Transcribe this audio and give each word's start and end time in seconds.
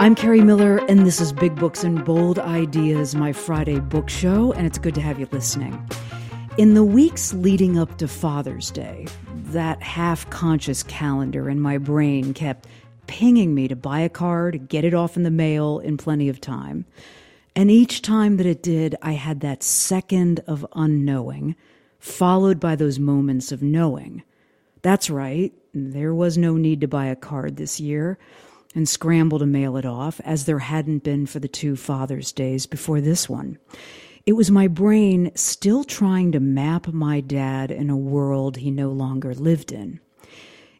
I'm 0.00 0.14
Kerri 0.14 0.42
Miller, 0.42 0.78
and 0.88 1.00
this 1.00 1.20
is 1.20 1.30
Big 1.30 1.54
Books 1.56 1.84
and 1.84 2.02
Bold 2.06 2.38
Ideas, 2.38 3.14
my 3.14 3.34
Friday 3.34 3.80
book 3.80 4.08
show, 4.08 4.50
and 4.52 4.66
it's 4.66 4.78
good 4.78 4.94
to 4.94 5.00
have 5.02 5.20
you 5.20 5.28
listening. 5.30 5.78
In 6.56 6.72
the 6.72 6.82
weeks 6.82 7.34
leading 7.34 7.78
up 7.78 7.98
to 7.98 8.08
Father's 8.08 8.70
Day, 8.70 9.06
that 9.30 9.82
half 9.82 10.28
conscious 10.30 10.82
calendar 10.82 11.50
in 11.50 11.60
my 11.60 11.76
brain 11.76 12.32
kept 12.32 12.66
pinging 13.08 13.54
me 13.54 13.68
to 13.68 13.76
buy 13.76 14.00
a 14.00 14.08
card, 14.08 14.70
get 14.70 14.86
it 14.86 14.94
off 14.94 15.18
in 15.18 15.22
the 15.22 15.30
mail 15.30 15.80
in 15.80 15.98
plenty 15.98 16.30
of 16.30 16.40
time. 16.40 16.86
And 17.54 17.70
each 17.70 18.00
time 18.00 18.38
that 18.38 18.46
it 18.46 18.62
did, 18.62 18.96
I 19.02 19.12
had 19.12 19.40
that 19.40 19.62
second 19.62 20.40
of 20.46 20.66
unknowing, 20.74 21.56
followed 21.98 22.58
by 22.58 22.74
those 22.74 22.98
moments 22.98 23.52
of 23.52 23.62
knowing. 23.62 24.22
That's 24.80 25.10
right, 25.10 25.52
there 25.74 26.14
was 26.14 26.38
no 26.38 26.56
need 26.56 26.80
to 26.80 26.88
buy 26.88 27.04
a 27.04 27.16
card 27.16 27.58
this 27.58 27.78
year 27.80 28.18
and 28.74 28.88
scramble 28.88 29.38
to 29.38 29.46
mail 29.46 29.76
it 29.76 29.84
off, 29.84 30.20
as 30.24 30.44
there 30.44 30.60
hadn't 30.60 31.02
been 31.02 31.26
for 31.26 31.40
the 31.40 31.48
two 31.48 31.76
Father's 31.76 32.32
Days 32.32 32.66
before 32.66 33.00
this 33.00 33.28
one. 33.28 33.58
It 34.26 34.34
was 34.34 34.50
my 34.50 34.68
brain 34.68 35.32
still 35.34 35.82
trying 35.82 36.32
to 36.32 36.40
map 36.40 36.88
my 36.88 37.20
dad 37.20 37.70
in 37.70 37.90
a 37.90 37.96
world 37.96 38.58
he 38.58 38.70
no 38.70 38.90
longer 38.90 39.34
lived 39.34 39.72
in. 39.72 39.98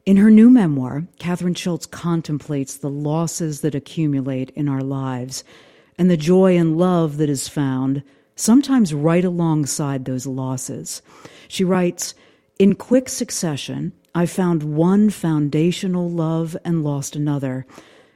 In 0.06 0.18
her 0.18 0.30
new 0.30 0.50
memoir, 0.50 1.06
Kathryn 1.18 1.56
Schulz 1.56 1.86
contemplates 1.86 2.76
the 2.76 2.90
losses 2.90 3.60
that 3.60 3.74
accumulate 3.74 4.50
in 4.50 4.68
our 4.68 4.82
lives 4.82 5.44
and 5.98 6.10
the 6.10 6.16
joy 6.16 6.56
and 6.56 6.78
love 6.78 7.18
that 7.18 7.28
is 7.28 7.48
found, 7.48 8.02
sometimes 8.34 8.94
right 8.94 9.24
alongside 9.24 10.04
those 10.04 10.26
losses. 10.26 11.02
She 11.48 11.64
writes, 11.64 12.14
In 12.58 12.74
quick 12.74 13.08
succession, 13.08 13.92
I 14.14 14.26
found 14.26 14.62
one 14.62 15.10
foundational 15.10 16.10
love 16.10 16.56
and 16.64 16.82
lost 16.82 17.14
another. 17.14 17.66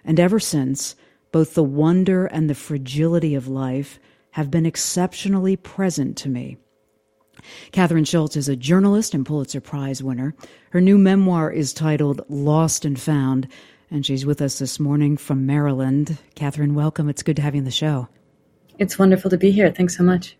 And 0.04 0.18
ever 0.18 0.40
since, 0.40 0.96
both 1.30 1.54
the 1.54 1.62
wonder 1.64 2.26
and 2.26 2.50
the 2.50 2.54
fragility 2.54 3.34
of 3.34 3.48
life 3.48 3.98
have 4.32 4.50
been 4.50 4.66
exceptionally 4.66 5.56
present 5.56 6.16
to 6.18 6.28
me. 6.28 6.56
Kathryn 7.72 8.06
Schulz 8.06 8.36
is 8.36 8.48
a 8.48 8.56
journalist 8.56 9.14
and 9.14 9.24
Pulitzer 9.24 9.60
Prize 9.60 10.02
winner. 10.02 10.34
Her 10.70 10.80
new 10.80 10.98
memoir 10.98 11.50
is 11.50 11.72
titled 11.72 12.22
Lost 12.28 12.84
and 12.84 12.98
Found, 13.00 13.46
and 13.90 14.04
she's 14.04 14.26
with 14.26 14.40
us 14.40 14.58
this 14.58 14.80
morning 14.80 15.16
from 15.16 15.46
Maryland. 15.46 16.18
Kathryn, 16.34 16.74
welcome. 16.74 17.08
It's 17.08 17.22
good 17.22 17.36
to 17.36 17.42
have 17.42 17.54
you 17.54 17.60
on 17.60 17.64
the 17.64 17.70
show. 17.70 18.08
It's 18.78 18.98
wonderful 18.98 19.30
to 19.30 19.36
be 19.36 19.52
here. 19.52 19.70
Thanks 19.70 19.96
so 19.96 20.02
much. 20.02 20.36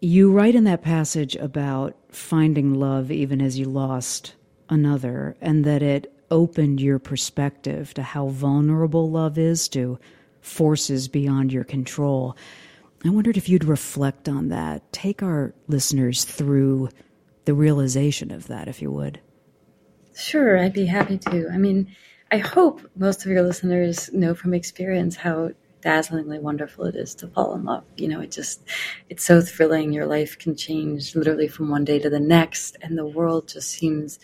You 0.00 0.30
write 0.30 0.54
in 0.54 0.64
that 0.64 0.82
passage 0.82 1.34
about 1.36 1.96
finding 2.10 2.74
love 2.74 3.10
even 3.10 3.40
as 3.40 3.58
you 3.58 3.64
lost 3.64 4.34
another, 4.68 5.36
and 5.40 5.64
that 5.64 5.82
it 5.82 6.12
opened 6.30 6.80
your 6.80 6.98
perspective 6.98 7.94
to 7.94 8.02
how 8.02 8.28
vulnerable 8.28 9.10
love 9.10 9.38
is 9.38 9.68
to 9.70 9.98
forces 10.40 11.08
beyond 11.08 11.52
your 11.52 11.64
control. 11.64 12.36
I 13.04 13.10
wondered 13.10 13.36
if 13.36 13.48
you'd 13.48 13.64
reflect 13.64 14.28
on 14.28 14.48
that. 14.48 14.92
Take 14.92 15.22
our 15.22 15.54
listeners 15.66 16.24
through 16.24 16.90
the 17.44 17.54
realization 17.54 18.30
of 18.30 18.46
that, 18.48 18.68
if 18.68 18.82
you 18.82 18.90
would. 18.90 19.20
Sure, 20.14 20.58
I'd 20.58 20.72
be 20.72 20.86
happy 20.86 21.18
to. 21.18 21.48
I 21.52 21.58
mean, 21.58 21.94
I 22.30 22.38
hope 22.38 22.88
most 22.96 23.24
of 23.24 23.30
your 23.30 23.42
listeners 23.42 24.12
know 24.12 24.34
from 24.34 24.52
experience 24.52 25.16
how 25.16 25.50
dazzlingly 25.80 26.40
wonderful 26.40 26.84
it 26.84 26.96
is 26.96 27.14
to 27.16 27.28
fall 27.28 27.54
in 27.54 27.64
love. 27.64 27.84
You 27.96 28.08
know, 28.08 28.20
it 28.20 28.30
just, 28.30 28.62
it's 29.08 29.24
so 29.24 29.40
thrilling. 29.40 29.92
Your 29.92 30.06
life 30.06 30.38
can 30.38 30.56
change 30.56 31.14
literally 31.14 31.48
from 31.48 31.68
one 31.68 31.84
day 31.84 31.98
to 31.98 32.10
the 32.10 32.20
next, 32.20 32.76
and 32.82 32.96
the 32.96 33.06
world 33.06 33.48
just 33.48 33.70
seems 33.70 34.18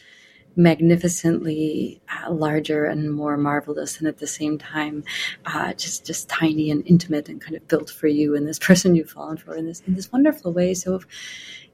magnificently 0.56 2.00
uh, 2.08 2.30
larger 2.30 2.84
and 2.84 3.12
more 3.12 3.36
marvelous 3.36 3.98
and 3.98 4.06
at 4.06 4.18
the 4.18 4.26
same 4.26 4.56
time 4.56 5.02
uh, 5.46 5.72
just 5.74 6.06
just 6.06 6.28
tiny 6.28 6.70
and 6.70 6.86
intimate 6.86 7.28
and 7.28 7.40
kind 7.40 7.56
of 7.56 7.66
built 7.66 7.90
for 7.90 8.06
you 8.06 8.36
and 8.36 8.46
this 8.46 8.58
person 8.60 8.94
you've 8.94 9.10
fallen 9.10 9.36
for 9.36 9.56
in 9.56 9.66
this 9.66 9.82
in 9.86 9.94
this 9.94 10.12
wonderful 10.12 10.52
way 10.52 10.72
so 10.72 10.94
if, 10.94 11.06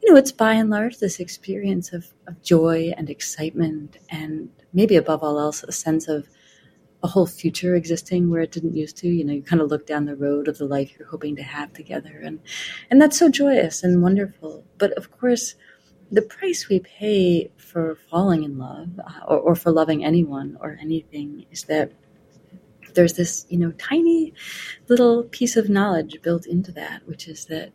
you 0.03 0.11
know 0.11 0.19
it's 0.19 0.33
by 0.33 0.55
and 0.55 0.71
large 0.71 0.99
this 0.99 1.21
experience 1.21 1.93
of, 1.93 2.13
of 2.27 2.41
joy 2.43 2.93
and 2.97 3.11
excitement 3.11 3.99
and 4.09 4.49
maybe 4.73 4.97
above 4.97 5.23
all 5.23 5.39
else 5.39 5.63
a 5.63 5.73
sense 5.73 6.09
of 6.09 6.27
a 7.03 7.09
whole 7.09 7.27
future 7.27 7.75
existing 7.75 8.31
where 8.31 8.43
it 8.43 8.53
didn't 8.53 8.77
used 8.77 8.97
to. 8.99 9.09
You 9.09 9.25
know, 9.25 9.33
you 9.33 9.43
kind 9.43 9.63
of 9.63 9.71
look 9.71 9.87
down 9.87 10.05
the 10.05 10.17
road 10.17 10.49
of 10.49 10.59
the 10.59 10.67
life 10.67 10.93
you're 10.99 11.09
hoping 11.09 11.37
to 11.37 11.43
have 11.43 11.73
together, 11.73 12.21
and 12.23 12.41
and 12.91 13.01
that's 13.01 13.19
so 13.19 13.29
joyous 13.29 13.83
and 13.83 14.03
wonderful. 14.03 14.65
But 14.79 14.93
of 14.93 15.11
course, 15.11 15.55
the 16.11 16.23
price 16.23 16.69
we 16.69 16.81
pay 16.81 17.51
for 17.57 17.97
falling 18.11 18.43
in 18.43 18.59
love 18.59 18.89
uh, 18.99 19.25
or, 19.27 19.39
or 19.39 19.55
for 19.55 19.73
loving 19.73 20.05
anyone 20.05 20.59
or 20.61 20.79
anything 20.81 21.47
is 21.51 21.65
that 21.65 21.93
there's 22.95 23.15
this 23.15 23.47
you 23.49 23.59
know 23.59 23.73
tiny 23.73 24.35
little 24.89 25.25
piece 25.25 25.57
of 25.57 25.69
knowledge 25.69 26.21
built 26.23 26.47
into 26.47 26.73
that, 26.73 27.07
which 27.07 27.29
is 27.29 27.47
that 27.47 27.73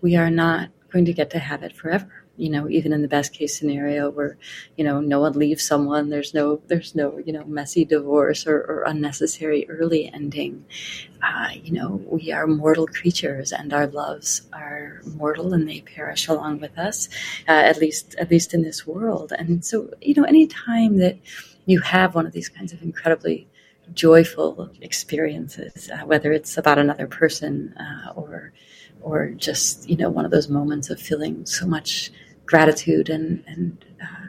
we 0.00 0.16
are 0.16 0.30
not 0.30 0.70
going 0.90 1.04
to 1.04 1.12
get 1.12 1.30
to 1.30 1.38
have 1.38 1.62
it 1.62 1.74
forever 1.74 2.24
you 2.38 2.48
know 2.50 2.68
even 2.68 2.92
in 2.92 3.02
the 3.02 3.08
best 3.08 3.32
case 3.34 3.58
scenario 3.58 4.10
where 4.10 4.38
you 4.76 4.84
know 4.84 5.00
no 5.00 5.20
one 5.20 5.32
leaves 5.32 5.66
someone 5.66 6.08
there's 6.08 6.32
no 6.34 6.60
there's 6.68 6.94
no 6.94 7.18
you 7.26 7.32
know 7.32 7.44
messy 7.44 7.84
divorce 7.84 8.46
or, 8.46 8.58
or 8.60 8.84
unnecessary 8.86 9.68
early 9.68 10.10
ending 10.14 10.64
uh, 11.22 11.48
you 11.62 11.72
know 11.72 12.00
we 12.06 12.30
are 12.32 12.46
mortal 12.46 12.86
creatures 12.86 13.52
and 13.52 13.72
our 13.72 13.86
loves 13.88 14.42
are 14.52 15.00
mortal 15.16 15.52
and 15.52 15.68
they 15.68 15.80
perish 15.80 16.28
along 16.28 16.60
with 16.60 16.76
us 16.78 17.08
uh, 17.48 17.52
at 17.52 17.78
least 17.78 18.14
at 18.18 18.30
least 18.30 18.54
in 18.54 18.62
this 18.62 18.86
world. 18.86 19.32
And 19.36 19.64
so 19.64 19.90
you 20.00 20.14
know 20.14 20.24
any 20.24 20.46
time 20.46 20.98
that 20.98 21.18
you 21.66 21.80
have 21.80 22.14
one 22.14 22.26
of 22.26 22.32
these 22.32 22.48
kinds 22.48 22.72
of 22.72 22.82
incredibly 22.82 23.48
joyful 23.94 24.70
experiences 24.82 25.90
uh, 25.90 26.04
whether 26.06 26.30
it's 26.32 26.58
about 26.58 26.78
another 26.78 27.06
person 27.06 27.74
uh, 27.78 28.12
or 28.14 28.52
or 29.00 29.30
just 29.30 29.88
you 29.88 29.96
know 29.96 30.10
one 30.10 30.24
of 30.24 30.30
those 30.30 30.48
moments 30.48 30.90
of 30.90 31.00
feeling 31.00 31.44
so 31.46 31.66
much 31.66 32.10
gratitude 32.48 33.08
and 33.08 33.44
and 33.46 33.84
uh, 34.02 34.26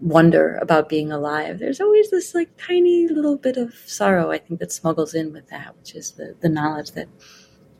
wonder 0.00 0.56
about 0.62 0.88
being 0.88 1.10
alive. 1.10 1.58
There's 1.58 1.80
always 1.80 2.10
this 2.10 2.34
like 2.34 2.50
tiny 2.56 3.08
little 3.08 3.36
bit 3.36 3.56
of 3.56 3.74
sorrow 3.86 4.30
I 4.30 4.38
think 4.38 4.60
that 4.60 4.72
smuggles 4.72 5.14
in 5.14 5.32
with 5.32 5.48
that, 5.48 5.76
which 5.78 5.94
is 5.94 6.12
the 6.12 6.36
the 6.40 6.48
knowledge 6.48 6.92
that 6.92 7.08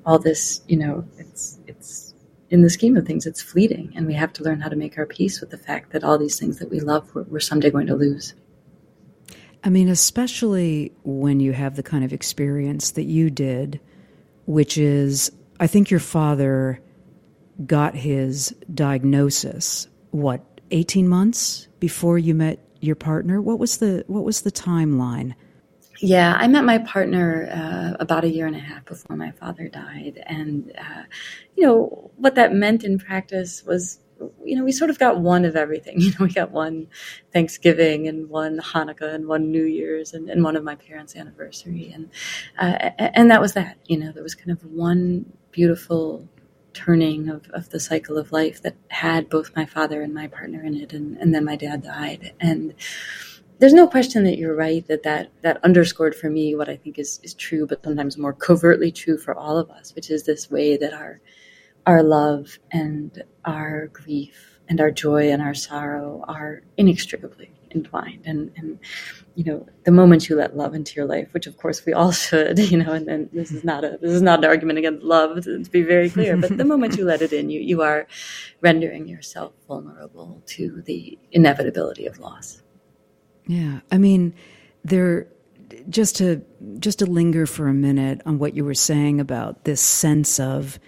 all 0.05 0.19
this 0.19 0.63
you 0.67 0.77
know 0.77 1.05
it's 1.19 1.61
it's 1.67 2.15
in 2.49 2.63
the 2.63 2.71
scheme 2.71 2.97
of 2.97 3.07
things 3.07 3.27
it's 3.27 3.43
fleeting, 3.43 3.93
and 3.95 4.07
we 4.07 4.15
have 4.15 4.33
to 4.33 4.43
learn 4.43 4.61
how 4.61 4.69
to 4.69 4.77
make 4.77 4.99
our 4.99 5.07
peace 5.07 5.41
with 5.41 5.51
the 5.51 5.59
fact 5.59 5.93
that 5.93 6.03
all 6.03 6.19
these 6.19 6.39
things 6.39 6.59
that 6.59 6.71
we 6.71 6.81
love 6.81 7.15
we're, 7.15 7.23
we're 7.25 7.41
someday 7.41 7.71
going 7.71 7.87
to 7.87 7.95
lose. 7.95 8.35
I 9.63 9.69
mean, 9.69 9.89
especially 9.89 10.93
when 11.05 11.39
you 11.39 11.53
have 11.53 11.77
the 11.77 11.83
kind 11.83 12.03
of 12.03 12.15
experience 12.15 12.93
that 12.93 13.05
you 13.05 13.29
did, 13.29 13.79
which 14.47 14.79
is, 14.79 15.31
I 15.61 15.67
think 15.67 15.91
your 15.91 16.01
father 16.01 16.81
got 17.67 17.95
his 17.95 18.55
diagnosis 18.73 19.87
what 20.11 20.45
18 20.71 21.09
months 21.09 21.69
before 21.79 22.19
you 22.19 22.35
met 22.35 22.59
your 22.81 22.97
partner? 22.97 23.41
What 23.41 23.59
was 23.59 23.79
the 23.79 24.05
what 24.07 24.25
was 24.25 24.43
the 24.43 24.53
timeline? 24.53 25.35
Yeah 26.03 26.35
i 26.39 26.49
met 26.49 26.65
my 26.65 26.79
partner 26.79 27.47
uh, 27.53 27.97
about 28.01 28.25
a 28.25 28.29
year 28.29 28.47
and 28.47 28.57
a 28.57 28.61
half 28.61 28.85
before 28.87 29.17
my 29.17 29.33
father 29.33 29.69
died. 29.69 30.23
And 30.27 30.73
uh, 30.79 31.03
you 31.57 31.67
know 31.67 32.11
what 32.17 32.35
that 32.37 32.55
meant 32.55 32.85
in 32.85 32.99
practice 32.99 33.65
was 33.65 34.01
you 34.45 34.57
know 34.57 34.65
we 34.65 34.73
sort 34.73 34.91
of 34.91 34.99
got 34.99 35.21
one 35.21 35.45
of 35.45 35.57
everything. 35.57 35.97
You 36.01 36.11
know 36.11 36.27
we 36.27 36.33
got 36.33 36.51
one 36.51 36.89
thanksgiving 37.33 38.09
and 38.09 38.29
one 38.31 38.59
hanukkah 38.61 39.15
and 39.15 39.27
one 39.27 39.51
new 39.51 39.65
year's 39.65 40.15
and, 40.15 40.31
and 40.31 40.43
one 40.43 40.57
of 40.57 40.65
my 40.65 40.75
parents 40.75 41.17
anniversary. 41.17 41.93
And 41.93 42.11
uh, 42.59 42.91
and 42.99 43.31
that 43.31 43.41
was 43.41 43.53
that 43.55 43.77
you 43.87 43.99
know 43.99 44.13
there 44.13 44.23
was 44.23 44.35
kind 44.35 44.51
of 44.51 44.65
one 44.65 45.31
beautiful 45.53 46.29
turning 46.73 47.29
of, 47.29 47.49
of 47.51 47.71
the 47.71 47.81
cycle 47.81 48.19
of 48.19 48.33
life 48.33 48.63
that 48.63 48.77
had 48.89 49.29
both 49.29 49.55
my 49.57 49.65
father 49.65 50.03
and 50.03 50.15
my 50.15 50.27
partner 50.27 50.63
in 50.63 50.75
it 50.75 50.93
and, 50.93 51.17
and 51.19 51.35
then 51.35 51.45
my 51.45 51.57
dad 51.57 51.83
died. 51.83 52.33
And 52.41 52.75
there's 53.59 53.75
no 53.75 53.87
question 53.87 54.25
that 54.25 54.39
you're 54.39 54.57
right 54.57 54.87
that, 54.87 55.03
that 55.03 55.31
that 55.43 55.63
underscored 55.63 56.15
for 56.15 56.31
me 56.31 56.55
what 56.55 56.69
I 56.69 56.77
think 56.77 56.99
is, 56.99 57.21
is 57.23 57.35
true, 57.35 57.67
but 57.67 57.85
sometimes 57.85 58.17
more 58.17 58.33
covertly 58.33 58.91
true 58.91 59.19
for 59.19 59.35
all 59.35 59.59
of 59.59 59.71
us, 59.71 59.95
which 59.95 60.11
is 60.11 60.25
this 60.25 60.51
way 60.51 60.77
that 60.79 60.95
our 60.95 61.21
our 61.87 62.03
love 62.03 62.59
and 62.71 63.23
our 63.45 63.89
grief 63.89 64.61
and 64.69 64.81
our 64.81 64.91
joy 64.91 65.31
and 65.31 65.43
our 65.43 65.55
sorrow 65.55 66.25
are 66.27 66.63
inextricably 66.77 67.53
entwined. 67.75 68.23
And, 68.25 68.51
and 68.57 68.79
you 69.35 69.45
know, 69.45 69.67
the 69.85 69.91
moment 69.91 70.29
you 70.29 70.37
let 70.37 70.57
love 70.57 70.75
into 70.75 70.95
your 70.97 71.07
life, 71.07 71.33
which 71.33 71.47
of 71.47 71.57
course 71.57 71.85
we 71.85 71.93
all 71.93 72.13
should, 72.27 72.59
you 72.59 72.79
know, 72.79 72.93
and, 72.93 73.29
this 73.33 73.51
is 73.51 73.65
not 73.65 73.85
a 73.85 73.99
this 74.01 74.13
is 74.13 74.23
not 74.23 74.41
an 74.41 74.45
argument 74.47 74.79
against 74.79 75.03
love 75.03 75.45
to, 75.45 75.63
to 75.63 75.71
be 75.71 75.83
very 75.83 76.11
clear, 76.11 76.37
but 76.37 76.57
the 76.57 76.65
moment 76.65 76.97
you 76.97 77.05
let 77.05 77.23
it 77.23 77.33
in, 77.33 77.51
you 77.51 77.61
you 77.61 77.83
are 77.83 78.07
rendering 78.61 79.07
yourself 79.07 79.53
vulnerable 79.67 80.43
to 80.47 80.83
the 80.87 81.19
inevitability 81.33 82.07
of 82.07 82.19
loss. 82.19 82.63
Yeah, 83.47 83.81
I 83.91 83.99
mean, 83.99 84.35
there 84.85 85.29
just 85.89 86.17
to 86.17 86.45
just 86.79 86.99
to 87.01 87.07
linger 87.07 87.47
for 87.47 87.69
a 87.69 87.75
minute 87.75 88.21
on 88.27 88.39
what 88.39 88.55
you 88.55 88.65
were 88.65 88.75
saying 88.75 89.21
about 89.21 89.65
this 89.65 89.81
sense 89.81 90.41
of 90.41 90.79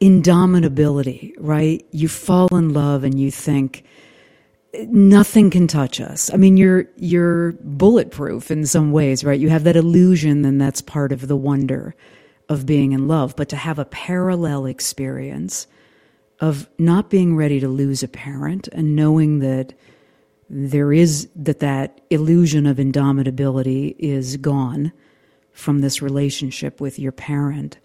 indomitability, 0.00 1.34
right? 1.38 1.84
You 1.90 2.08
fall 2.08 2.48
in 2.56 2.72
love 2.72 3.04
and 3.04 3.18
you 3.18 3.30
think 3.30 3.84
nothing 4.86 5.50
can 5.50 5.66
touch 5.66 6.00
us. 6.00 6.32
I 6.32 6.36
mean, 6.36 6.56
you're 6.56 6.86
you're 6.96 7.52
bulletproof 7.52 8.50
in 8.50 8.66
some 8.66 8.92
ways, 8.92 9.24
right? 9.24 9.40
You 9.40 9.48
have 9.48 9.64
that 9.64 9.76
illusion, 9.76 10.44
and 10.44 10.60
that's 10.60 10.80
part 10.80 11.12
of 11.12 11.28
the 11.28 11.36
wonder 11.36 11.94
of 12.48 12.66
being 12.66 12.92
in 12.92 13.08
love. 13.08 13.34
But 13.36 13.48
to 13.50 13.56
have 13.56 13.78
a 13.78 13.84
parallel 13.84 14.66
experience 14.66 15.66
of 16.40 16.68
not 16.78 17.10
being 17.10 17.36
ready 17.36 17.60
to 17.60 17.68
lose 17.68 18.02
a 18.02 18.08
parent 18.08 18.68
and 18.68 18.96
knowing 18.96 19.40
that 19.40 19.74
there 20.48 20.92
is 20.92 21.28
that 21.36 21.60
that 21.60 22.00
illusion 22.10 22.66
of 22.66 22.78
indomitability 22.78 23.94
is 23.98 24.36
gone 24.36 24.92
from 25.52 25.80
this 25.80 26.02
relationship 26.02 26.80
with 26.80 26.98
your 26.98 27.12
parent 27.12 27.78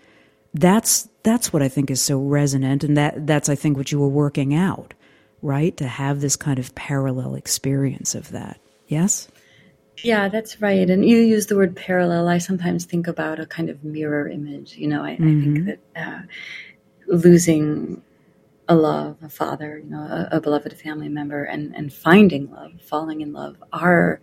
that's 0.56 1.08
that's 1.24 1.54
what 1.54 1.62
i 1.62 1.70
think 1.70 1.92
is 1.92 2.02
so 2.02 2.18
resonant 2.18 2.84
and 2.84 2.98
that 2.98 3.28
that's 3.28 3.50
i 3.50 3.56
think 3.56 3.78
what 3.78 3.92
you 3.92 4.00
were 4.00 4.08
working 4.08 4.56
out 4.56 4.96
right 5.46 5.78
to 5.78 5.88
have 5.88 6.22
this 6.22 6.36
kind 6.36 6.60
of 6.60 6.74
parallel 6.76 7.36
experience 7.36 8.16
of 8.16 8.32
that 8.32 8.60
yes 8.88 9.28
yeah 10.04 10.28
that's 10.28 10.62
right 10.62 10.90
and 10.90 11.08
you 11.08 11.18
use 11.18 11.48
the 11.48 11.56
word 11.56 11.76
parallel 11.76 12.28
i 12.28 12.38
sometimes 12.38 12.86
think 12.86 13.08
about 13.08 13.40
a 13.40 13.46
kind 13.46 13.70
of 13.70 13.84
mirror 13.84 14.28
image 14.28 14.76
you 14.76 14.88
know 14.88 15.04
i, 15.04 15.12
mm-hmm. 15.12 15.24
I 15.24 15.44
think 15.44 15.58
mm-hmm. 15.58 15.66
that 15.66 15.80
uh, 15.96 16.22
losing 17.08 18.02
a 18.68 18.76
love, 18.76 19.18
a 19.22 19.30
father, 19.30 19.80
you 19.84 19.90
know, 19.90 20.00
a, 20.00 20.38
a, 20.38 20.42
beloved 20.42 20.74
family 20.80 21.10
member, 21.10 21.44
and 21.44 21.76
and 21.76 21.94
finding 21.94 22.52
love, 22.52 22.74
falling 22.82 23.22
in 23.22 23.34
love, 23.34 23.58
are 23.72 24.22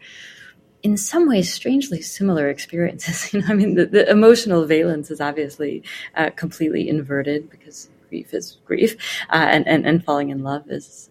in 0.82 0.96
some 0.96 1.28
ways 1.28 1.52
strangely 1.52 2.00
similar 2.02 2.48
experiences. 2.48 3.28
You 3.32 3.40
know, 3.40 3.46
I 3.48 3.54
mean, 3.54 3.74
the, 3.74 3.86
the 3.86 4.10
emotional 4.10 4.64
valence 4.66 5.10
is 5.10 5.20
obviously 5.20 5.82
uh, 6.16 6.30
completely 6.30 6.88
inverted 6.88 7.50
because 7.50 7.88
grief 8.08 8.34
is 8.34 8.58
grief, 8.64 8.96
uh, 9.30 9.46
and, 9.50 9.66
and 9.68 9.86
and 9.86 10.04
falling 10.04 10.30
in 10.30 10.42
love 10.42 10.70
is. 10.70 11.08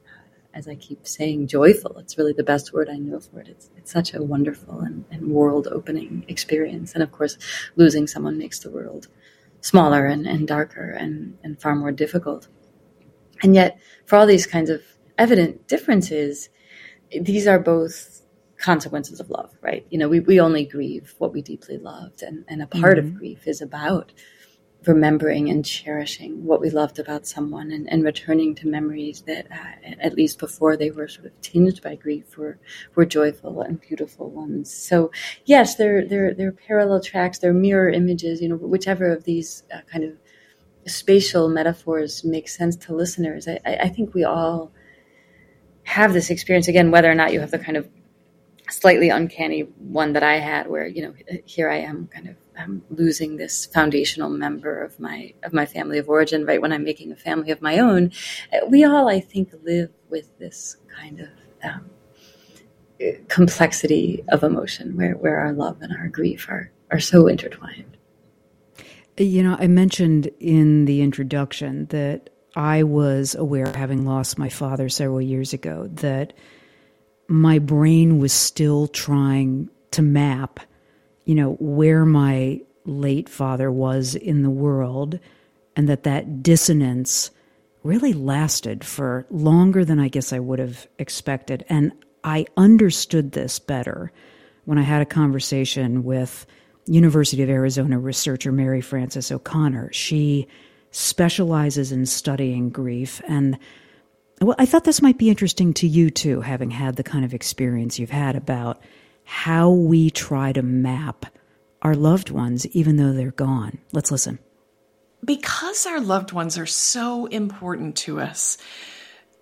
As 0.54 0.68
I 0.68 0.76
keep 0.76 1.08
saying, 1.08 1.48
joyful. 1.48 1.98
It's 1.98 2.18
really 2.18 2.34
the 2.34 2.44
best 2.44 2.74
word 2.74 2.90
I 2.90 2.98
know 2.98 3.20
for 3.20 3.40
it. 3.40 3.48
It's, 3.48 3.70
it's 3.78 3.92
such 3.92 4.14
a 4.14 4.22
wonderful 4.22 4.82
and, 4.82 5.06
and 5.10 5.32
world 5.32 5.68
opening 5.68 6.26
experience. 6.28 6.94
And 6.94 7.02
of 7.02 7.12
course, 7.12 7.38
losing 7.78 8.06
someone 8.06 8.38
makes 8.38 8.60
the 8.60 8.70
world 8.70 9.08
smaller 9.62 10.06
and, 10.06 10.28
and 10.28 10.48
darker 10.48 10.92
and, 10.92 11.38
and 11.44 11.62
far 11.62 11.76
more 11.76 11.92
difficult. 11.92 12.48
And 13.44 13.56
yet, 13.56 13.80
for 14.06 14.18
all 14.18 14.26
these 14.26 14.46
kinds 14.46 14.70
of 14.70 14.82
evident 15.18 15.68
differences, 15.68 16.50
these 17.22 17.48
are 17.48 17.60
both 17.60 18.22
consequences 18.58 19.20
of 19.20 19.30
love, 19.30 19.52
right? 19.62 19.86
You 19.90 19.98
know, 19.98 20.10
we, 20.10 20.20
we 20.20 20.40
only 20.40 20.66
grieve 20.66 21.16
what 21.18 21.34
we 21.34 21.42
deeply 21.42 21.78
loved. 21.78 22.22
And, 22.22 22.46
and 22.48 22.62
a 22.62 22.68
part 22.68 22.98
mm-hmm. 22.98 23.08
of 23.08 23.16
grief 23.16 23.48
is 23.48 23.62
about 23.62 24.12
remembering 24.86 25.50
and 25.50 25.64
cherishing 25.64 26.44
what 26.44 26.60
we 26.60 26.70
loved 26.70 26.98
about 26.98 27.28
someone 27.28 27.72
and, 27.72 27.88
and 27.92 28.04
returning 28.04 28.56
to 28.56 28.68
memories 28.68 29.22
that, 29.28 29.46
uh, 29.52 29.96
at 30.00 30.16
least 30.16 30.40
before 30.40 30.76
they 30.76 30.90
were 30.90 31.08
sort 31.08 31.28
of 31.28 31.42
tinged 31.42 31.82
by 31.82 31.96
grief, 31.96 32.38
were, 32.38 32.58
were 32.96 33.06
joyful 33.06 33.62
and 33.62 33.80
beautiful 33.80 34.30
ones. 34.30 34.74
So, 34.74 35.12
yes, 35.46 35.76
they're, 35.76 36.08
they're, 36.08 36.34
they're 36.34 36.52
parallel 36.52 37.02
tracks, 37.02 37.40
they're 37.40 37.54
mirror 37.54 37.90
images, 37.90 38.42
you 38.42 38.50
know, 38.50 38.56
whichever 38.56 39.12
of 39.12 39.24
these 39.24 39.64
uh, 39.74 39.82
kind 39.92 40.04
of 40.04 40.14
spatial 40.88 41.48
metaphors 41.48 42.24
make 42.24 42.50
sense 42.50 42.76
to 42.76 42.96
listeners. 42.96 43.48
I, 43.48 43.60
I, 43.66 43.90
think 43.90 44.14
we 44.14 44.24
all 44.24 44.72
have 45.84 46.14
this 46.14 46.30
experience 46.30 46.68
again, 46.68 46.92
whether 46.92 47.10
or 47.10 47.16
not 47.16 47.34
you 47.34 47.40
have 47.40 47.52
the 47.52 47.60
kind 47.60 47.78
of 47.78 47.88
slightly 48.70 49.10
uncanny 49.10 49.62
one 49.62 50.14
that 50.14 50.24
I 50.24 50.38
had, 50.38 50.68
where 50.68 50.88
you 50.88 51.04
know 51.04 51.14
here 51.46 51.70
I 51.70 51.80
am, 51.80 52.08
kind 52.08 52.30
of 52.30 52.36
um, 52.58 52.84
losing 52.90 53.38
this 53.38 53.66
foundational 53.66 54.30
member 54.30 54.84
of 54.84 55.00
my 55.00 55.34
of 55.44 55.54
my 55.54 55.66
family 55.66 55.98
of 55.98 56.10
origin. 56.10 56.46
Right 56.46 56.62
when 56.62 56.74
I'm 56.74 56.84
making 56.84 57.12
a 57.12 57.16
family 57.16 57.52
of 57.52 57.62
my 57.62 57.80
own, 57.80 58.12
we 58.68 58.84
all, 58.84 59.08
I 59.08 59.20
think, 59.20 59.54
live 59.64 59.92
with 60.10 60.38
this 60.40 60.78
kind 61.00 61.22
of 61.22 61.30
um, 61.64 61.90
complexity 63.28 64.24
of 64.30 64.44
emotion, 64.44 64.96
where 64.96 65.14
where 65.14 65.40
our 65.40 65.54
love 65.54 65.82
and 65.82 65.96
our 65.96 66.08
grief 66.08 66.50
are 66.50 66.72
are 66.92 67.00
so 67.00 67.28
intertwined. 67.28 67.98
You 69.18 69.44
know, 69.44 69.58
I 69.60 69.68
mentioned 69.68 70.30
in 70.40 70.86
the 70.86 71.02
introduction 71.02 71.86
that 71.88 72.30
I 72.56 72.84
was 72.84 73.36
aware, 73.36 73.72
having 73.76 74.06
lost 74.06 74.38
my 74.38 74.50
father 74.50 74.90
several 74.90 75.22
years 75.22 75.54
ago, 75.54 75.88
that 75.96 76.34
my 77.28 77.60
brain 77.60 78.20
was 78.20 78.34
still 78.34 78.88
trying 78.88 79.70
to 79.92 80.02
map, 80.02 80.60
you 81.26 81.36
know, 81.36 81.54
where 81.60 82.06
my 82.06 82.62
late 82.86 83.30
father 83.30 83.72
was 83.72 84.16
in 84.16 84.44
the 84.44 84.50
world, 84.50 85.20
and 85.76 85.88
that 85.88 86.04
that 86.04 86.44
dissonance 86.44 87.32
really 87.84 88.14
lasted 88.14 88.84
for 88.84 89.26
longer 89.30 89.84
than 89.84 90.00
I 90.00 90.08
guess 90.08 90.34
I 90.34 90.40
would 90.40 90.60
have 90.60 90.88
expected. 91.00 91.66
And 91.70 91.92
I 92.24 92.46
understood 92.58 93.32
this 93.32 93.60
better 93.60 94.12
when 94.66 94.78
I 94.78 94.84
had 94.84 95.02
a 95.02 95.06
conversation 95.06 96.04
with 96.04 96.46
University 96.86 97.42
of 97.42 97.50
Arizona 97.50 97.98
researcher 98.00 98.52
Mary 98.52 98.82
Frances 98.82 99.32
O'Connor. 99.32 99.92
She 99.94 100.48
specializes 100.92 101.92
in 101.92 102.06
studying 102.06 102.70
grief 102.70 103.22
and 103.28 103.58
well, 104.42 104.56
I 104.58 104.66
thought 104.66 104.86
this 104.86 105.04
might 105.04 105.20
be 105.20 105.30
interesting 105.30 105.72
to 105.76 105.88
you 105.88 106.10
too, 106.10 106.42
having 106.42 106.72
had 106.72 106.96
the 106.96 107.04
kind 107.04 107.24
of 107.24 107.34
experience 107.34 108.00
you've 108.00 108.10
had 108.10 108.36
about 108.36 108.82
how 109.32 109.70
we 109.70 110.10
try 110.10 110.52
to 110.52 110.62
map 110.62 111.26
our 111.82 111.96
loved 111.96 112.30
ones 112.30 112.68
even 112.76 112.98
though 112.98 113.14
they're 113.14 113.32
gone. 113.32 113.78
Let's 113.94 114.12
listen. 114.12 114.40
Because 115.24 115.86
our 115.86 116.02
loved 116.02 116.34
ones 116.34 116.58
are 116.58 116.66
so 116.66 117.28
important 117.28 117.96
to 117.96 118.20
us, 118.20 118.58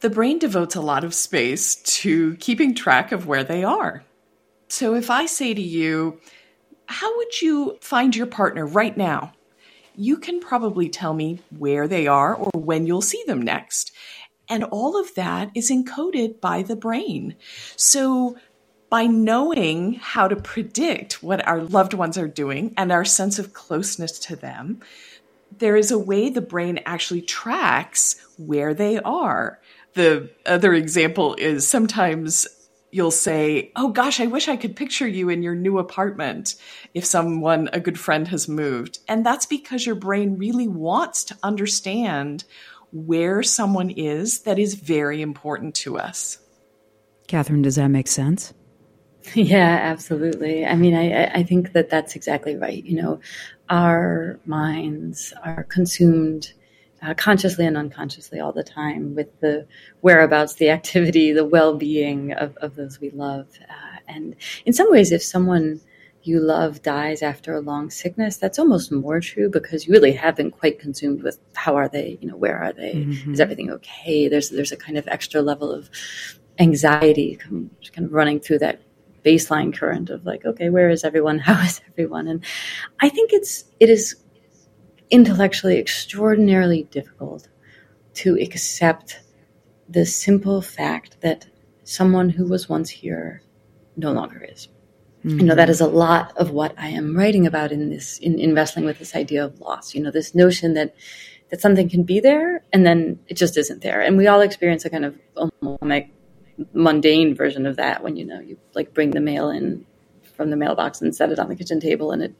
the 0.01 0.09
brain 0.11 0.37
devotes 0.37 0.75
a 0.75 0.81
lot 0.81 1.03
of 1.03 1.15
space 1.15 1.75
to 2.01 2.35
keeping 2.35 2.75
track 2.75 3.11
of 3.11 3.25
where 3.25 3.43
they 3.43 3.63
are. 3.63 4.03
So 4.67 4.93
if 4.93 5.09
I 5.09 5.25
say 5.25 5.55
to 5.55 5.61
you, 5.61 6.21
how 6.85 7.17
would 7.17 7.41
you 7.41 7.79
find 7.81 8.15
your 8.15 8.27
partner 8.27 8.67
right 8.67 8.95
now? 8.95 9.33
You 9.95 10.17
can 10.17 10.39
probably 10.39 10.87
tell 10.87 11.15
me 11.15 11.41
where 11.57 11.87
they 11.87 12.05
are 12.05 12.35
or 12.35 12.51
when 12.53 12.85
you'll 12.85 13.01
see 13.01 13.23
them 13.25 13.41
next. 13.41 13.91
And 14.47 14.63
all 14.65 14.99
of 14.99 15.15
that 15.15 15.49
is 15.55 15.71
encoded 15.71 16.39
by 16.41 16.61
the 16.61 16.75
brain. 16.75 17.35
So, 17.75 18.35
by 18.89 19.05
knowing 19.05 19.93
how 19.93 20.27
to 20.27 20.35
predict 20.35 21.21
what 21.21 21.47
our 21.47 21.61
loved 21.61 21.93
ones 21.93 22.17
are 22.17 22.27
doing 22.27 22.73
and 22.75 22.91
our 22.91 23.05
sense 23.05 23.37
of 23.37 23.53
closeness 23.53 24.17
to 24.19 24.35
them, 24.35 24.81
there 25.57 25.75
is 25.75 25.91
a 25.91 25.99
way 25.99 26.29
the 26.29 26.41
brain 26.41 26.79
actually 26.85 27.21
tracks 27.21 28.15
where 28.37 28.73
they 28.73 28.97
are. 28.99 29.59
The 29.93 30.29
other 30.45 30.73
example 30.73 31.35
is 31.35 31.67
sometimes 31.67 32.47
you'll 32.91 33.11
say, 33.11 33.71
Oh 33.75 33.89
gosh, 33.89 34.19
I 34.19 34.27
wish 34.27 34.47
I 34.47 34.57
could 34.57 34.75
picture 34.75 35.07
you 35.07 35.29
in 35.29 35.43
your 35.43 35.55
new 35.55 35.77
apartment 35.77 36.55
if 36.93 37.05
someone, 37.05 37.69
a 37.73 37.79
good 37.79 37.99
friend, 37.99 38.27
has 38.29 38.47
moved. 38.47 38.99
And 39.07 39.25
that's 39.25 39.45
because 39.45 39.85
your 39.85 39.95
brain 39.95 40.37
really 40.37 40.67
wants 40.67 41.23
to 41.25 41.37
understand 41.43 42.43
where 42.91 43.43
someone 43.43 43.91
is 43.91 44.41
that 44.41 44.57
is 44.57 44.73
very 44.73 45.21
important 45.21 45.75
to 45.75 45.97
us. 45.99 46.39
Kathryn, 47.27 47.61
does 47.61 47.75
that 47.75 47.89
make 47.89 48.07
sense? 48.07 48.53
Yeah, 49.35 49.79
absolutely. 49.81 50.65
I 50.65 50.75
mean, 50.75 50.95
I, 50.95 51.25
I 51.25 51.43
think 51.43 51.73
that 51.73 51.89
that's 51.89 52.15
exactly 52.15 52.55
right. 52.55 52.83
You 52.83 53.01
know, 53.01 53.19
our 53.69 54.39
minds 54.45 55.33
are 55.43 55.63
consumed 55.63 56.53
uh, 57.01 57.13
consciously 57.13 57.65
and 57.65 57.77
unconsciously 57.77 58.39
all 58.39 58.51
the 58.51 58.63
time 58.63 59.15
with 59.15 59.39
the 59.39 59.65
whereabouts, 60.01 60.55
the 60.55 60.69
activity, 60.69 61.31
the 61.31 61.45
well 61.45 61.75
being 61.75 62.33
of, 62.33 62.57
of 62.57 62.75
those 62.75 62.99
we 62.99 63.09
love. 63.11 63.47
Uh, 63.69 63.99
and 64.07 64.35
in 64.65 64.73
some 64.73 64.91
ways, 64.91 65.11
if 65.11 65.23
someone 65.23 65.79
you 66.23 66.39
love 66.39 66.81
dies 66.81 67.21
after 67.21 67.55
a 67.55 67.61
long 67.61 67.89
sickness, 67.89 68.37
that's 68.37 68.59
almost 68.59 68.91
more 68.91 69.21
true 69.21 69.49
because 69.49 69.87
you 69.87 69.93
really 69.93 70.11
have 70.11 70.35
been 70.35 70.51
quite 70.51 70.79
consumed 70.79 71.23
with 71.23 71.39
how 71.53 71.75
are 71.75 71.87
they, 71.87 72.17
you 72.21 72.27
know, 72.27 72.35
where 72.35 72.57
are 72.61 72.73
they? 72.73 72.95
Mm-hmm. 72.95 73.33
Is 73.33 73.39
everything 73.39 73.71
okay? 73.71 74.27
There's 74.27 74.49
there's 74.49 74.73
a 74.73 74.77
kind 74.77 74.97
of 74.97 75.07
extra 75.07 75.41
level 75.41 75.71
of 75.71 75.89
anxiety 76.59 77.37
kind 77.37 77.69
of 77.97 78.11
running 78.11 78.39
through 78.39 78.59
that 78.59 78.81
baseline 79.23 79.73
current 79.73 80.09
of 80.09 80.25
like, 80.25 80.45
okay, 80.45 80.69
where 80.69 80.89
is 80.89 81.03
everyone? 81.03 81.39
How 81.49 81.61
is 81.63 81.81
everyone? 81.89 82.27
And 82.27 82.43
I 82.99 83.09
think 83.09 83.33
it's 83.33 83.65
it 83.79 83.89
is 83.89 84.15
intellectually 85.09 85.77
extraordinarily 85.77 86.83
difficult 86.83 87.47
to 88.13 88.37
accept 88.39 89.19
the 89.87 90.05
simple 90.05 90.61
fact 90.61 91.21
that 91.21 91.47
someone 91.83 92.29
who 92.29 92.45
was 92.45 92.69
once 92.69 92.89
here 92.89 93.41
no 93.97 94.11
longer 94.11 94.45
is. 94.47 94.67
Mm-hmm. 95.25 95.39
You 95.39 95.45
know, 95.47 95.55
that 95.55 95.69
is 95.69 95.81
a 95.81 95.87
lot 95.87 96.35
of 96.37 96.51
what 96.51 96.73
I 96.77 96.89
am 96.89 97.17
writing 97.17 97.45
about 97.45 97.71
in 97.71 97.89
this, 97.89 98.19
in, 98.19 98.39
in 98.39 98.53
wrestling 98.53 98.85
with 98.85 98.99
this 98.99 99.15
idea 99.15 99.43
of 99.43 99.59
loss. 99.59 99.93
You 99.93 100.01
know, 100.01 100.11
this 100.11 100.33
notion 100.33 100.75
that, 100.75 100.95
that 101.49 101.59
something 101.59 101.89
can 101.89 102.03
be 102.03 102.19
there 102.19 102.63
and 102.71 102.85
then 102.85 103.19
it 103.27 103.35
just 103.35 103.57
isn't 103.57 103.81
there. 103.81 104.01
And 104.01 104.15
we 104.15 104.27
all 104.27 104.41
experience 104.41 104.85
a 104.85 104.89
kind 104.89 105.05
of 105.05 105.17
almost 105.35 105.81
like 105.81 106.11
mundane 106.73 107.35
version 107.35 107.65
of 107.65 107.75
that 107.77 108.03
when, 108.03 108.15
you 108.15 108.25
know, 108.25 108.39
you 108.39 108.57
like 108.73 108.93
bring 108.93 109.11
the 109.11 109.19
mail 109.19 109.49
in 109.49 109.85
from 110.35 110.49
the 110.49 110.57
mailbox 110.57 111.01
and 111.01 111.15
set 111.15 111.31
it 111.31 111.39
on 111.39 111.49
the 111.49 111.55
kitchen 111.55 111.79
table 111.79 112.11
and 112.11 112.21
it 112.23 112.33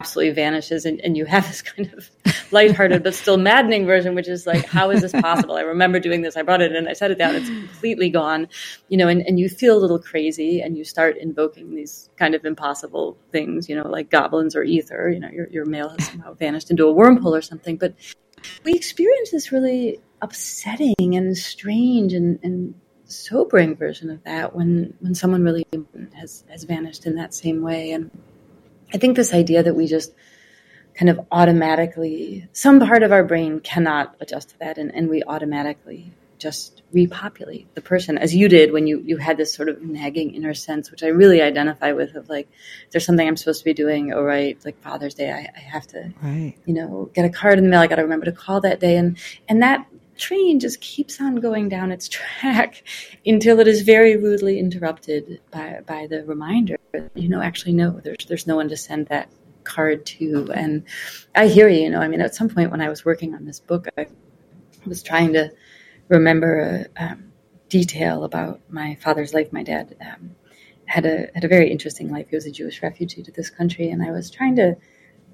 absolutely 0.00 0.32
vanishes 0.32 0.84
and, 0.84 1.00
and 1.00 1.16
you 1.16 1.24
have 1.24 1.46
this 1.46 1.62
kind 1.76 1.92
of 1.92 2.10
lighthearted 2.50 3.02
but 3.02 3.14
still 3.14 3.36
maddening 3.36 3.86
version 3.86 4.14
which 4.14 4.28
is 4.28 4.46
like 4.46 4.64
how 4.64 4.90
is 4.90 5.02
this 5.02 5.12
possible? 5.12 5.56
I 5.56 5.62
remember 5.62 6.00
doing 6.00 6.22
this 6.22 6.36
i 6.36 6.42
brought 6.42 6.62
it 6.62 6.74
in 6.74 6.88
i 6.88 6.92
set 6.92 7.10
it 7.10 7.18
down 7.18 7.34
it's 7.34 7.48
completely 7.48 8.08
gone 8.08 8.48
you 8.88 8.96
know 8.96 9.08
and, 9.08 9.22
and 9.22 9.38
you 9.38 9.48
feel 9.48 9.76
a 9.76 9.80
little 9.80 9.98
crazy 9.98 10.60
and 10.60 10.76
you 10.76 10.84
start 10.84 11.16
invoking 11.16 11.74
these 11.74 12.10
kind 12.16 12.34
of 12.34 12.44
impossible 12.44 13.18
things 13.32 13.68
you 13.68 13.76
know 13.76 13.88
like 13.88 14.10
goblins 14.10 14.54
or 14.54 14.62
ether 14.62 15.10
you 15.10 15.20
know 15.20 15.30
your, 15.30 15.48
your 15.50 15.64
mail 15.64 15.88
has 15.88 16.06
somehow 16.08 16.34
vanished 16.34 16.70
into 16.70 16.86
a 16.86 16.94
wormhole 16.94 17.36
or 17.36 17.42
something 17.42 17.76
but 17.76 17.94
we 18.64 18.74
experience 18.74 19.30
this 19.30 19.50
really 19.52 20.00
upsetting 20.22 20.94
and 21.00 21.36
strange 21.36 22.12
and, 22.12 22.38
and 22.42 22.74
sobering 23.06 23.76
version 23.76 24.10
of 24.10 24.22
that 24.24 24.54
when 24.54 24.92
when 25.00 25.14
someone 25.14 25.44
really 25.44 25.64
has 26.14 26.44
has 26.48 26.64
vanished 26.64 27.06
in 27.06 27.14
that 27.14 27.32
same 27.32 27.62
way 27.62 27.92
and 27.92 28.10
i 28.92 28.98
think 28.98 29.16
this 29.16 29.32
idea 29.32 29.62
that 29.62 29.74
we 29.74 29.86
just 29.86 30.12
kind 30.94 31.08
of 31.08 31.20
automatically 31.30 32.48
some 32.52 32.80
part 32.80 33.02
of 33.02 33.12
our 33.12 33.22
brain 33.22 33.60
cannot 33.60 34.16
adjust 34.20 34.50
to 34.50 34.58
that 34.58 34.76
and, 34.76 34.92
and 34.94 35.08
we 35.08 35.22
automatically 35.22 36.12
just 36.38 36.82
repopulate 36.92 37.72
the 37.74 37.80
person 37.80 38.18
as 38.18 38.34
you 38.34 38.48
did 38.48 38.72
when 38.72 38.86
you 38.86 39.00
you 39.06 39.16
had 39.16 39.36
this 39.36 39.54
sort 39.54 39.68
of 39.68 39.80
nagging 39.82 40.34
inner 40.34 40.52
sense 40.52 40.90
which 40.90 41.02
i 41.02 41.06
really 41.06 41.40
identify 41.40 41.92
with 41.92 42.14
of 42.16 42.28
like 42.28 42.48
there's 42.90 43.06
something 43.06 43.26
i'm 43.26 43.36
supposed 43.36 43.60
to 43.60 43.64
be 43.64 43.72
doing 43.72 44.12
oh 44.12 44.22
right 44.22 44.62
like 44.64 44.80
father's 44.82 45.14
day 45.14 45.30
i, 45.30 45.48
I 45.56 45.60
have 45.60 45.86
to 45.88 46.12
right. 46.22 46.54
you 46.66 46.74
know 46.74 47.08
get 47.14 47.24
a 47.24 47.30
card 47.30 47.58
in 47.58 47.64
the 47.64 47.70
mail 47.70 47.80
i 47.80 47.86
got 47.86 47.96
to 47.96 48.02
remember 48.02 48.26
to 48.26 48.32
call 48.32 48.60
that 48.62 48.80
day 48.80 48.96
and 48.96 49.16
and 49.48 49.62
that 49.62 49.86
train 50.18 50.58
just 50.60 50.80
keeps 50.80 51.20
on 51.20 51.36
going 51.36 51.68
down 51.68 51.92
its 51.92 52.08
track 52.16 52.82
until 53.24 53.60
it 53.60 53.68
is 53.68 53.82
very 53.82 54.16
rudely 54.16 54.58
interrupted 54.58 55.40
by, 55.50 55.80
by 55.86 56.06
the 56.06 56.24
reminder 56.24 56.76
you 57.14 57.28
know 57.28 57.42
actually 57.42 57.72
no 57.72 58.00
there's 58.02 58.24
there's 58.26 58.46
no 58.46 58.56
one 58.56 58.68
to 58.68 58.76
send 58.76 59.06
that 59.08 59.28
card 59.64 60.06
to. 60.06 60.50
And 60.54 60.84
i 61.34 61.48
hear 61.48 61.68
you 61.68 61.82
you 61.82 61.90
know 61.90 62.00
i 62.00 62.08
mean 62.08 62.20
at 62.20 62.34
some 62.34 62.48
point 62.48 62.70
when 62.70 62.80
i 62.80 62.88
was 62.88 63.04
working 63.04 63.34
on 63.34 63.44
this 63.44 63.60
book 63.60 63.88
i 63.98 64.06
was 64.86 65.02
trying 65.02 65.32
to 65.32 65.50
remember 66.08 66.88
a 66.96 67.04
um, 67.04 67.32
detail 67.68 68.24
about 68.24 68.60
my 68.68 68.94
father's 68.96 69.34
life. 69.34 69.52
My 69.52 69.62
dad 69.62 69.96
um, 70.00 70.34
had 70.86 71.04
a 71.04 71.28
had 71.34 71.44
a 71.44 71.48
very 71.48 71.70
interesting 71.70 72.10
life. 72.10 72.28
He 72.28 72.36
was 72.36 72.46
a 72.46 72.50
jewish 72.50 72.82
refugee 72.82 73.22
to 73.22 73.32
this 73.32 73.50
country 73.50 73.90
and 73.90 74.02
i 74.02 74.10
was 74.10 74.30
trying 74.30 74.56
to 74.56 74.76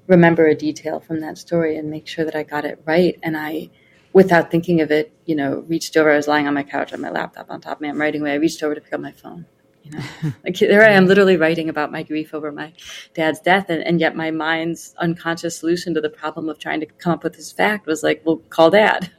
remember 0.07 0.47
a 0.47 0.55
detail 0.55 0.99
from 0.99 1.19
that 1.21 1.37
story 1.37 1.77
and 1.77 1.89
make 1.89 2.07
sure 2.07 2.25
that 2.25 2.35
i 2.35 2.43
got 2.43 2.65
it 2.65 2.81
right. 2.85 3.19
And 3.23 3.37
i 3.37 3.69
without 4.13 4.51
thinking 4.51 4.79
of 4.79 4.91
it, 4.91 5.11
you 5.25 5.35
know, 5.35 5.65
reached 5.67 5.97
over. 5.97 6.11
I 6.11 6.15
was 6.15 6.27
lying 6.27 6.47
on 6.47 6.53
my 6.53 6.63
couch 6.63 6.93
on 6.93 7.01
my 7.01 7.09
laptop 7.09 7.47
on 7.49 7.59
top 7.59 7.77
of 7.77 7.81
me. 7.81 7.89
I'm 7.89 7.99
writing 7.99 8.21
away. 8.21 8.31
I 8.31 8.35
reached 8.35 8.61
over 8.63 8.75
to 8.75 8.81
pick 8.81 8.93
up 8.93 9.01
my 9.01 9.11
phone. 9.11 9.45
You 9.83 9.91
know, 9.91 10.03
like 10.43 10.57
there 10.57 10.85
I 10.85 10.91
am, 10.91 11.07
literally 11.07 11.35
writing 11.35 11.67
about 11.67 11.91
my 11.91 12.03
grief 12.03 12.33
over 12.33 12.51
my 12.51 12.71
dad's 13.13 13.39
death, 13.39 13.69
and, 13.69 13.83
and 13.83 13.99
yet 13.99 14.15
my 14.15 14.31
mind's 14.31 14.95
unconscious 14.99 15.57
solution 15.57 15.93
to 15.95 16.01
the 16.01 16.09
problem 16.09 16.47
of 16.47 16.59
trying 16.59 16.79
to 16.79 16.85
come 16.85 17.13
up 17.13 17.23
with 17.23 17.33
this 17.33 17.51
fact 17.51 17.85
was 17.85 18.03
like, 18.03 18.21
well, 18.23 18.37
call 18.49 18.69
dad. 18.69 19.11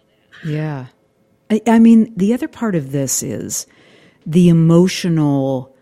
Yeah, 0.45 0.87
I, 1.51 1.61
I 1.67 1.79
mean, 1.79 2.13
the 2.17 2.33
other 2.33 2.49
part 2.49 2.75
of 2.75 2.93
this 2.93 3.23
is 3.23 3.67
the 4.25 4.49
emotional. 4.49 5.75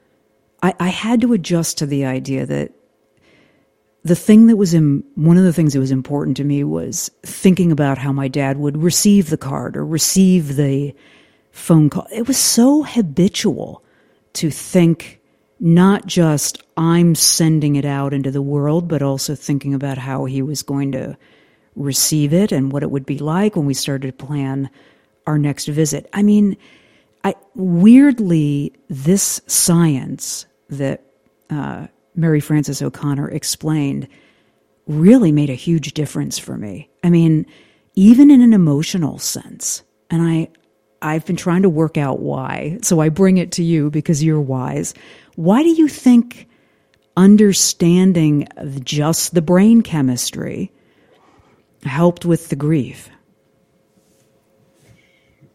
I, 0.63 0.75
I 0.81 0.89
had 0.89 1.21
to 1.21 1.33
adjust 1.33 1.79
to 1.79 1.87
the 1.87 2.05
idea 2.05 2.47
that 2.47 2.73
the 4.05 4.17
thing 4.17 4.49
that 4.49 4.57
was 4.57 4.75
in, 4.75 5.05
one 5.15 5.37
of 5.37 5.45
the 5.45 5.53
things 5.53 5.73
that 5.73 5.81
was 5.81 5.93
important 5.93 6.37
to 6.39 6.45
me 6.45 6.65
was 6.65 7.11
thinking 7.23 7.71
about 7.71 7.99
how 7.99 8.13
my 8.13 8.29
dad 8.29 8.59
would 8.59 8.77
receive 8.77 9.31
the 9.31 9.37
card 9.37 9.77
or 9.77 9.87
receive 9.87 10.57
the 10.57 10.95
phone 11.53 11.89
call. 11.89 12.07
It 12.13 12.27
was 12.27 12.39
so 12.39 12.83
habitual 12.83 13.85
to 14.35 14.51
think 14.51 15.21
not 15.61 16.07
just 16.07 16.61
I'm 16.77 17.15
sending 17.15 17.77
it 17.77 17.85
out 17.85 18.13
into 18.13 18.33
the 18.33 18.43
world, 18.43 18.89
but 18.89 19.03
also 19.03 19.37
thinking 19.37 19.75
about 19.75 19.99
how 19.99 20.25
he 20.25 20.43
was 20.43 20.63
going 20.63 20.91
to 20.93 21.17
receive 21.77 22.33
it 22.33 22.51
and 22.51 22.73
what 22.73 22.83
it 22.83 22.91
would 22.91 23.07
be 23.07 23.19
like 23.19 23.55
when 23.55 23.67
we 23.67 23.75
started 23.75 24.19
to 24.19 24.27
plan 24.27 24.69
our 25.27 25.39
next 25.39 25.67
visit. 25.67 26.09
I 26.13 26.23
mean, 26.23 26.57
I 27.23 27.35
weirdly 27.55 28.73
this 28.89 29.41
science 29.47 30.47
that 30.69 31.03
uh, 31.49 31.87
Mary 32.15 32.41
Frances 32.41 32.83
O'Connor 32.83 33.29
explained 33.31 34.09
really 34.87 35.33
made 35.33 35.51
a 35.51 35.55
huge 35.55 35.95
difference 35.95 36.39
for 36.39 36.57
me. 36.57 36.91
I 37.03 37.11
mean, 37.11 37.47
even 37.95 38.31
in 38.31 38.41
an 38.41 38.53
emotional 38.53 39.19
sense. 39.19 39.83
And 40.11 40.23
I 40.23 40.49
I've 41.03 41.27
been 41.27 41.37
trying 41.37 41.63
to 41.63 41.69
work 41.69 41.99
out 41.99 42.21
why. 42.21 42.79
So 42.83 43.01
I 43.01 43.09
bring 43.09 43.37
it 43.37 43.51
to 43.53 43.65
you 43.65 43.91
because 43.91 44.23
you're 44.23 44.41
wise. 44.41 44.95
Why 45.35 45.63
do 45.63 45.71
you 45.71 45.89
think 45.89 46.49
understanding 47.17 48.47
just 48.85 49.35
the 49.35 49.43
brain 49.43 49.83
chemistry 49.83 50.73
helped 51.83 52.25
with 52.25 52.49
the 52.49 52.57
grief? 52.57 53.11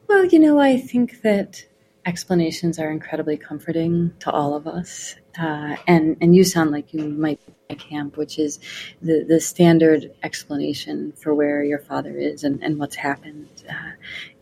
Well, 0.09 0.25
you 0.25 0.39
know, 0.39 0.59
I 0.59 0.77
think 0.77 1.21
that 1.21 1.65
explanations 2.05 2.77
are 2.77 2.91
incredibly 2.91 3.37
comforting 3.37 4.13
to 4.19 4.31
all 4.31 4.53
of 4.53 4.67
us 4.67 5.15
uh, 5.39 5.75
and 5.87 6.17
and 6.21 6.35
you 6.35 6.43
sound 6.43 6.71
like 6.71 6.93
you 6.93 7.07
might 7.09 7.39
be 7.45 7.75
camp, 7.75 8.17
which 8.17 8.39
is 8.39 8.59
the 9.01 9.25
the 9.27 9.39
standard 9.39 10.11
explanation 10.23 11.11
for 11.13 11.33
where 11.33 11.63
your 11.63 11.79
father 11.79 12.17
is 12.17 12.43
and, 12.43 12.63
and 12.63 12.79
what's 12.79 12.95
happened 12.95 13.47
uh, 13.69 13.91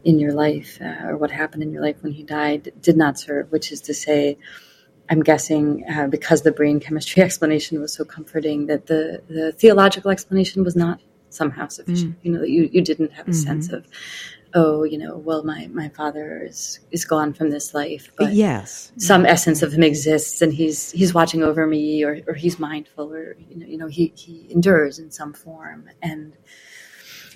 in 0.03 0.19
your 0.19 0.33
life 0.33 0.79
uh, 0.81 1.07
or 1.07 1.17
what 1.17 1.31
happened 1.31 1.63
in 1.63 1.71
your 1.71 1.81
life 1.81 2.01
when 2.01 2.11
he 2.11 2.23
died 2.23 2.71
did 2.81 2.97
not 2.97 3.19
serve, 3.19 3.51
which 3.51 3.71
is 3.71 3.81
to 3.81 3.93
say. 3.93 4.37
I'm 5.07 5.21
guessing 5.21 5.85
uh, 5.87 6.07
because 6.07 6.41
the 6.41 6.51
brain 6.51 6.79
chemistry 6.79 7.21
explanation 7.27 7.79
was 7.79 7.93
so 7.93 8.03
comforting 8.03 8.65
that 8.65 8.87
the, 8.87 9.21
the 9.27 9.51
theological 9.51 10.09
explanation 10.09 10.63
was 10.63 10.75
not 10.75 10.99
somehow 11.29 11.67
sufficient. 11.67 12.13
Mm. 12.13 12.23
You 12.23 12.31
know 12.31 12.39
that 12.39 12.49
you, 12.49 12.69
you 12.73 12.81
didn't 12.81 13.11
have 13.11 13.27
a 13.27 13.31
mm-hmm. 13.31 13.39
sense 13.39 13.71
of 13.71 13.85
oh, 14.55 14.83
you 14.83 14.97
know, 14.97 15.17
well, 15.17 15.43
my, 15.43 15.67
my 15.73 15.89
father 15.89 16.45
is, 16.45 16.79
is 16.91 17.03
gone 17.03 17.33
from 17.33 17.49
this 17.49 17.73
life, 17.73 18.09
but 18.17 18.33
yes, 18.33 18.93
some 18.97 19.25
essence 19.25 19.61
of 19.61 19.73
him 19.73 19.83
exists 19.83 20.41
and 20.41 20.53
he's, 20.53 20.91
he's 20.91 21.13
watching 21.13 21.43
over 21.43 21.67
me 21.67 22.03
or, 22.03 22.21
or 22.25 22.33
he's 22.33 22.57
mindful 22.57 23.13
or, 23.13 23.35
you 23.49 23.57
know, 23.57 23.65
you 23.65 23.77
know, 23.77 23.87
he, 23.87 24.13
he 24.15 24.47
endures 24.49 24.97
in 24.97 25.11
some 25.11 25.33
form. 25.33 25.89
And, 26.01 26.37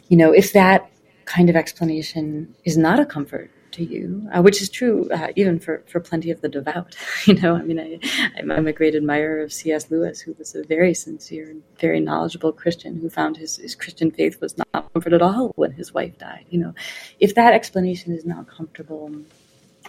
you 0.08 0.16
know, 0.16 0.32
if 0.32 0.54
that 0.54 0.90
kind 1.26 1.50
of 1.50 1.58
explanation 1.58 2.56
is 2.64 2.78
not 2.78 3.00
a 3.00 3.06
comfort 3.06 3.52
to 3.74 3.84
you, 3.84 4.28
uh, 4.34 4.42
which 4.42 4.62
is 4.62 4.70
true 4.70 5.10
uh, 5.12 5.28
even 5.36 5.60
for, 5.60 5.84
for 5.88 6.00
plenty 6.00 6.32
of 6.32 6.42
the 6.42 6.50
devout. 6.50 6.96
you 7.26 7.36
know, 7.36 7.56
I 7.56 7.62
mean, 7.62 7.80
I, 7.80 8.00
I'm 8.40 8.68
a 8.68 8.74
great 8.74 8.96
admirer 8.96 9.42
of 9.42 9.54
C.S. 9.54 9.90
Lewis, 9.92 10.20
who 10.20 10.36
was 10.38 10.56
a 10.56 10.64
very 10.64 10.94
sincere 10.94 11.50
and 11.50 11.64
very 11.80 12.00
knowledgeable 12.00 12.52
Christian 12.52 13.00
who 13.00 13.10
found 13.10 13.38
his, 13.38 13.58
his 13.58 13.76
Christian 13.76 14.12
faith 14.12 14.40
was 14.42 14.58
not 14.58 14.92
comfort 14.94 15.14
at 15.14 15.22
all 15.22 15.52
when 15.56 15.72
his 15.72 15.94
wife 15.94 16.18
died. 16.18 16.46
You 16.50 16.60
know, 16.60 16.76
if 17.20 17.36
that 17.36 17.54
explanation 17.54 18.14
is 18.14 18.26
not 18.26 18.48
comfortable, 18.48 19.12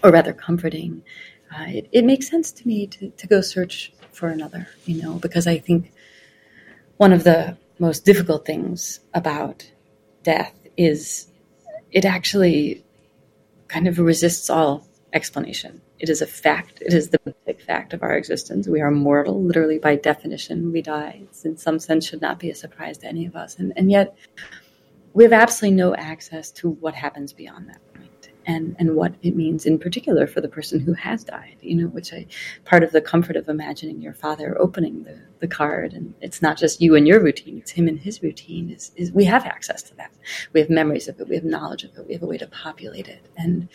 or 0.02 0.10
rather 0.10 0.32
comforting, 0.32 1.02
uh, 1.54 1.64
it, 1.68 1.88
it 1.92 2.04
makes 2.04 2.28
sense 2.28 2.52
to 2.52 2.66
me 2.66 2.86
to, 2.86 3.10
to 3.10 3.26
go 3.26 3.40
search 3.40 3.92
for 4.12 4.28
another, 4.28 4.68
you 4.86 5.02
know, 5.02 5.14
because 5.14 5.46
I 5.46 5.58
think 5.58 5.92
one 6.96 7.12
of 7.12 7.24
the 7.24 7.56
most 7.78 8.04
difficult 8.04 8.44
things 8.44 9.00
about 9.14 9.70
death 10.22 10.54
is 10.76 11.26
it 11.92 12.04
actually 12.04 12.84
kind 13.70 13.86
of 13.86 13.98
resists 13.98 14.50
all 14.50 14.84
explanation. 15.12 15.80
It 15.98 16.08
is 16.08 16.20
a 16.20 16.26
fact. 16.26 16.82
It 16.82 16.92
is 16.92 17.10
the 17.10 17.18
basic 17.18 17.62
fact 17.62 17.92
of 17.92 18.02
our 18.02 18.16
existence. 18.16 18.66
We 18.66 18.80
are 18.80 18.90
mortal, 18.90 19.42
literally 19.42 19.78
by 19.78 19.96
definition. 19.96 20.72
We 20.72 20.82
die. 20.82 21.20
It's 21.24 21.44
in 21.44 21.56
some 21.56 21.78
sense 21.78 22.06
should 22.06 22.20
not 22.20 22.38
be 22.38 22.50
a 22.50 22.54
surprise 22.54 22.98
to 22.98 23.06
any 23.06 23.26
of 23.26 23.36
us. 23.36 23.58
And, 23.58 23.72
and 23.76 23.90
yet, 23.90 24.16
we 25.14 25.24
have 25.24 25.32
absolutely 25.32 25.76
no 25.76 25.94
access 25.94 26.50
to 26.52 26.70
what 26.70 26.94
happens 26.94 27.32
beyond 27.32 27.68
that 27.68 27.80
and, 28.50 28.74
and 28.80 28.96
what 28.96 29.14
it 29.22 29.36
means 29.36 29.64
in 29.64 29.78
particular 29.78 30.26
for 30.26 30.40
the 30.40 30.48
person 30.48 30.80
who 30.80 30.92
has 30.94 31.22
died, 31.22 31.56
you 31.60 31.76
know, 31.76 31.86
which 31.86 32.12
I, 32.12 32.26
part 32.64 32.82
of 32.82 32.90
the 32.90 33.00
comfort 33.00 33.36
of 33.36 33.48
imagining 33.48 34.02
your 34.02 34.12
father 34.12 34.60
opening 34.60 35.04
the, 35.04 35.16
the 35.38 35.46
card 35.46 35.92
and 35.92 36.14
it's 36.20 36.42
not 36.42 36.58
just 36.58 36.80
you 36.80 36.96
and 36.96 37.06
your 37.06 37.22
routine, 37.22 37.58
it's 37.58 37.70
him 37.70 37.86
and 37.86 37.98
his 37.98 38.22
routine 38.24 38.70
is, 38.70 38.90
is 38.96 39.12
we 39.12 39.24
have 39.24 39.46
access 39.46 39.82
to 39.84 39.94
that. 39.96 40.10
We 40.52 40.58
have 40.60 40.68
memories 40.68 41.06
of 41.06 41.20
it. 41.20 41.28
We 41.28 41.36
have 41.36 41.44
knowledge 41.44 41.84
of 41.84 41.96
it. 41.96 42.08
We 42.08 42.14
have 42.14 42.24
a 42.24 42.26
way 42.26 42.38
to 42.38 42.48
populate 42.48 43.06
it. 43.06 43.24
And 43.36 43.68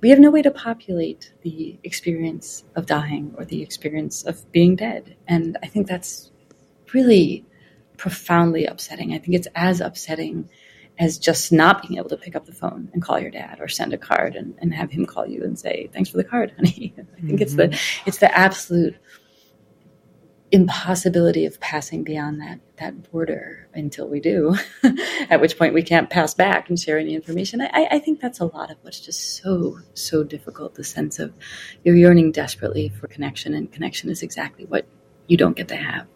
we 0.00 0.10
have 0.10 0.18
no 0.18 0.30
way 0.30 0.42
to 0.42 0.50
populate 0.50 1.32
the 1.42 1.78
experience 1.84 2.64
of 2.74 2.86
dying 2.86 3.32
or 3.38 3.44
the 3.44 3.62
experience 3.62 4.24
of 4.24 4.50
being 4.50 4.74
dead. 4.74 5.14
And 5.28 5.56
I 5.62 5.68
think 5.68 5.86
that's 5.86 6.32
really 6.92 7.44
profoundly 7.96 8.66
upsetting. 8.66 9.14
I 9.14 9.18
think 9.18 9.36
it's 9.36 9.48
as 9.54 9.80
upsetting 9.80 10.48
as 10.98 11.18
just 11.18 11.52
not 11.52 11.82
being 11.82 11.98
able 11.98 12.08
to 12.08 12.16
pick 12.16 12.34
up 12.34 12.46
the 12.46 12.52
phone 12.52 12.88
and 12.92 13.02
call 13.02 13.18
your 13.18 13.30
dad 13.30 13.58
or 13.60 13.68
send 13.68 13.92
a 13.92 13.98
card 13.98 14.34
and, 14.34 14.54
and 14.58 14.72
have 14.72 14.90
him 14.90 15.04
call 15.04 15.26
you 15.26 15.42
and 15.44 15.58
say, 15.58 15.90
thanks 15.92 16.10
for 16.10 16.16
the 16.16 16.24
card, 16.24 16.52
honey. 16.56 16.94
I 16.96 17.02
think 17.02 17.06
mm-hmm. 17.18 17.42
it's 17.42 17.54
the, 17.54 17.68
mm-hmm. 17.68 18.08
it's 18.08 18.18
the 18.18 18.36
absolute 18.36 18.96
impossibility 20.52 21.44
of 21.44 21.58
passing 21.60 22.04
beyond 22.04 22.40
that, 22.40 22.60
that 22.76 23.10
border 23.10 23.68
until 23.74 24.08
we 24.08 24.20
do, 24.20 24.54
at 25.30 25.40
which 25.40 25.58
point 25.58 25.74
we 25.74 25.82
can't 25.82 26.08
pass 26.08 26.34
back 26.34 26.68
and 26.68 26.78
share 26.78 26.98
any 26.98 27.14
information. 27.14 27.60
I, 27.60 27.88
I 27.90 27.98
think 27.98 28.20
that's 28.20 28.40
a 28.40 28.46
lot 28.46 28.70
of 28.70 28.78
what's 28.82 29.00
just 29.00 29.36
so, 29.36 29.80
so 29.94 30.22
difficult. 30.22 30.76
The 30.76 30.84
sense 30.84 31.18
of 31.18 31.34
you're 31.84 31.96
yearning 31.96 32.32
desperately 32.32 32.88
for 32.88 33.08
connection 33.08 33.54
and 33.54 33.70
connection 33.70 34.08
is 34.08 34.22
exactly 34.22 34.64
what 34.66 34.86
you 35.26 35.36
don't 35.36 35.56
get 35.56 35.68
to 35.68 35.76
have. 35.76 36.06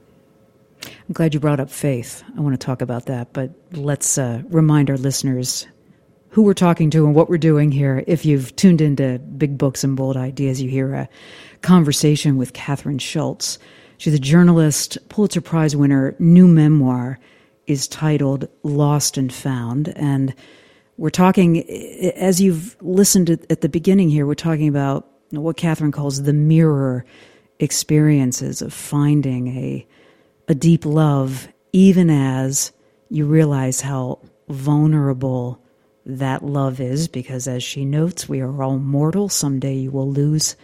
I'm 0.85 1.13
glad 1.13 1.35
you 1.35 1.41
brought 1.41 1.61
up 1.61 1.71
faith. 1.71 2.23
I 2.37 2.41
want 2.41 2.59
to 2.59 2.65
talk 2.65 2.83
about 2.83 3.07
that, 3.07 3.33
but 3.33 3.51
let's 3.73 4.19
uh, 4.19 4.43
remind 4.49 4.91
our 4.91 4.97
listeners 4.97 5.67
who 6.31 6.43
we're 6.43 6.55
talking 6.55 6.91
to 6.91 7.05
and 7.05 7.15
what 7.15 7.29
we're 7.29 7.39
doing 7.39 7.73
here. 7.73 8.05
If 8.07 8.25
you've 8.25 8.55
tuned 8.57 8.81
into 8.81 9.19
Big 9.19 9.59
Books 9.59 9.83
and 9.83 9.97
Bold 9.97 10.17
Ideas, 10.17 10.63
you 10.63 10.71
hear 10.71 10.95
a 10.95 11.09
conversation 11.63 12.37
with 12.37 12.53
Kathryn 12.53 13.01
Schulz. 13.01 13.59
She's 13.99 14.15
a 14.15 14.19
journalist, 14.19 14.97
Pulitzer 15.09 15.41
Prize 15.41 15.75
winner. 15.77 16.15
New 16.19 16.47
memoir 16.47 17.19
is 17.67 17.89
titled 17.89 18.49
Lost 18.63 19.19
and 19.19 19.33
Found. 19.33 19.89
And 19.97 20.35
we're 20.97 21.11
talking, 21.11 21.69
as 22.15 22.41
you've 22.41 22.77
listened 22.81 23.31
at 23.31 23.61
the 23.61 23.69
beginning 23.69 24.09
here, 24.09 24.27
we're 24.27 24.35
talking 24.35 24.69
about 24.69 25.09
what 25.31 25.57
Kathryn 25.57 25.93
calls 25.93 26.23
the 26.23 26.33
mirror 26.33 27.05
experiences 27.59 28.63
of 28.63 28.73
finding 28.73 29.49
a, 29.57 29.87
a 30.50 30.54
deep 30.54 30.85
love, 30.85 31.47
even 31.73 32.11
as 32.11 32.73
you 33.09 33.25
realize 33.25 33.80
how 33.80 34.19
vulnerable 34.49 35.62
that 36.04 36.45
love 36.45 36.80
is 36.80 37.07
because, 37.07 37.47
as 37.47 37.62
she 37.62 37.85
notes, 37.85 38.28
we 38.28 38.40
are 38.40 38.61
all 38.61 38.76
mortal. 38.76 39.28
Someday 39.28 39.76
you 39.76 39.92
will 39.92 40.11
lose 40.11 40.57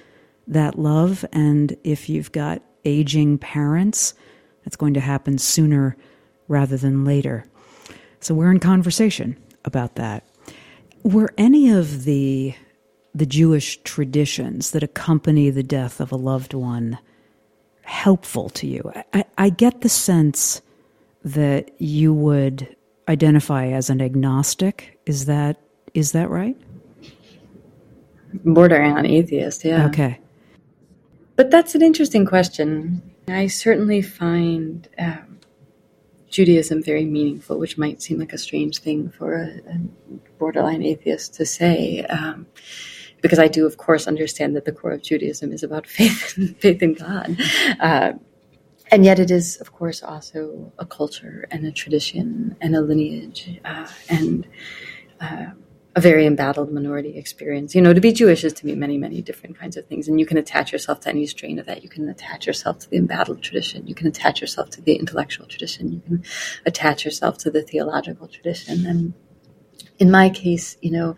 that 0.48 0.76
love. 0.76 1.24
And 1.32 1.76
if 1.84 2.08
you've 2.08 2.32
got 2.32 2.62
aging 2.84 3.38
parents, 3.38 4.14
that's 4.64 4.74
going 4.74 4.94
to 4.94 5.00
happen 5.00 5.38
sooner 5.38 5.96
rather 6.48 6.76
than 6.76 7.04
later. 7.04 7.44
So 8.18 8.34
we're 8.34 8.50
in 8.50 8.58
conversation 8.58 9.36
about 9.64 9.94
that. 9.94 10.26
Were 11.04 11.32
any 11.38 11.70
of 11.70 12.02
the 12.02 12.56
the 13.14 13.24
Jewish 13.24 13.80
traditions 13.84 14.72
that 14.72 14.82
accompany 14.82 15.48
the 15.48 15.62
death 15.62 16.00
of 16.00 16.10
a 16.10 16.16
loved 16.16 16.54
one 16.54 16.98
helpful 17.86 18.50
to 18.50 18.66
you? 18.66 18.92
I, 19.12 19.24
I 19.38 19.48
get 19.50 19.80
the 19.80 19.88
sense 19.88 20.60
that 21.24 21.70
you 21.80 22.12
would 22.12 22.76
identify 23.08 23.68
as 23.68 23.90
an 23.90 24.00
agnostic. 24.00 24.98
Is 25.06 25.26
that 25.26 25.60
is 25.94 26.12
that 26.12 26.28
right? 26.28 26.56
Bordering 28.44 28.92
on 28.92 29.06
atheist, 29.06 29.64
yeah. 29.64 29.86
Okay. 29.86 30.20
But 31.36 31.50
that's 31.50 31.74
an 31.74 31.82
interesting 31.82 32.26
question. 32.26 33.02
I 33.28 33.46
certainly 33.46 34.02
find 34.02 34.88
um, 34.98 35.38
Judaism 36.28 36.82
very 36.82 37.04
meaningful, 37.04 37.58
which 37.58 37.78
might 37.78 38.02
seem 38.02 38.18
like 38.18 38.32
a 38.32 38.38
strange 38.38 38.78
thing 38.78 39.10
for 39.10 39.34
a, 39.34 39.46
a 39.70 39.80
borderline 40.38 40.82
atheist 40.82 41.34
to 41.34 41.46
say. 41.46 42.04
Um, 42.04 42.46
because 43.26 43.40
I 43.40 43.48
do, 43.48 43.66
of 43.66 43.76
course, 43.76 44.06
understand 44.06 44.54
that 44.54 44.66
the 44.66 44.70
core 44.70 44.92
of 44.92 45.02
Judaism 45.02 45.52
is 45.52 45.64
about 45.64 45.84
faith, 45.98 46.60
faith 46.60 46.80
in 46.80 46.94
God. 46.94 47.36
Uh, 47.80 48.12
and 48.92 49.04
yet 49.04 49.18
it 49.18 49.32
is, 49.32 49.56
of 49.56 49.72
course, 49.72 50.00
also 50.00 50.72
a 50.78 50.86
culture 50.86 51.44
and 51.50 51.66
a 51.66 51.72
tradition 51.72 52.56
and 52.60 52.76
a 52.76 52.80
lineage 52.80 53.58
uh, 53.64 53.88
and 54.08 54.46
uh, 55.20 55.46
a 55.96 56.00
very 56.00 56.24
embattled 56.24 56.70
minority 56.70 57.18
experience. 57.18 57.74
You 57.74 57.82
know, 57.82 57.92
to 57.92 58.00
be 58.00 58.12
Jewish 58.12 58.44
is 58.44 58.52
to 58.52 58.64
be 58.64 58.76
many, 58.76 58.96
many 58.96 59.22
different 59.22 59.58
kinds 59.58 59.76
of 59.76 59.86
things, 59.86 60.06
and 60.06 60.20
you 60.20 60.26
can 60.26 60.38
attach 60.38 60.70
yourself 60.70 61.00
to 61.00 61.08
any 61.08 61.26
strain 61.26 61.58
of 61.58 61.66
that. 61.66 61.82
You 61.82 61.88
can 61.88 62.08
attach 62.08 62.46
yourself 62.46 62.78
to 62.80 62.90
the 62.90 62.96
embattled 62.96 63.42
tradition. 63.42 63.88
You 63.88 63.96
can 63.96 64.06
attach 64.06 64.40
yourself 64.40 64.70
to 64.70 64.80
the 64.80 64.94
intellectual 64.94 65.46
tradition. 65.46 65.90
You 65.90 66.00
can 66.00 66.24
attach 66.64 67.04
yourself 67.04 67.38
to 67.38 67.50
the 67.50 67.62
theological 67.62 68.28
tradition. 68.28 68.86
And 68.86 69.14
in 69.98 70.12
my 70.12 70.30
case, 70.30 70.76
you 70.80 70.92
know, 70.92 71.16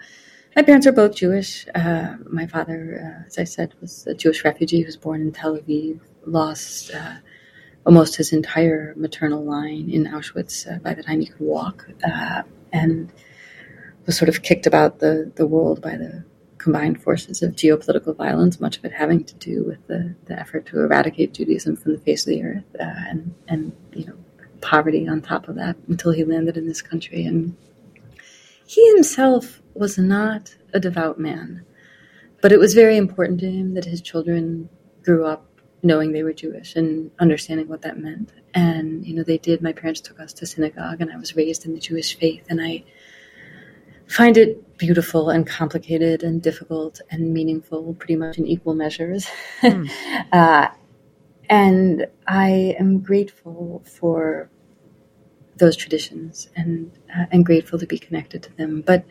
my 0.57 0.63
parents 0.63 0.87
are 0.87 0.93
both 0.93 1.15
Jewish. 1.15 1.67
Uh, 1.75 2.17
my 2.31 2.47
father, 2.47 3.01
uh, 3.03 3.27
as 3.27 3.39
I 3.39 3.45
said, 3.45 3.75
was 3.81 4.07
a 4.07 4.15
Jewish 4.15 4.45
refugee 4.45 4.81
who 4.81 4.87
was 4.87 4.97
born 4.97 5.21
in 5.21 5.33
Tel 5.33 5.57
Aviv, 5.57 6.01
lost 6.27 6.93
uh, 6.95 7.17
almost 7.87 8.17
his 8.17 8.33
entire 8.33 8.95
maternal 8.97 9.45
line 9.45 9.89
in 9.91 10.05
Auschwitz 10.07 10.71
uh, 10.71 10.79
by 10.79 10.95
the 10.95 11.03
time 11.03 11.21
he 11.21 11.27
could 11.27 11.41
walk, 11.41 11.89
uh, 12.05 12.43
and 12.73 13.13
was 14.07 14.17
sort 14.17 14.29
of 14.29 14.43
kicked 14.43 14.67
about 14.67 14.99
the, 14.99 15.31
the 15.37 15.47
world 15.47 15.81
by 15.81 15.97
the 15.97 16.25
combined 16.59 17.01
forces 17.01 17.43
of 17.43 17.53
geopolitical 17.53 18.17
violence, 18.17 18.61
much 18.61 18.79
of 18.79 18.85
it 18.85 18.93
having 18.93 19.23
to 19.25 19.35
do 19.37 19.65
with 19.65 19.87
the, 19.87 20.15
the 20.27 20.39
effort 20.39 20.67
to 20.67 20.81
eradicate 20.81 21.33
Judaism 21.33 21.77
from 21.77 21.93
the 21.93 22.01
face 22.01 22.27
of 22.27 22.31
the 22.31 22.43
earth, 22.43 22.65
uh, 22.81 23.09
and 23.09 23.35
and 23.49 23.73
you 23.93 24.07
know 24.07 24.17
poverty 24.61 25.09
on 25.09 25.23
top 25.23 25.49
of 25.49 25.55
that 25.55 25.77
until 25.89 26.11
he 26.11 26.25
landed 26.25 26.57
in 26.57 26.67
this 26.67 26.83
country. 26.83 27.25
And 27.25 27.57
he 28.67 28.87
himself 28.95 29.63
was 29.79 29.99
not 29.99 30.55
a 30.73 30.81
devout 30.81 31.19
man, 31.19 31.65
but 32.41 32.53
it 32.53 32.59
was 32.59 32.75
very 32.75 32.97
important 32.97 33.41
to 33.41 33.51
him 33.51 33.75
that 33.75 33.85
his 33.85 34.01
children 34.01 34.69
grew 35.03 35.25
up 35.27 35.45
knowing 35.83 36.13
they 36.13 36.23
were 36.23 36.33
Jewish 36.33 36.75
and 36.77 37.11
understanding 37.19 37.69
what 37.69 37.83
that 37.83 37.99
meant. 37.99 38.33
And, 38.55 39.07
you 39.07 39.15
know, 39.15 39.23
they 39.23 39.39
did. 39.39 39.63
My 39.63 39.73
parents 39.73 40.01
took 40.01 40.19
us 40.21 40.33
to 40.35 40.47
synagogue, 40.47 41.01
and 41.01 41.13
I 41.13 41.17
was 41.17 41.37
raised 41.37 41.65
in 41.67 41.75
the 41.75 41.81
Jewish 41.81 42.19
faith. 42.19 42.45
And 42.49 42.61
I 42.61 42.85
find 44.07 44.37
it 44.37 44.77
beautiful 44.79 45.31
and 45.31 45.47
complicated 45.47 46.23
and 46.23 46.43
difficult 46.43 47.01
and 47.11 47.33
meaningful, 47.33 47.95
pretty 47.95 48.17
much 48.17 48.39
in 48.39 48.47
equal 48.47 48.75
measures. 48.75 49.29
Mm. 49.63 49.89
uh, 50.33 50.69
and 51.49 52.07
I 52.27 52.77
am 52.79 53.01
grateful 53.01 53.83
for 53.87 54.51
those 55.57 55.77
traditions 55.77 56.49
and 56.57 56.91
uh, 57.17 57.27
and 57.33 57.45
grateful 57.45 57.79
to 57.79 57.87
be 57.87 57.99
connected 57.99 58.43
to 58.45 58.57
them. 58.57 58.83
But 58.83 59.05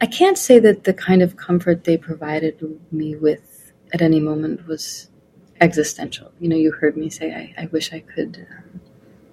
I 0.00 0.06
can't 0.06 0.36
say 0.36 0.58
that 0.58 0.84
the 0.84 0.92
kind 0.92 1.22
of 1.22 1.36
comfort 1.36 1.84
they 1.84 1.96
provided 1.96 2.60
me 2.92 3.16
with 3.16 3.72
at 3.92 4.02
any 4.02 4.20
moment 4.20 4.66
was 4.66 5.10
existential. 5.60 6.32
You 6.38 6.48
know, 6.48 6.56
you 6.56 6.72
heard 6.72 6.96
me 6.96 7.08
say, 7.08 7.32
I, 7.32 7.62
I 7.62 7.66
wish 7.66 7.92
I 7.92 8.00
could 8.00 8.46
um, 8.50 8.80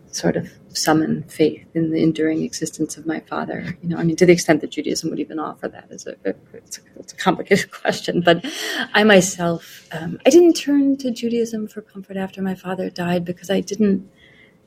sort 0.08 0.38
of 0.38 0.50
summon 0.70 1.24
faith 1.24 1.66
in 1.74 1.92
the 1.92 2.02
enduring 2.02 2.44
existence 2.44 2.98
of 2.98 3.06
my 3.06 3.20
father. 3.20 3.78
You 3.82 3.90
know, 3.90 3.98
I 3.98 4.04
mean, 4.04 4.16
to 4.16 4.26
the 4.26 4.32
extent 4.32 4.62
that 4.62 4.72
Judaism 4.72 5.10
would 5.10 5.20
even 5.20 5.38
offer 5.38 5.68
that 5.68 5.88
is 5.90 6.08
a, 6.08 6.16
it's 6.54 6.78
a, 6.78 6.82
it's 6.98 7.14
a 7.14 7.16
complicated 7.18 7.72
question. 7.82 8.22
But 8.22 8.46
I 8.94 9.04
myself, 9.04 9.88
um, 9.92 10.20
I 10.26 10.30
didn't 10.30 10.54
turn 10.54 10.98
to 10.98 11.12
Judaism 11.12 11.68
for 11.68 11.82
comfort 11.82 12.16
after 12.16 12.42
my 12.42 12.56
father 12.56 12.90
died 12.90 13.26
because 13.26 13.50
I 13.50 13.60
didn't 13.60 14.10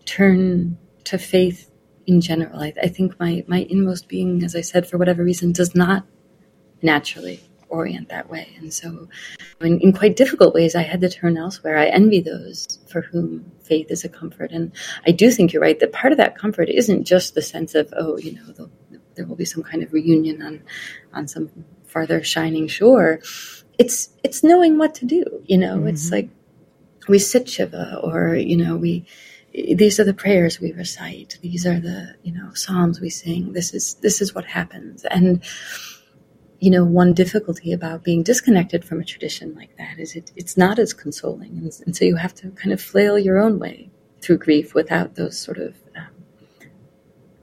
turn 0.05 0.77
to 1.05 1.19
faith 1.19 1.71
in 2.07 2.21
general. 2.21 2.61
I, 2.61 2.73
I 2.83 2.89
think 2.89 3.19
my, 3.19 3.45
my 3.47 3.67
inmost 3.69 4.09
being, 4.09 4.45
as 4.45 4.55
I 4.55 4.61
said, 4.61 4.87
for 4.87 4.99
whatever 4.99 5.25
reason, 5.25 5.53
does 5.53 5.75
not 5.75 6.05
naturally 6.83 7.41
orient 7.69 8.09
that 8.09 8.31
way. 8.31 8.49
And 8.59 8.73
so, 8.73 9.09
in, 9.61 9.81
in, 9.81 9.93
quite 9.93 10.17
difficult 10.17 10.55
ways, 10.55 10.75
I 10.75 10.83
had 10.83 11.01
to 11.01 11.09
turn 11.09 11.37
elsewhere. 11.37 11.79
I 11.79 11.87
envy 11.87 12.21
those 12.21 12.79
for 12.89 13.03
whom 13.03 13.51
faith 13.61 13.91
is 13.91 14.05
a 14.05 14.09
comfort. 14.09 14.53
And 14.53 14.73
I 15.07 15.11
do 15.11 15.31
think 15.31 15.53
you're 15.53 15.63
right 15.63 15.79
that 15.81 15.93
part 15.93 16.13
of 16.13 16.19
that 16.19 16.39
comfort 16.39 16.69
isn't 16.69 17.05
just 17.05 17.35
the 17.35 17.43
sense 17.43 17.75
of, 17.75 17.93
oh, 17.97 18.19
you 18.19 18.35
know, 18.35 18.69
there 19.15 19.27
will 19.27 19.37
be 19.37 19.45
some 19.45 19.63
kind 19.63 19.83
of 19.83 19.93
reunion 19.93 20.43
on, 20.43 20.63
on 21.13 21.27
some 21.27 21.51
farther 21.85 22.23
shining 22.23 22.69
shore. 22.69 23.21
It's, 23.79 24.11
it's 24.23 24.45
knowing 24.45 24.79
what 24.79 24.95
to 24.97 25.07
do. 25.07 25.25
You 25.47 25.59
know, 25.59 25.77
mm-hmm. 25.79 25.89
it's 25.89 26.11
like 26.11 26.29
we 27.09 27.19
sit 27.19 27.49
Shiva 27.49 28.01
or, 28.03 28.37
you 28.37 28.57
know, 28.57 28.77
we, 28.77 29.07
these 29.57 29.99
are 29.99 30.05
the 30.05 30.15
prayers 30.15 30.61
we 30.61 30.73
recite. 30.73 31.39
These 31.41 31.67
are 31.67 31.81
the, 31.81 32.15
you 32.23 32.33
know, 32.33 32.53
Psalms 32.53 33.01
we 33.01 33.09
sing. 33.09 33.55
This 33.55 33.73
is, 33.73 33.95
this 33.95 34.21
is 34.21 34.35
what 34.35 34.45
happens. 34.45 35.05
And, 35.07 35.43
you 36.59 36.71
know, 36.71 36.85
one 36.85 37.15
difficulty 37.15 37.73
about 37.73 38.05
being 38.05 38.23
disconnected 38.23 38.85
from 38.85 39.01
a 39.01 39.05
tradition 39.05 39.55
like 39.55 39.75
that 39.79 39.99
is 39.99 40.15
it, 40.15 40.31
it's 40.37 40.59
not 40.59 40.79
as 40.79 40.93
consoling. 40.93 41.57
And, 41.57 41.73
and, 41.87 41.97
so 41.97 42.05
you 42.05 42.17
have 42.17 42.35
to 42.35 42.51
kind 42.51 42.73
of 42.73 42.83
flail 42.83 43.19
your 43.19 43.39
own 43.39 43.59
way 43.59 43.91
through 44.21 44.39
grief 44.39 44.75
without 44.75 45.15
those 45.15 45.39
sort 45.39 45.59
of 45.59 45.75
um, 45.97 46.09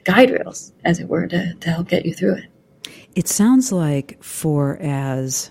guide 0.04 0.30
rails, 0.30 0.72
as 0.86 1.00
it 1.00 1.08
were, 1.08 1.26
to, 1.28 1.56
to 1.56 1.70
help 1.72 1.88
get 1.88 2.06
you 2.06 2.14
through 2.14 2.36
it. 2.36 2.46
It 3.16 3.28
sounds 3.28 3.72
like 3.72 4.22
for 4.24 4.78
as 4.78 5.50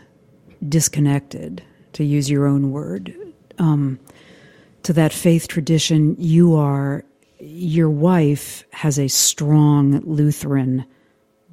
disconnected, 0.69 1.63
to 1.95 2.05
use 2.05 2.31
your 2.31 2.47
own 2.47 2.71
word, 2.71 3.15
um, 3.59 3.99
to 4.85 4.93
that 4.95 5.13
faith 5.13 5.49
tradition, 5.49 6.17
you 6.19 6.57
are, 6.57 7.05
your 7.39 7.91
wife 7.91 8.65
has 8.73 8.99
a 8.99 9.09
strong 9.09 10.01
Lutheran 10.01 10.85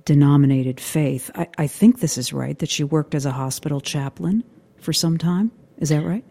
denominated 0.05 0.79
faith. 0.79 1.29
I, 1.35 1.47
I 1.57 1.67
think 1.67 1.99
this 1.99 2.17
is 2.17 2.33
right 2.33 2.57
that 2.59 2.69
she 2.69 2.83
worked 2.83 3.13
as 3.13 3.25
a 3.25 3.31
hospital 3.31 3.81
chaplain 3.81 4.43
for 4.79 4.93
some 4.93 5.17
time. 5.17 5.51
Is 5.77 5.89
that 5.89 6.03
right? 6.03 6.25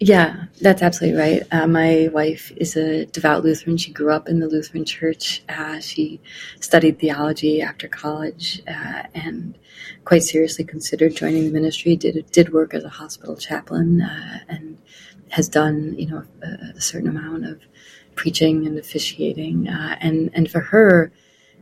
Yeah, 0.00 0.44
that's 0.60 0.80
absolutely 0.80 1.18
right. 1.18 1.42
Uh, 1.50 1.66
my 1.66 2.08
wife 2.12 2.52
is 2.56 2.76
a 2.76 3.06
devout 3.06 3.42
Lutheran. 3.42 3.76
She 3.76 3.90
grew 3.90 4.12
up 4.12 4.28
in 4.28 4.38
the 4.38 4.46
Lutheran 4.46 4.84
church. 4.84 5.42
Uh, 5.48 5.80
she 5.80 6.20
studied 6.60 7.00
theology 7.00 7.60
after 7.60 7.88
college 7.88 8.62
uh, 8.68 9.02
and 9.14 9.58
quite 10.04 10.22
seriously 10.22 10.64
considered 10.64 11.16
joining 11.16 11.46
the 11.46 11.50
ministry. 11.50 11.96
Did 11.96 12.30
did 12.30 12.52
work 12.52 12.74
as 12.74 12.84
a 12.84 12.88
hospital 12.88 13.36
chaplain 13.36 14.02
uh, 14.02 14.38
and 14.48 14.78
has 15.30 15.48
done 15.48 15.94
you 15.98 16.06
know 16.06 16.22
a, 16.42 16.76
a, 16.76 16.80
certain 16.80 17.08
amount 17.08 17.44
of 17.44 17.60
preaching 18.14 18.66
and 18.66 18.78
officiating. 18.78 19.68
Uh, 19.68 19.96
and 20.00 20.30
and 20.34 20.50
for 20.50 20.60
her, 20.60 21.12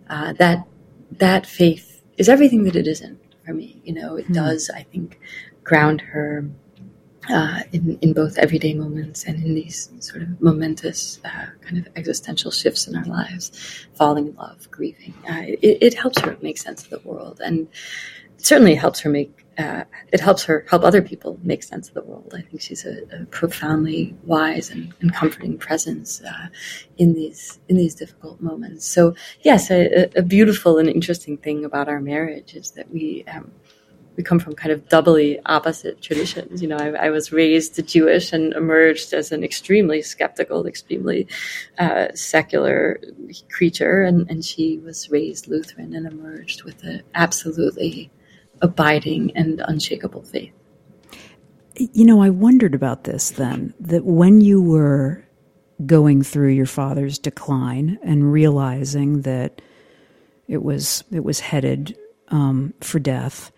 uh, 0.09 0.33
that 0.35 0.67
that 1.13 1.47
faith 1.47 2.03
is 2.17 2.29
everything 2.29 2.65
that 2.65 2.77
it 2.77 2.87
isn't 2.87 3.21
for 3.45 3.53
me. 3.53 3.81
You 3.85 3.95
know, 3.95 4.17
it 4.17 4.27
hmm. 4.27 4.33
does, 4.33 4.71
I 4.75 4.83
think, 4.83 5.21
ground 5.65 6.01
her 6.01 6.45
uh, 7.29 7.61
in, 7.73 7.99
in 8.03 8.13
both 8.13 8.39
everyday 8.39 8.75
moments 8.75 9.25
and 9.25 9.43
in 9.45 9.55
these 9.55 9.91
sort 10.01 10.23
of 10.23 10.41
momentous 10.41 11.21
uh, 11.25 11.47
kind 11.61 11.79
of 11.79 11.89
existential 11.97 12.51
shifts 12.51 12.87
in 12.87 12.95
our 12.97 13.05
lives, 13.05 13.87
falling 13.95 14.29
in 14.29 14.37
love, 14.37 14.71
grieving. 14.71 15.15
Uh, 15.29 15.43
it, 15.43 15.79
it, 15.83 15.95
helps 15.95 16.21
her 16.21 16.37
make 16.41 16.59
sense 16.59 16.85
of 16.85 16.91
the 16.91 17.01
world, 17.09 17.41
and 17.45 17.67
certainly 18.37 18.75
helps 18.75 19.01
her 19.01 19.11
make 19.11 19.46
uh, 19.59 19.85
it 20.13 20.21
helps 20.21 20.45
her 20.45 20.65
help 20.69 20.85
other 20.85 21.03
people 21.03 21.39
make 21.43 21.63
sense 21.63 21.89
of 21.89 21.95
the 21.95 22.03
world. 22.03 22.33
I 22.37 22.43
think 22.43 22.61
she's 22.61 22.85
a, 22.85 23.03
a 23.13 23.27
profoundly 23.27 24.15
wise 24.25 24.71
and, 24.71 24.93
and 25.01 25.15
comforting 25.15 25.57
presence 25.57 26.21
uh, 26.23 26.49
in 26.99 27.15
these 27.15 27.59
in 27.69 27.77
these 27.77 27.95
difficult 27.95 28.41
moments. 28.41 28.87
So 28.87 29.15
yes, 29.43 29.71
a, 29.71 30.11
a, 30.17 30.23
beautiful 30.23 30.79
and 30.79 30.89
interesting 30.89 31.37
thing 31.39 31.65
about 31.65 31.89
our 31.89 32.01
marriage 32.01 32.55
is 32.55 32.73
that 32.73 32.91
we. 32.91 33.25
Um, 33.25 33.51
we 34.17 34.23
come 34.23 34.39
from 34.39 34.55
kind 34.55 34.73
of 34.73 34.89
doubly 34.89 35.39
opposite 35.45 36.01
traditions. 36.01 36.63
You 36.63 36.69
know, 36.69 36.79
I, 36.79 37.07
I, 37.07 37.11
was 37.11 37.33
raised 37.33 37.87
Jewish 37.87 38.33
and 38.33 38.55
emerged 38.55 39.13
as 39.13 39.31
an 39.31 39.45
extremely 39.45 40.01
skeptical, 40.01 40.67
extremely 40.67 41.29
uh, 41.79 42.07
secular 42.15 42.99
creature, 43.51 44.01
and, 44.01 44.27
and 44.31 44.43
she 44.43 44.79
was 44.79 45.11
raised 45.11 45.49
Lutheran 45.49 45.95
and 45.95 46.07
emerged 46.07 46.65
with 46.65 46.83
an 46.83 47.03
absolutely 47.15 48.11
abiding 48.63 49.33
and 49.37 49.63
unshakable 49.67 50.23
faith. 50.23 50.53
You 51.77 52.05
know, 52.07 52.23
I 52.23 52.31
wondered 52.31 52.75
about 52.75 53.05
this 53.05 53.31
then, 53.31 53.75
that 53.81 54.05
when 54.05 54.41
you 54.41 54.63
were 54.63 55.23
going 55.85 56.23
through 56.23 56.49
your 56.49 56.67
father's 56.67 57.19
decline 57.19 57.99
and 58.03 58.33
realizing 58.33 59.23
that 59.23 59.61
it 60.49 60.63
was 60.63 61.05
it 61.13 61.25
was 61.25 61.41
headed 61.41 61.99
um, 62.29 62.73
for 62.81 62.99
death, 62.99 63.53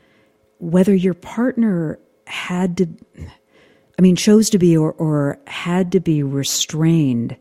whether 0.59 0.95
your 0.95 1.15
partner 1.15 1.99
had 2.27 2.77
to, 2.79 2.89
I 3.99 4.03
mean, 4.03 4.17
chose 4.17 4.51
to 4.51 4.59
be 4.59 4.77
or, 4.77 4.93
or 4.93 5.39
had 5.47 5.93
to 5.93 6.01
be 6.01 6.23
restrained 6.23 7.37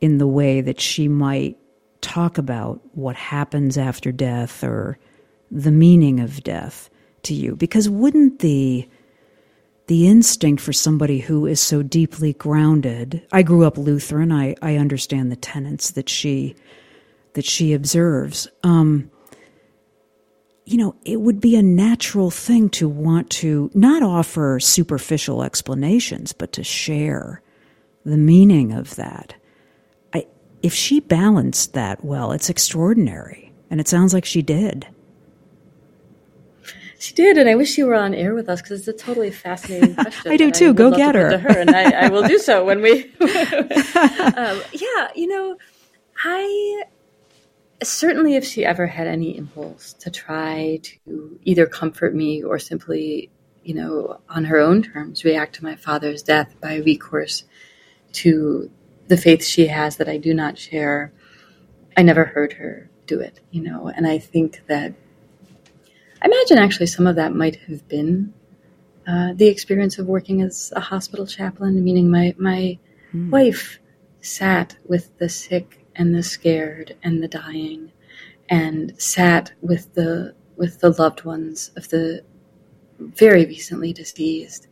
in 0.00 0.18
the 0.18 0.26
way 0.26 0.60
that 0.60 0.80
she 0.80 1.06
might 1.06 1.56
talk 2.00 2.38
about 2.38 2.80
what 2.92 3.14
happens 3.14 3.78
after 3.78 4.10
death 4.10 4.64
or 4.64 4.98
the 5.52 5.70
meaning 5.70 6.18
of 6.18 6.42
death 6.42 6.90
to 7.22 7.34
you. 7.34 7.54
Because 7.54 7.88
wouldn't 7.88 8.40
the 8.40 8.88
the 9.88 10.06
instinct 10.06 10.62
for 10.62 10.72
somebody 10.72 11.18
who 11.18 11.44
is 11.44 11.60
so 11.60 11.82
deeply 11.82 12.32
grounded 12.34 13.26
I 13.32 13.42
grew 13.42 13.64
up 13.64 13.76
Lutheran, 13.76 14.30
I, 14.32 14.54
I 14.62 14.76
understand 14.76 15.30
the 15.30 15.36
tenets 15.36 15.90
that 15.90 16.08
she 16.08 16.56
that 17.34 17.44
she 17.44 17.72
observes. 17.72 18.48
Um, 18.62 19.10
you 20.64 20.78
know, 20.78 20.94
it 21.04 21.20
would 21.20 21.40
be 21.40 21.56
a 21.56 21.62
natural 21.62 22.30
thing 22.30 22.70
to 22.70 22.88
want 22.88 23.30
to 23.30 23.70
not 23.74 24.02
offer 24.02 24.60
superficial 24.60 25.42
explanations, 25.42 26.32
but 26.32 26.52
to 26.52 26.62
share 26.62 27.42
the 28.04 28.16
meaning 28.16 28.72
of 28.72 28.94
that. 28.96 29.34
I, 30.14 30.26
if 30.62 30.72
she 30.72 31.00
balanced 31.00 31.74
that 31.74 32.04
well, 32.04 32.32
it's 32.32 32.48
extraordinary. 32.48 33.52
And 33.70 33.80
it 33.80 33.88
sounds 33.88 34.12
like 34.14 34.24
she 34.24 34.42
did. 34.42 34.86
She 37.02 37.14
did, 37.14 37.36
and 37.36 37.48
I 37.48 37.56
wish 37.56 37.72
she 37.72 37.82
were 37.82 37.96
on 37.96 38.14
air 38.14 38.32
with 38.32 38.48
us 38.48 38.62
because 38.62 38.86
it's 38.86 39.02
a 39.02 39.04
totally 39.04 39.32
fascinating 39.32 39.94
question. 39.96 40.30
I 40.30 40.36
do 40.36 40.52
too. 40.52 40.70
I 40.70 40.72
Go 40.72 40.96
get 40.96 41.16
her. 41.16 41.30
To 41.30 41.38
her, 41.38 41.58
and 41.58 41.70
I, 41.70 42.06
I, 42.06 42.08
will 42.08 42.22
do 42.22 42.38
so 42.38 42.64
when 42.64 42.80
we. 42.80 43.02
um, 43.20 44.62
yeah, 44.72 45.08
you 45.16 45.26
know, 45.26 45.56
I 46.22 46.84
certainly 47.82 48.36
if 48.36 48.44
she 48.44 48.64
ever 48.64 48.86
had 48.86 49.08
any 49.08 49.36
impulse 49.36 49.94
to 49.94 50.12
try 50.12 50.78
to 50.84 51.40
either 51.42 51.66
comfort 51.66 52.14
me 52.14 52.40
or 52.44 52.60
simply, 52.60 53.30
you 53.64 53.74
know, 53.74 54.20
on 54.28 54.44
her 54.44 54.58
own 54.58 54.84
terms, 54.84 55.24
react 55.24 55.56
to 55.56 55.64
my 55.64 55.74
father's 55.74 56.22
death 56.22 56.54
by 56.60 56.76
recourse 56.76 57.42
to 58.12 58.70
the 59.08 59.16
faith 59.16 59.44
she 59.44 59.66
has 59.66 59.96
that 59.96 60.08
I 60.08 60.18
do 60.18 60.32
not 60.32 60.56
share, 60.56 61.12
I 61.96 62.02
never 62.02 62.26
heard 62.26 62.52
her 62.52 62.88
do 63.08 63.18
it, 63.18 63.40
you 63.50 63.60
know, 63.60 63.88
and 63.88 64.06
I 64.06 64.20
think 64.20 64.62
that 64.68 64.94
I 66.22 66.26
imagine 66.26 66.58
actually 66.58 66.86
some 66.86 67.06
of 67.06 67.16
that 67.16 67.34
might 67.34 67.56
have 67.56 67.86
been 67.88 68.32
uh, 69.06 69.32
the 69.34 69.48
experience 69.48 69.98
of 69.98 70.06
working 70.06 70.40
as 70.40 70.72
a 70.76 70.80
hospital 70.80 71.26
chaplain, 71.26 71.82
meaning 71.82 72.10
my 72.10 72.34
my 72.38 72.78
mm. 73.12 73.30
wife 73.30 73.80
sat 74.20 74.76
with 74.86 75.16
the 75.18 75.28
sick 75.28 75.84
and 75.96 76.14
the 76.14 76.22
scared 76.22 76.96
and 77.02 77.22
the 77.22 77.28
dying 77.28 77.90
and 78.48 78.94
sat 79.00 79.52
with 79.60 79.92
the 79.94 80.34
with 80.56 80.78
the 80.80 80.90
loved 80.90 81.24
ones 81.24 81.72
of 81.76 81.88
the 81.88 82.22
very 83.00 83.44
recently 83.44 83.92
deceased 83.92 84.68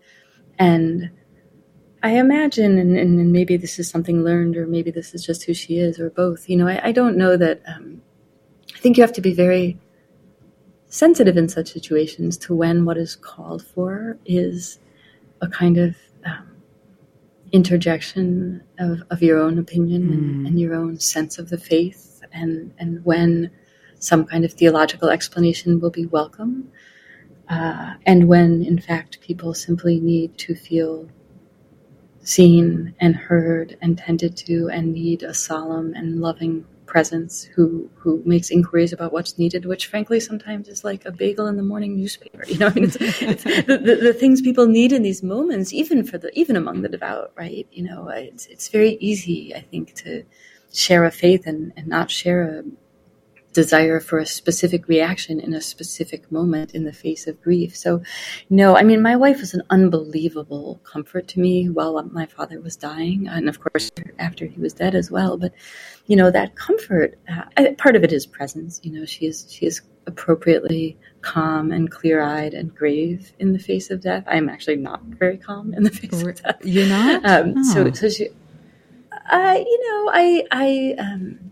and 0.59 1.11
I 2.03 2.13
imagine, 2.13 2.79
and, 2.79 2.97
and, 2.97 3.31
maybe 3.31 3.59
this 3.59 3.79
is 3.79 3.89
something 3.89 4.25
learned, 4.25 4.57
or 4.57 4.67
maybe 4.67 4.91
this 4.91 5.15
is 5.15 5.25
just 5.25 5.45
who 5.45 5.53
she 5.53 5.79
is, 5.79 5.99
or 6.01 6.09
both. 6.09 6.49
You 6.49 6.57
know, 6.57 6.67
I, 6.67 6.89
I 6.89 6.93
don't 6.93 7.17
know 7.17 7.37
that. 7.37 7.61
Um, 7.67 8.01
I 8.75 8.79
think 8.79 8.97
you 8.97 9.03
have 9.03 9.13
to 9.15 9.21
be 9.21 9.35
very 9.35 9.79
sensitive 10.91 11.37
in 11.37 11.49
such 11.49 11.73
situations 11.73 12.37
to 12.37 12.55
when 12.55 12.85
what 12.85 12.99
is 12.99 13.17
called 13.17 13.65
for 13.65 14.19
is 14.27 14.79
a 15.41 15.49
kind 15.49 15.79
of 15.79 15.97
um, 16.27 16.51
interjection 17.53 18.63
of, 18.79 19.03
of 19.11 19.23
your 19.23 19.39
own 19.39 19.59
opinion 19.59 20.03
mm. 20.03 20.13
and, 20.13 20.47
and, 20.49 20.61
your 20.61 20.75
own 20.75 20.99
sense 20.99 21.39
of 21.39 21.49
the 21.49 21.57
faith, 21.57 22.21
and, 22.33 22.75
and 22.79 23.05
when 23.05 23.51
some 24.01 24.25
kind 24.25 24.45
of 24.45 24.53
theological 24.53 25.09
explanation 25.09 25.81
will 25.81 25.91
be 25.91 26.07
welcome, 26.07 26.71
uh, 27.49 27.95
and 28.05 28.29
when, 28.29 28.63
in 28.65 28.79
fact, 28.79 29.21
people 29.21 29.55
simply 29.55 30.01
need 30.01 30.37
to 30.39 30.55
feel 30.55 31.09
seen 32.23 32.95
and 33.01 33.17
heard 33.17 33.79
and 33.81 33.97
tended 33.97 34.37
to 34.37 34.69
and 34.69 34.93
need 34.93 35.23
a 35.23 35.33
solemn 35.33 35.95
and 35.95 36.21
loving 36.21 36.67
presence 36.95 37.45
who 37.55 37.89
who 38.01 38.23
makes 38.27 38.51
inquiries 38.51 38.93
about 38.93 39.13
what's 39.13 39.39
needed, 39.39 39.65
which 39.65 39.87
frankly 39.87 40.21
sometimes 40.21 40.69
is 40.69 40.83
like 40.85 41.03
a 41.07 41.13
bagel 41.13 41.47
in 41.47 41.57
the 41.57 41.69
morning 41.73 41.97
newspaper. 41.97 42.45
You 42.51 42.59
know, 42.59 42.69
I 42.69 42.75
mean, 42.75 42.85
it's, 42.85 42.97
it's 43.01 43.45
the, 43.45 43.79
the, 43.87 43.95
the, 44.07 44.13
things 44.13 44.43
people 44.43 44.67
need 44.67 44.93
in 44.93 45.03
these 45.03 45.23
moments, 45.23 45.73
even 45.73 46.05
for 46.05 46.19
the 46.19 46.31
even 46.43 46.57
among 46.57 46.83
the 46.83 46.89
devout, 46.97 47.31
right? 47.37 47.67
You 47.71 47.85
know, 47.89 48.09
it's 48.09 48.47
it's 48.47 48.69
very 48.69 48.93
easy, 49.11 49.55
I 49.55 49.63
think, 49.71 49.95
to 50.03 50.25
share 50.73 51.05
a 51.05 51.11
faith 51.11 51.47
and, 51.47 51.73
and 51.77 51.87
not 51.87 52.11
share 52.11 52.43
a 52.43 52.63
desire 53.53 53.99
for 54.01 54.19
a 54.19 54.27
specific 54.27 54.87
reaction 54.87 55.41
in 55.41 55.55
a 55.55 55.61
specific 55.61 56.31
moment 56.31 56.73
in 56.73 56.85
the 56.85 56.93
face 56.93 57.27
of 57.27 57.41
grief. 57.43 57.77
So, 57.77 58.03
no, 58.49 58.77
I 58.77 58.83
mean, 58.83 59.03
my 59.03 59.17
wife 59.17 59.41
was 59.41 59.55
an 59.55 59.63
unbelievable 59.71 60.81
comfort 60.85 61.27
to 61.29 61.41
me 61.41 61.69
while 61.69 62.01
my 62.05 62.27
father 62.27 62.61
was 62.61 62.77
dying, 62.77 63.27
and 63.29 63.49
of 63.49 63.61
course 63.61 63.91
after 64.19 64.47
he 64.47 64.61
was 64.61 64.73
dead 64.73 64.95
as 64.95 65.11
well. 65.11 65.37
But 65.37 65.53
you 66.07 66.17
know, 66.17 66.31
that 66.31 66.57
comfort, 66.57 67.19
uh, 67.29 67.73
part 67.79 67.97
of 67.97 68.05
it 68.05 68.13
is 68.13 68.27
presence. 68.27 68.81
You 68.83 68.93
know, 68.93 69.05
she 69.05 69.27
is 69.27 69.47
she 69.51 69.67
is 69.67 69.81
appropriately 70.07 70.97
calm 71.23 71.71
and 71.71 71.91
clear 71.91 72.23
eyed 72.23 72.55
and 72.55 72.75
grave 72.75 73.33
in 73.39 73.53
the 73.53 73.59
face 73.59 73.91
of 73.91 74.01
death. 74.01 74.25
I'm 74.27 74.49
actually 74.49 74.77
not 74.77 75.03
very 75.03 75.37
calm 75.37 75.75
in 75.75 75.83
the 75.83 75.91
face 76.01 76.23
of 76.23 76.43
death. 76.43 76.59
You're 76.65 76.89
not. 76.89 77.25
Um, 77.25 77.55
oh. 77.57 77.75
So, 77.75 77.93
so 77.93 78.09
she, 78.09 78.29
uh, 79.31 79.59
you 79.59 79.89
know, 79.89 80.11
I 80.13 80.45
I. 80.53 80.95
Um, 80.99 81.50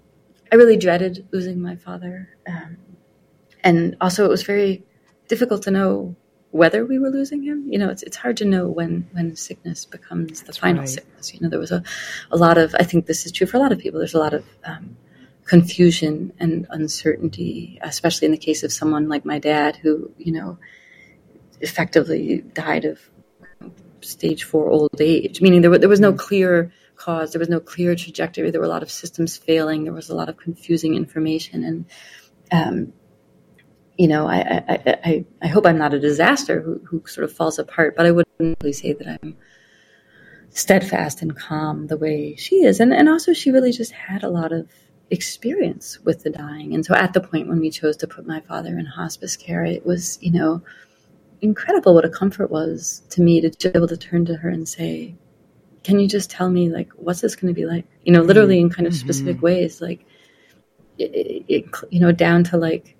I 0.51 0.57
really 0.57 0.77
dreaded 0.77 1.27
losing 1.33 1.61
my 1.61 1.77
father. 1.77 2.29
Um, 2.47 2.79
and 3.65 3.97
also, 4.01 4.25
it 4.25 4.29
was 4.29 4.43
very 4.43 4.85
difficult 5.29 5.63
to 5.65 5.71
know 5.71 6.17
whether 6.51 6.85
we 6.85 6.99
were 6.99 7.11
losing 7.11 7.43
him. 7.43 7.67
You 7.69 7.79
know, 7.79 7.91
it's 7.91 8.03
it's 8.03 8.17
hard 8.17 8.37
to 8.39 8.45
know 8.45 8.69
when 8.69 9.09
when 9.13 9.37
sickness 9.37 9.85
becomes 9.85 10.41
the 10.41 10.47
That's 10.47 10.59
final 10.59 10.81
right. 10.81 10.89
sickness. 10.89 11.35
You 11.35 11.41
know, 11.41 11.49
there 11.49 11.59
was 11.59 11.73
a, 11.73 11.83
a 12.31 12.37
lot 12.37 12.59
of 12.59 12.75
I 12.79 12.85
think 12.85 13.07
this 13.07 13.27
is 13.27 13.33
true 13.33 13.47
for 13.47 13.57
a 13.57 13.61
lot 13.61 13.73
of 13.73 13.79
people. 13.79 13.99
There's 13.99 14.15
a 14.15 14.19
lot 14.19 14.35
of 14.35 14.45
um, 14.65 14.97
confusion 15.45 16.33
and 16.39 16.67
uncertainty, 16.71 17.79
especially 17.83 18.27
in 18.27 18.33
the 18.33 18.39
case 18.39 18.63
of 18.63 18.73
someone 18.73 19.09
like 19.09 19.25
my 19.25 19.39
dad, 19.39 19.77
who 19.77 20.11
you 20.19 20.33
know 20.33 20.59
effectively 21.61 22.43
died 22.55 22.85
of 22.85 23.01
stage 24.01 24.45
four 24.45 24.69
old 24.69 25.01
age, 25.01 25.41
meaning 25.41 25.61
there, 25.61 25.77
there 25.79 25.89
was 25.89 26.01
no 26.01 26.13
mm. 26.13 26.19
clear 26.19 26.73
cause. 26.99 27.33
There 27.33 27.39
was 27.39 27.49
no 27.49 27.61
clear 27.61 27.95
trajectory. 27.95 28.51
There 28.51 28.61
were 28.61 28.67
a 28.67 28.71
lot 28.71 28.83
of 28.83 28.91
systems 28.91 29.37
failing. 29.37 29.85
There 29.85 29.93
was 29.93 30.11
a 30.11 30.15
lot 30.15 30.29
of 30.29 30.37
confusing 30.37 30.95
information, 30.95 31.65
and 31.65 31.85
um, 32.51 32.93
you 33.99 34.07
know, 34.07 34.29
I, 34.29 34.63
I, 34.69 34.99
I, 35.05 35.25
I, 35.43 35.47
hope 35.49 35.67
I'm 35.67 35.77
not 35.77 35.93
a 35.93 35.99
disaster 35.99 36.61
who, 36.61 36.81
who 36.85 37.03
sort 37.07 37.25
of 37.25 37.33
falls 37.33 37.59
apart, 37.59 37.97
but 37.97 38.07
I 38.07 38.13
wouldn't 38.13 38.57
really 38.63 38.73
say 38.73 38.93
that 38.93 39.19
I'm 39.21 39.37
steadfast 40.51 41.21
and 41.21 41.37
calm 41.37 41.89
the 41.89 41.97
way 41.97 42.37
she 42.37 42.63
is. 42.63 42.79
And, 42.79 42.93
and 42.95 43.09
also, 43.09 43.33
she 43.33 43.51
really 43.51 43.73
just 43.73 43.91
had 43.91 44.23
a 44.23 44.31
lot 44.31 44.53
of 44.53 44.69
experience 45.11 45.99
with 46.05 46.23
the 46.23 46.31
dying. 46.31 46.75
And 46.75 46.87
so, 46.87 46.95
at 46.95 47.13
the 47.13 47.21
point 47.21 47.49
when 47.49 47.59
we 47.59 47.71
chose 47.71 47.97
to 47.99 48.07
put 48.07 48.27
my 48.27 48.41
father 48.41 48.79
in 48.79 48.87
hospice 48.87 49.37
care, 49.37 49.65
it 49.65 49.85
was, 49.85 50.19
you 50.23 50.31
know, 50.31 50.63
incredible 51.41 51.95
what 51.95 52.05
a 52.05 52.09
comfort 52.09 52.51
was 52.51 53.03
to 53.11 53.21
me 53.21 53.41
to 53.41 53.51
be 53.51 53.77
able 53.77 53.89
to 53.89 53.97
turn 53.97 54.25
to 54.27 54.37
her 54.37 54.49
and 54.49 54.69
say, 54.69 55.17
can 55.88 55.98
you 55.98 56.07
just 56.07 56.31
tell 56.31 56.51
me 56.51 56.68
like 56.68 56.90
what's 56.92 57.22
this 57.22 57.35
going 57.35 57.53
to 57.53 57.59
be 57.59 57.64
like 57.64 57.85
you 58.05 58.12
know 58.12 58.22
literally 58.22 58.61
in 58.61 58.68
kind 58.68 58.87
of 58.87 58.94
specific 58.94 59.37
mm-hmm. 59.37 59.46
ways 59.46 59.81
like 59.81 60.05
it, 60.98 61.11
it, 61.14 61.44
it, 61.48 61.64
you 61.90 61.98
know 61.98 62.12
down 62.12 62.44
to 62.44 62.57
like 62.57 62.96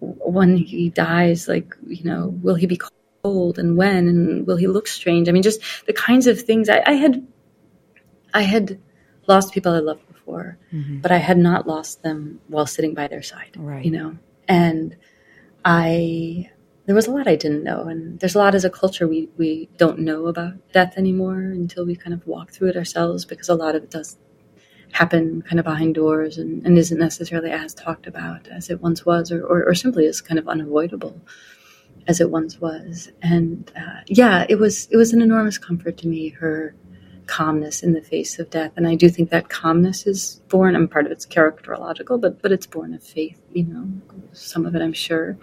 when 0.00 0.56
he 0.56 0.90
dies 0.90 1.48
like 1.48 1.74
you 1.86 2.04
know 2.04 2.28
will 2.42 2.54
he 2.54 2.66
be 2.66 2.78
cold 3.26 3.58
and 3.58 3.76
when 3.76 4.08
and 4.08 4.46
will 4.46 4.56
he 4.56 4.66
look 4.66 4.86
strange? 4.86 5.28
I 5.28 5.32
mean, 5.32 5.42
just 5.42 5.60
the 5.86 5.92
kinds 5.92 6.26
of 6.26 6.40
things 6.40 6.68
I, 6.68 6.82
I 6.86 6.92
had. 6.92 7.26
I 8.34 8.42
had 8.42 8.78
lost 9.28 9.54
people 9.54 9.72
I 9.72 9.78
loved 9.78 10.06
before, 10.08 10.58
mm-hmm. 10.70 10.98
but 11.00 11.10
I 11.10 11.16
had 11.16 11.38
not 11.38 11.66
lost 11.66 12.02
them 12.02 12.40
while 12.48 12.66
sitting 12.66 12.92
by 12.92 13.08
their 13.08 13.22
side. 13.22 13.52
Right. 13.56 13.82
You 13.82 13.92
know, 13.92 14.18
and 14.46 14.94
I 15.64 16.50
there 16.86 16.94
was 16.94 17.06
a 17.06 17.10
lot 17.10 17.26
I 17.28 17.36
didn't 17.36 17.64
know, 17.64 17.82
and 17.82 18.18
there's 18.20 18.34
a 18.34 18.38
lot 18.38 18.54
as 18.54 18.64
a 18.64 18.70
culture 18.70 19.06
we 19.08 19.28
we 19.36 19.68
don't 19.76 19.98
know 19.98 20.26
about 20.26 20.54
death 20.72 20.94
anymore 20.96 21.40
until 21.40 21.84
we 21.84 21.96
kind 21.96 22.14
of 22.14 22.26
walk 22.26 22.52
through 22.52 22.70
it 22.70 22.76
ourselves 22.76 23.24
because 23.24 23.48
a 23.48 23.54
lot 23.54 23.74
of 23.74 23.82
it 23.84 23.90
does 23.90 24.16
happen 24.92 25.42
kind 25.42 25.58
of 25.58 25.64
behind 25.64 25.94
doors 25.94 26.38
and, 26.38 26.64
and 26.64 26.78
isn't 26.78 26.98
necessarily 26.98 27.50
as 27.50 27.74
talked 27.74 28.06
about 28.06 28.46
as 28.48 28.70
it 28.70 28.80
once 28.80 29.04
was, 29.04 29.32
or, 29.32 29.44
or, 29.44 29.64
or 29.64 29.74
simply 29.74 30.06
is 30.06 30.20
kind 30.20 30.38
of 30.38 30.48
unavoidable 30.48 31.20
as 32.06 32.20
it 32.20 32.30
once 32.30 32.60
was. 32.60 33.10
And 33.20 33.70
uh, 33.76 34.00
yeah, 34.06 34.46
it 34.48 34.56
was 34.56 34.86
it 34.90 34.96
was 34.96 35.12
an 35.12 35.20
enormous 35.22 35.58
comfort 35.58 35.96
to 35.98 36.08
me 36.08 36.30
her 36.30 36.74
calmness 37.26 37.82
in 37.82 37.92
the 37.92 38.00
face 38.00 38.38
of 38.38 38.50
death, 38.50 38.72
and 38.76 38.86
I 38.86 38.94
do 38.94 39.08
think 39.08 39.30
that 39.30 39.48
calmness 39.48 40.06
is 40.06 40.40
born. 40.48 40.74
I'm 40.76 40.88
part 40.88 41.06
of 41.06 41.12
it's 41.12 41.26
characterological, 41.26 42.20
but 42.20 42.40
but 42.42 42.52
it's 42.52 42.66
born 42.66 42.94
of 42.94 43.02
faith. 43.02 43.40
You 43.52 43.64
know, 43.64 43.88
some 44.32 44.66
of 44.66 44.74
it, 44.74 44.82
I'm 44.82 44.92
sure. 44.92 45.36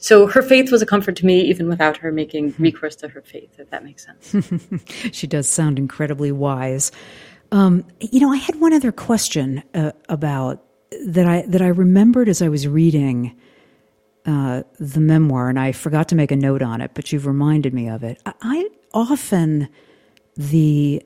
So 0.00 0.26
her 0.26 0.42
faith 0.42 0.70
was 0.70 0.82
a 0.82 0.86
comfort 0.86 1.16
to 1.16 1.26
me, 1.26 1.42
even 1.42 1.68
without 1.68 1.96
her 1.98 2.12
making 2.12 2.54
recourse 2.58 2.96
to 2.96 3.08
her 3.08 3.22
faith. 3.22 3.58
If 3.58 3.70
that 3.70 3.84
makes 3.84 4.06
sense. 4.06 4.82
she 5.12 5.26
does 5.26 5.48
sound 5.48 5.78
incredibly 5.78 6.32
wise. 6.32 6.92
Um, 7.50 7.84
you 8.00 8.20
know, 8.20 8.32
I 8.32 8.36
had 8.36 8.60
one 8.60 8.72
other 8.72 8.92
question 8.92 9.62
uh, 9.74 9.92
about 10.08 10.62
that 11.06 11.26
I 11.26 11.42
that 11.48 11.62
I 11.62 11.68
remembered 11.68 12.28
as 12.28 12.42
I 12.42 12.48
was 12.48 12.66
reading 12.66 13.36
uh, 14.24 14.62
the 14.78 15.00
memoir, 15.00 15.48
and 15.48 15.58
I 15.58 15.72
forgot 15.72 16.08
to 16.08 16.14
make 16.14 16.30
a 16.30 16.36
note 16.36 16.62
on 16.62 16.80
it, 16.80 16.92
but 16.94 17.12
you've 17.12 17.26
reminded 17.26 17.74
me 17.74 17.88
of 17.88 18.02
it. 18.02 18.20
I, 18.24 18.34
I 18.42 18.68
often 18.94 19.68
the 20.36 21.02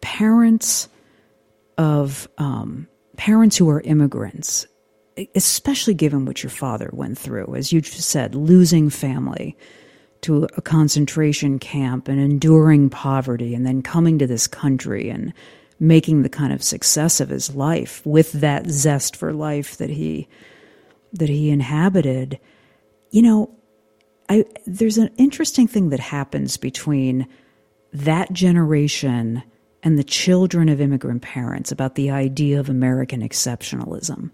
parents 0.00 0.88
of 1.78 2.28
um, 2.38 2.88
parents 3.16 3.56
who 3.56 3.68
are 3.68 3.80
immigrants, 3.82 4.66
especially 5.34 5.94
given 5.94 6.24
what 6.24 6.42
your 6.42 6.50
father 6.50 6.90
went 6.92 7.18
through, 7.18 7.54
as 7.54 7.72
you 7.72 7.80
just 7.80 8.08
said, 8.08 8.34
losing 8.34 8.90
family 8.90 9.56
to 10.22 10.48
a 10.56 10.62
concentration 10.62 11.58
camp 11.58 12.08
and 12.08 12.20
enduring 12.20 12.90
poverty 12.90 13.54
and 13.54 13.66
then 13.66 13.82
coming 13.82 14.18
to 14.18 14.26
this 14.26 14.46
country 14.46 15.08
and 15.10 15.32
making 15.78 16.22
the 16.22 16.28
kind 16.28 16.52
of 16.52 16.62
success 16.62 17.20
of 17.20 17.28
his 17.28 17.54
life 17.54 18.04
with 18.06 18.32
that 18.32 18.66
zest 18.68 19.14
for 19.14 19.32
life 19.32 19.76
that 19.76 19.90
he 19.90 20.26
that 21.12 21.28
he 21.28 21.50
inhabited. 21.50 22.40
You 23.10 23.22
know 23.22 23.56
I, 24.28 24.44
there's 24.66 24.98
an 24.98 25.10
interesting 25.16 25.68
thing 25.68 25.90
that 25.90 26.00
happens 26.00 26.56
between 26.56 27.28
that 27.92 28.32
generation 28.32 29.42
and 29.82 29.98
the 29.98 30.04
children 30.04 30.68
of 30.68 30.80
immigrant 30.80 31.22
parents 31.22 31.70
about 31.70 31.94
the 31.94 32.10
idea 32.10 32.58
of 32.58 32.68
American 32.68 33.20
exceptionalism. 33.20 34.30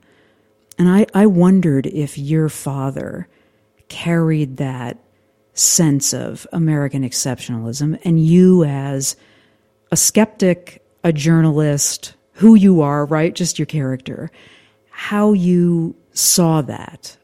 And 0.78 0.88
I, 0.88 1.06
I 1.14 1.26
wondered 1.26 1.86
if 1.86 2.16
your 2.16 2.48
father 2.48 3.28
carried 3.88 4.56
that 4.56 4.98
sense 5.54 6.14
of 6.14 6.46
American 6.52 7.02
exceptionalism, 7.02 8.00
and 8.04 8.24
you, 8.24 8.64
as 8.64 9.16
a 9.90 9.96
skeptic, 9.96 10.82
a 11.04 11.12
journalist, 11.12 12.14
who 12.32 12.54
you 12.54 12.80
are, 12.80 13.04
right? 13.04 13.34
Just 13.34 13.58
your 13.58 13.66
character, 13.66 14.30
how 14.90 15.34
you 15.34 15.94
saw 16.12 16.62
that, 16.62 17.16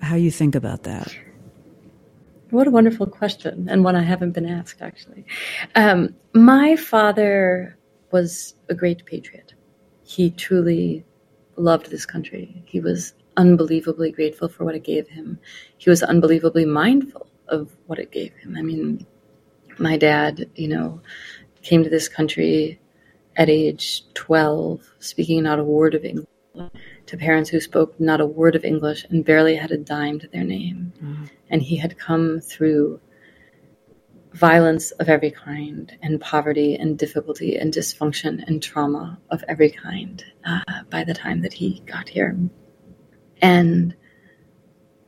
how 0.00 0.14
you 0.14 0.30
think 0.30 0.54
about 0.54 0.84
that. 0.84 1.12
What 2.52 2.66
a 2.66 2.70
wonderful 2.70 3.06
question, 3.06 3.66
and 3.70 3.82
one 3.82 3.96
I 3.96 4.02
haven't 4.02 4.32
been 4.32 4.44
asked, 4.44 4.82
actually. 4.82 5.24
Um, 5.74 6.14
my 6.34 6.76
father 6.76 7.78
was 8.10 8.54
a 8.68 8.74
great 8.74 9.06
patriot. 9.06 9.54
He 10.02 10.28
truly 10.28 11.02
loved 11.56 11.90
this 11.90 12.04
country. 12.04 12.62
He 12.66 12.78
was 12.78 13.14
unbelievably 13.38 14.12
grateful 14.12 14.50
for 14.50 14.66
what 14.66 14.74
it 14.74 14.84
gave 14.84 15.08
him. 15.08 15.38
He 15.78 15.88
was 15.88 16.02
unbelievably 16.02 16.66
mindful 16.66 17.26
of 17.48 17.74
what 17.86 17.98
it 17.98 18.12
gave 18.12 18.34
him. 18.34 18.54
I 18.54 18.60
mean, 18.60 19.06
my 19.78 19.96
dad, 19.96 20.50
you 20.54 20.68
know, 20.68 21.00
came 21.62 21.82
to 21.82 21.88
this 21.88 22.06
country 22.06 22.78
at 23.34 23.48
age 23.48 24.04
12, 24.12 24.82
speaking 24.98 25.42
not 25.42 25.58
a 25.58 25.64
word 25.64 25.94
of 25.94 26.04
English, 26.04 26.28
to 27.06 27.16
parents 27.16 27.48
who 27.48 27.60
spoke 27.60 27.98
not 27.98 28.20
a 28.20 28.26
word 28.26 28.56
of 28.56 28.66
English 28.66 29.06
and 29.08 29.24
barely 29.24 29.56
had 29.56 29.70
a 29.70 29.78
dime 29.78 30.18
to 30.18 30.28
their 30.28 30.44
name. 30.44 30.81
And 31.50 31.62
he 31.62 31.76
had 31.76 31.98
come 31.98 32.40
through 32.40 33.00
violence 34.32 34.92
of 34.92 35.08
every 35.08 35.30
kind, 35.30 35.96
and 36.02 36.20
poverty, 36.20 36.74
and 36.76 36.98
difficulty, 36.98 37.56
and 37.56 37.72
dysfunction, 37.72 38.42
and 38.46 38.62
trauma 38.62 39.18
of 39.30 39.44
every 39.48 39.70
kind 39.70 40.24
uh, 40.44 40.60
by 40.88 41.04
the 41.04 41.14
time 41.14 41.42
that 41.42 41.52
he 41.52 41.82
got 41.86 42.08
here. 42.08 42.36
And, 43.42 43.94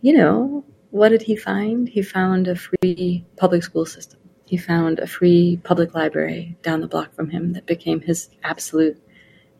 you 0.02 0.12
know, 0.12 0.64
what 0.90 1.08
did 1.08 1.22
he 1.22 1.36
find? 1.36 1.88
He 1.88 2.02
found 2.02 2.48
a 2.48 2.56
free 2.56 3.24
public 3.36 3.62
school 3.62 3.86
system. 3.86 4.20
He 4.46 4.58
found 4.58 4.98
a 4.98 5.06
free 5.06 5.58
public 5.64 5.94
library 5.94 6.56
down 6.62 6.80
the 6.80 6.86
block 6.86 7.14
from 7.14 7.30
him 7.30 7.54
that 7.54 7.66
became 7.66 8.00
his 8.00 8.28
absolute 8.42 9.00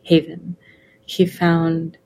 haven. 0.03 0.57
He 1.05 1.25
found 1.25 1.97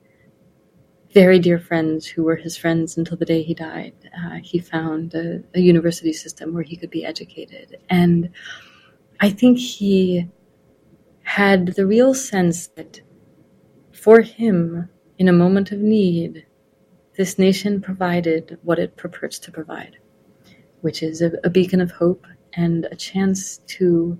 very 1.12 1.40
dear 1.40 1.58
friends 1.58 2.06
who 2.06 2.22
were 2.22 2.36
his 2.36 2.56
friends 2.56 2.96
until 2.96 3.16
the 3.16 3.24
day 3.24 3.42
he 3.42 3.54
died. 3.54 3.94
Uh, 4.16 4.38
he 4.42 4.58
found 4.58 5.14
a, 5.14 5.42
a, 5.54 5.60
university 5.60 6.12
system 6.12 6.54
where 6.54 6.62
he 6.62 6.76
could 6.76 6.90
be 6.90 7.04
educated. 7.04 7.78
And 7.88 8.30
I 9.20 9.30
think 9.30 9.58
he 9.58 10.28
had 11.22 11.74
the 11.74 11.86
real 11.86 12.14
sense 12.14 12.68
that 12.68 13.00
for 13.92 14.20
him, 14.20 14.88
in 15.18 15.28
a 15.28 15.32
moment 15.32 15.72
of 15.72 15.80
need, 15.80 16.46
this 17.16 17.38
nation 17.38 17.80
provided 17.80 18.58
what 18.62 18.78
it 18.78 18.96
purports 18.96 19.38
to 19.40 19.50
provide, 19.50 19.98
which 20.80 21.02
is 21.02 21.20
a, 21.22 21.32
a 21.44 21.50
beacon 21.50 21.80
of 21.80 21.90
hope 21.90 22.24
and 22.54 22.86
a 22.86 22.96
chance 22.96 23.58
to 23.66 24.18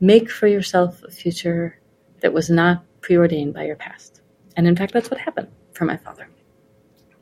make 0.00 0.30
for 0.30 0.46
yourself 0.46 1.02
a 1.02 1.10
future 1.10 1.80
that 2.20 2.32
was 2.32 2.50
not 2.50 2.84
preordained 3.00 3.54
by 3.54 3.64
your 3.64 3.76
past. 3.76 4.20
And 4.56 4.66
in 4.68 4.76
fact, 4.76 4.92
that's 4.92 5.10
what 5.10 5.18
happened 5.18 5.48
for 5.80 5.86
my 5.86 5.96
father. 5.96 6.28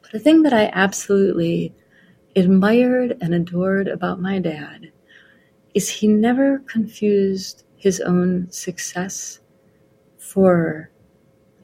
But 0.03 0.11
the 0.11 0.18
thing 0.18 0.42
that 0.42 0.53
I 0.53 0.68
absolutely 0.75 1.73
admired 2.35 3.16
and 3.21 3.33
adored 3.33 3.87
about 3.87 4.21
my 4.21 4.40
dad 4.40 4.90
is 5.75 5.88
he 5.88 6.09
never 6.09 6.59
confused 6.66 7.62
his 7.77 8.01
own 8.01 8.51
success 8.51 9.38
for 10.18 10.90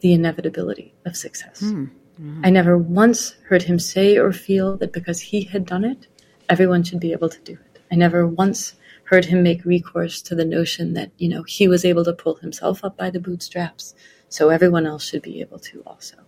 the 0.02 0.12
inevitability 0.12 0.94
of 1.04 1.16
success. 1.16 1.62
Mm. 1.62 1.90
Mm-hmm. 2.20 2.42
I 2.44 2.50
never 2.50 2.78
once 2.78 3.34
heard 3.48 3.64
him 3.64 3.80
say 3.80 4.16
or 4.16 4.32
feel 4.32 4.76
that 4.76 4.92
because 4.92 5.20
he 5.20 5.42
had 5.42 5.66
done 5.66 5.84
it, 5.84 6.06
everyone 6.48 6.84
should 6.84 7.00
be 7.00 7.10
able 7.10 7.28
to 7.28 7.40
do 7.40 7.54
it. 7.54 7.80
I 7.90 7.96
never 7.96 8.24
once 8.24 8.76
heard 9.02 9.24
him 9.24 9.42
make 9.42 9.64
recourse 9.64 10.22
to 10.22 10.36
the 10.36 10.44
notion 10.44 10.94
that, 10.94 11.10
you 11.18 11.28
know, 11.28 11.42
he 11.42 11.66
was 11.66 11.84
able 11.84 12.04
to 12.04 12.12
pull 12.12 12.36
himself 12.36 12.84
up 12.84 12.96
by 12.96 13.10
the 13.10 13.18
bootstraps, 13.18 13.96
so 14.28 14.50
everyone 14.50 14.86
else 14.86 15.04
should 15.08 15.22
be 15.22 15.40
able 15.40 15.58
to 15.58 15.82
also. 15.88 16.18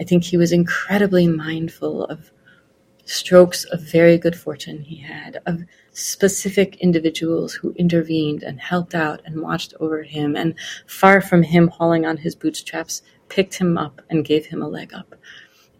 I 0.00 0.04
think 0.04 0.24
he 0.24 0.36
was 0.36 0.52
incredibly 0.52 1.26
mindful 1.26 2.04
of 2.04 2.30
strokes 3.06 3.64
of 3.64 3.80
very 3.80 4.18
good 4.18 4.36
fortune 4.36 4.80
he 4.80 4.96
had, 4.96 5.40
of 5.46 5.62
specific 5.92 6.76
individuals 6.76 7.54
who 7.54 7.72
intervened 7.74 8.42
and 8.42 8.60
helped 8.60 8.94
out 8.94 9.22
and 9.24 9.40
watched 9.40 9.74
over 9.80 10.02
him, 10.02 10.36
and 10.36 10.54
far 10.86 11.20
from 11.20 11.42
him 11.42 11.68
hauling 11.68 12.04
on 12.04 12.16
his 12.16 12.34
bootstraps, 12.34 13.02
picked 13.28 13.54
him 13.54 13.78
up 13.78 14.02
and 14.10 14.24
gave 14.24 14.46
him 14.46 14.60
a 14.60 14.68
leg 14.68 14.92
up. 14.92 15.14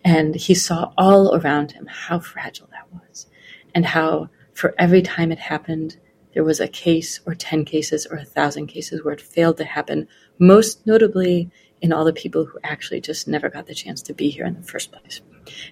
And 0.04 0.36
he 0.36 0.54
saw 0.54 0.92
all 0.96 1.34
around 1.34 1.72
him 1.72 1.86
how 1.86 2.20
fragile 2.20 2.68
that 2.70 2.86
was, 2.92 3.26
and 3.74 3.84
how 3.84 4.30
for 4.54 4.74
every 4.78 5.02
time 5.02 5.32
it 5.32 5.38
happened, 5.38 5.96
there 6.32 6.44
was 6.44 6.60
a 6.60 6.68
case 6.68 7.20
or 7.26 7.34
10 7.34 7.64
cases 7.64 8.06
or 8.06 8.18
a 8.18 8.24
thousand 8.24 8.68
cases 8.68 9.02
where 9.02 9.14
it 9.14 9.20
failed 9.20 9.56
to 9.56 9.64
happen, 9.64 10.06
most 10.38 10.86
notably 10.86 11.50
in 11.80 11.92
all 11.92 12.04
the 12.04 12.12
people 12.12 12.44
who 12.44 12.58
actually 12.64 13.00
just 13.00 13.28
never 13.28 13.48
got 13.48 13.66
the 13.66 13.74
chance 13.74 14.02
to 14.02 14.14
be 14.14 14.30
here 14.30 14.46
in 14.46 14.54
the 14.54 14.62
first 14.62 14.92
place. 14.92 15.20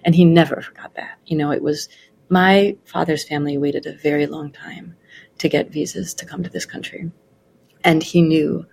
And 0.05 0.15
he 0.15 0.25
never 0.25 0.61
forgot 0.61 0.95
that. 0.95 1.19
You 1.27 1.37
know, 1.37 1.51
it 1.51 1.63
was 1.63 1.89
my 2.29 2.77
father's 2.85 3.27
family 3.27 3.59
waited 3.59 3.87
a 3.87 3.97
very 3.97 4.27
long 4.27 4.53
time 4.53 4.97
to 5.39 5.49
get 5.49 5.71
visas 5.71 6.15
to 6.15 6.27
come 6.27 6.43
to 6.43 6.51
this 6.51 6.67
country. 6.67 7.11
And 7.83 8.03
he 8.03 8.23
knew 8.23 8.67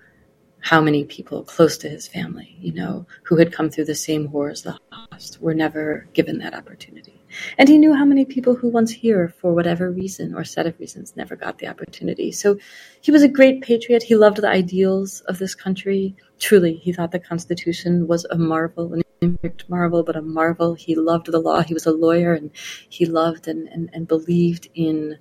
how 0.59 0.79
many 0.79 1.05
people 1.05 1.43
close 1.43 1.77
to 1.79 1.89
his 1.89 2.07
family, 2.07 2.55
you 2.59 2.73
know, 2.73 3.05
who 3.23 3.37
had 3.37 3.51
come 3.51 3.69
through 3.69 3.85
the 3.85 3.95
same 3.95 4.27
horrors, 4.27 4.61
the 4.61 4.77
Holocaust, 4.91 5.41
were 5.41 5.55
never 5.55 6.07
given 6.13 6.37
that 6.39 6.53
opportunity. 6.53 7.20
And 7.57 7.69
he 7.69 7.77
knew 7.77 7.93
how 7.93 8.05
many 8.05 8.25
people 8.25 8.55
who 8.55 8.69
once 8.69 8.91
here, 8.91 9.33
for 9.39 9.53
whatever 9.53 9.91
reason 9.91 10.33
or 10.33 10.43
set 10.43 10.67
of 10.67 10.79
reasons, 10.79 11.15
never 11.15 11.35
got 11.35 11.59
the 11.59 11.67
opportunity. 11.67 12.31
So 12.31 12.57
he 13.01 13.11
was 13.11 13.23
a 13.23 13.27
great 13.27 13.61
patriot. 13.61 14.03
He 14.03 14.15
loved 14.15 14.37
the 14.37 14.49
ideals 14.49 15.21
of 15.21 15.39
this 15.39 15.55
country. 15.55 16.15
Truly, 16.39 16.75
he 16.75 16.93
thought 16.93 17.11
the 17.11 17.19
Constitution 17.19 18.07
was 18.07 18.25
a 18.25 18.37
marvel, 18.37 18.93
an 18.93 19.01
imperfect 19.21 19.69
marvel, 19.69 20.03
but 20.03 20.15
a 20.15 20.21
marvel. 20.21 20.73
He 20.73 20.95
loved 20.95 21.31
the 21.31 21.39
law. 21.39 21.61
He 21.61 21.73
was 21.73 21.85
a 21.85 21.91
lawyer 21.91 22.33
and 22.33 22.51
he 22.89 23.05
loved 23.05 23.47
and, 23.47 23.67
and, 23.69 23.89
and 23.93 24.07
believed 24.07 24.69
in 24.73 25.17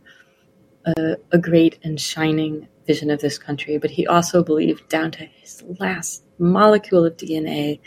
a, 0.85 1.17
a 1.33 1.39
great 1.39 1.79
and 1.83 2.01
shining 2.01 2.69
vision 2.87 3.11
of 3.11 3.21
this 3.21 3.39
country, 3.39 3.79
but 3.79 3.91
he 3.91 4.07
also 4.07 4.43
believed 4.43 4.89
down 4.89 5.11
to 5.13 5.25
his 5.25 5.63
last 5.79 6.25
molecule 6.39 7.05
of 7.05 7.17
DNA 7.17 7.79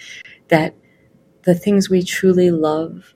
that 0.47 0.75
the 1.43 1.55
things 1.55 1.89
we 1.89 2.03
truly 2.03 2.51
love 2.51 3.13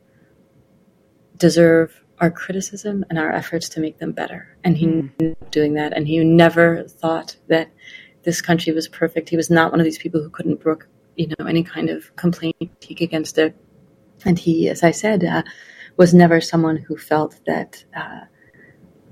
deserve 1.37 2.03
our 2.19 2.31
criticism 2.31 3.05
and 3.09 3.19
our 3.19 3.31
efforts 3.31 3.69
to 3.69 3.79
make 3.79 3.99
them 3.99 4.11
better. 4.11 4.57
And 4.63 4.77
he 4.77 4.87
mm. 4.87 5.35
doing 5.51 5.75
that. 5.75 5.93
And 5.95 6.07
he 6.07 6.23
never 6.23 6.83
thought 6.83 7.37
that 7.47 7.69
this 8.23 8.41
country 8.41 8.73
was 8.73 8.87
perfect. 8.87 9.29
He 9.29 9.37
was 9.37 9.49
not 9.49 9.71
one 9.71 9.79
of 9.79 9.85
these 9.85 9.99
people 9.99 10.21
who 10.21 10.29
couldn't 10.29 10.59
brook, 10.59 10.87
you 11.15 11.27
know, 11.27 11.45
any 11.45 11.63
kind 11.63 11.89
of 11.89 12.15
complaint 12.15 12.55
against 12.99 13.37
it. 13.37 13.55
And 14.25 14.37
he, 14.37 14.67
as 14.67 14.83
I 14.83 14.91
said, 14.91 15.23
uh, 15.23 15.43
was 15.95 16.13
never 16.13 16.41
someone 16.41 16.77
who 16.77 16.97
felt 16.97 17.39
that 17.45 17.83
uh, 17.95 18.21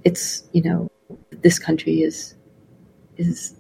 it's, 0.04 0.44
you 0.52 0.64
know, 0.64 0.92
this 1.30 1.60
country 1.60 2.02
is 2.02 2.36
is 3.18 3.56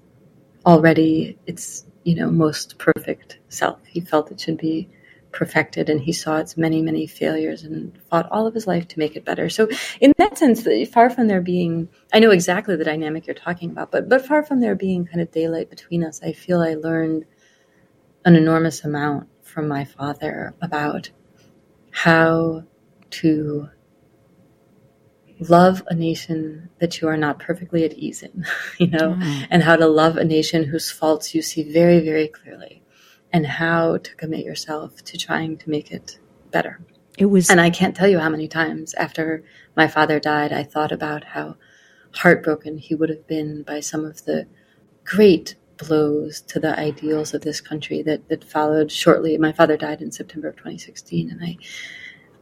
already 0.65 1.38
its, 1.45 1.86
you 2.04 2.15
know, 2.15 2.30
most 2.30 2.78
perfect 2.78 3.39
self. 3.49 3.80
He 3.86 4.01
felt 4.01 4.32
it 4.32 4.41
should 4.41 4.58
be 4.58 4.89
perfected 5.36 5.89
and 5.89 6.00
he 6.00 6.13
saw 6.13 6.38
its 6.38 6.56
many, 6.56 6.82
many 6.82 7.06
failures 7.06 7.63
and 7.63 7.95
fought 8.10 8.32
all 8.32 8.48
of 8.48 8.54
his 8.54 8.65
life 8.65 8.88
to 8.88 9.00
make 9.00 9.15
it 9.17 9.26
better. 9.26 9.50
So 9.50 9.67
in 10.00 10.13
that 10.17 10.38
sense, 10.38 10.65
far 10.89 11.10
from 11.10 11.28
there 11.28 11.41
being, 11.41 11.89
I 12.13 12.19
know 12.19 12.32
exactly 12.32 12.76
the 12.78 12.86
dynamic 12.86 13.28
you're 13.28 13.36
talking 13.36 13.69
about, 13.69 13.91
but, 13.91 14.08
but 14.08 14.26
far 14.26 14.43
from 14.43 14.62
there 14.62 14.76
being 14.76 15.06
kind 15.06 15.21
of 15.21 15.32
daylight 15.32 15.69
between 15.69 16.06
us, 16.06 16.24
I 16.24 16.32
feel 16.32 16.62
I 16.62 16.76
learned 16.76 17.26
an 18.24 18.38
enormous 18.38 18.84
amount 18.86 19.28
from 19.43 19.67
my 19.67 19.84
father 19.84 20.56
about 20.62 21.10
how 21.91 22.63
to 23.12 23.69
love 25.39 25.84
a 25.88 25.93
nation 25.93 26.69
that 26.80 27.02
you 27.02 27.10
are 27.10 27.17
not 27.17 27.39
perfectly 27.39 27.84
at 27.84 27.93
ease 27.93 28.24
in, 28.24 28.45
you 28.80 28.88
know, 28.88 29.15
mm. 29.15 29.48
and 29.50 29.63
how 29.63 29.76
to 29.76 29.86
love 29.86 30.15
a 30.15 30.24
nation 30.24 30.63
whose 30.63 30.89
faults 30.89 31.36
you 31.36 31.41
see 31.41 31.69
very, 31.74 32.00
very 32.00 32.30
clearly 32.30 32.85
and 33.36 33.45
how 33.45 33.98
to 33.98 34.15
commit 34.15 34.45
yourself 34.45 35.04
to 35.04 35.17
trying 35.17 35.58
to 35.58 35.69
make 35.69 35.91
it 35.91 36.17
better. 36.52 36.80
It 37.17 37.26
was, 37.26 37.50
and 37.50 37.60
I 37.60 37.69
can't 37.69 37.93
tell 37.93 38.08
you 38.08 38.17
how 38.17 38.30
many 38.30 38.48
times 38.48 38.93
after 38.93 39.43
my 39.76 39.89
father 39.89 40.21
died, 40.21 40.54
I 40.54 40.63
thought 40.63 40.93
about 40.93 41.26
how 41.26 41.58
heartbroken 42.12 42.78
he 42.78 42.95
would 42.95 43.10
have 43.10 43.28
been 43.28 43.63
by 43.63 43.82
some 43.82 44.06
of 44.06 44.24
the 44.24 44.48
great 45.04 45.56
blows 45.76 46.39
to 46.43 46.62
the 46.62 46.80
ideals 46.80 47.34
of 47.34 47.41
this 47.41 47.60
country 47.60 48.02
that, 48.04 48.30
that 48.30 48.41
followed 48.41 48.89
shortly. 48.89 49.38
My 49.38 49.52
father 49.52 49.76
died 49.76 50.02
in 50.02 50.13
September 50.13 50.48
of 50.48 50.56
2016, 50.56 51.30
and 51.30 51.43
I, 51.43 51.58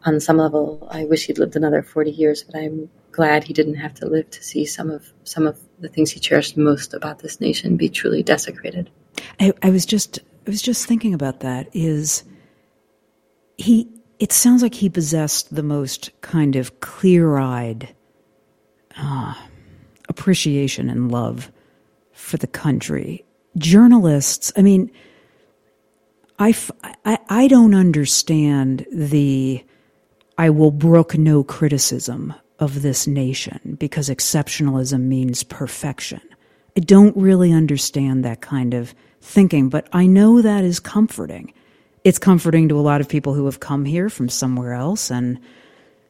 on 0.05 0.19
some 0.19 0.37
level, 0.37 0.87
I 0.91 1.05
wish 1.05 1.25
he'd 1.25 1.39
lived 1.39 1.55
another 1.55 1.81
40 1.81 2.11
years, 2.11 2.43
but 2.43 2.55
I'm 2.55 2.87
glad 3.11 3.45
he 3.45 3.53
didn't 3.53 3.81
have 3.81 3.95
to 3.95 4.05
live 4.05 4.29
to 4.29 4.43
see 4.43 4.63
some 4.63 4.91
of 4.91 5.11
some 5.23 5.47
of 5.47 5.59
the 5.79 5.89
things 5.89 6.11
he 6.11 6.19
cherished 6.19 6.55
most 6.55 6.93
about 6.93 7.17
this 7.17 7.41
nation 7.41 7.77
be 7.77 7.89
truly 7.89 8.21
desecrated. 8.21 8.91
I, 9.39 9.53
I 9.63 9.71
was 9.71 9.87
just 9.87 10.19
I 10.45 10.49
was 10.49 10.61
just 10.61 10.85
thinking 10.85 11.13
about 11.13 11.39
that 11.41 11.69
is 11.73 12.23
he 13.57 13.87
it 14.19 14.31
sounds 14.31 14.61
like 14.61 14.75
he 14.75 14.89
possessed 14.89 15.53
the 15.53 15.63
most 15.63 16.11
kind 16.21 16.55
of 16.55 16.79
clear-eyed 16.79 17.93
uh, 18.97 19.33
appreciation 20.07 20.89
and 20.89 21.11
love 21.11 21.51
for 22.13 22.37
the 22.37 22.47
country. 22.47 23.25
Journalists, 23.57 24.53
I 24.55 24.61
mean, 24.61 24.91
I, 26.39 26.55
I, 27.03 27.19
I 27.27 27.47
don't 27.47 27.75
understand 27.75 28.85
the 28.91 29.63
I 30.37 30.49
will 30.49 30.71
brook 30.71 31.17
no 31.17 31.43
criticism 31.43 32.33
of 32.59 32.81
this 32.81 33.07
nation 33.07 33.75
because 33.79 34.09
exceptionalism 34.09 35.01
means 35.01 35.43
perfection. 35.43 36.21
I 36.77 36.79
don't 36.79 37.15
really 37.15 37.51
understand 37.51 38.23
that 38.23 38.41
kind 38.41 38.73
of 38.73 38.95
thinking, 39.23 39.69
but 39.69 39.87
I 39.93 40.05
know 40.05 40.41
that 40.41 40.63
is 40.63 40.79
comforting. 40.79 41.53
It's 42.03 42.19
comforting 42.19 42.67
to 42.69 42.79
a 42.79 42.81
lot 42.81 43.01
of 43.01 43.07
people 43.07 43.33
who 43.33 43.45
have 43.45 43.59
come 43.59 43.85
here 43.85 44.09
from 44.09 44.27
somewhere 44.27 44.73
else 44.73 45.09
and 45.09 45.39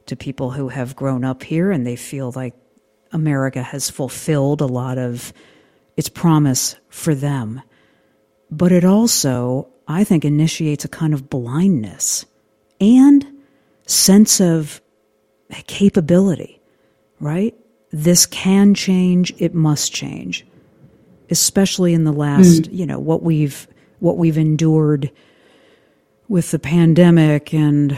to 0.08 0.15
people 0.15 0.52
who 0.52 0.69
have 0.69 0.95
grown 0.95 1.23
up 1.23 1.43
here 1.43 1.71
and 1.71 1.86
they 1.86 1.95
feel 1.95 2.34
like 2.36 2.56
America 3.12 3.62
has 3.62 3.89
fulfilled 3.89 4.60
a 4.60 4.65
lot 4.65 4.97
of 4.97 5.32
its 5.95 6.10
promise 6.10 6.76
for 6.89 7.13
them. 7.13 7.62
But 8.49 8.71
it 8.71 8.84
also, 8.84 9.69
I 9.88 10.04
think, 10.04 10.26
initiates 10.26 10.84
a 10.84 10.89
kind 10.89 11.13
of 11.13 11.30
blindness 11.30 12.26
and 12.82 13.26
sense 13.86 14.41
of 14.41 14.82
capability, 15.67 16.60
right? 17.19 17.56
This 17.91 18.26
can 18.26 18.73
change, 18.73 19.34
it 19.38 19.54
must 19.54 19.93
change 19.93 20.47
especially 21.34 21.93
in 21.93 22.04
the 22.04 22.13
last, 22.13 22.63
mm. 22.63 22.74
you 22.74 22.86
know, 22.86 23.00
what 23.00 23.24
we've 23.24 23.67
what 24.00 24.17
we've 24.17 24.38
endured 24.38 25.12
with 26.30 26.52
the 26.52 26.60
pandemic 26.60 27.54
and 27.54 27.98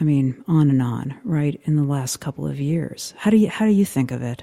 I 0.00 0.04
mean, 0.04 0.42
on 0.48 0.70
and 0.70 0.82
on, 0.82 1.18
right? 1.24 1.60
In 1.64 1.76
the 1.76 1.84
last 1.84 2.18
couple 2.18 2.46
of 2.46 2.58
years. 2.58 3.14
How 3.18 3.30
do 3.30 3.36
you 3.36 3.48
how 3.48 3.66
do 3.66 3.72
you 3.72 3.84
think 3.84 4.10
of 4.10 4.22
it? 4.22 4.42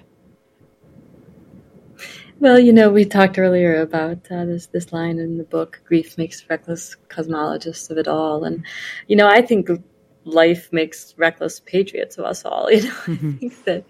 Well, 2.39 2.59
you 2.59 2.73
know, 2.73 2.89
we 2.89 3.05
talked 3.05 3.39
earlier 3.39 3.81
about 3.81 4.19
uh, 4.31 4.45
this 4.45 4.67
this 4.67 4.93
line 4.93 5.17
in 5.17 5.37
the 5.37 5.43
book, 5.43 5.81
"Grief 5.85 6.17
makes 6.17 6.47
reckless 6.49 6.95
cosmologists 7.09 7.89
of 7.89 7.97
it 7.97 8.07
all," 8.07 8.43
and 8.43 8.63
you 9.07 9.15
know, 9.15 9.27
I 9.27 9.41
think 9.41 9.69
life 10.25 10.71
makes 10.71 11.13
reckless 11.17 11.59
patriots 11.59 12.17
of 12.17 12.25
us 12.25 12.45
all. 12.45 12.69
You 12.71 12.83
know, 12.83 12.89
mm-hmm. 12.89 13.29
I 13.29 13.37
think 13.37 13.63
that 13.65 13.85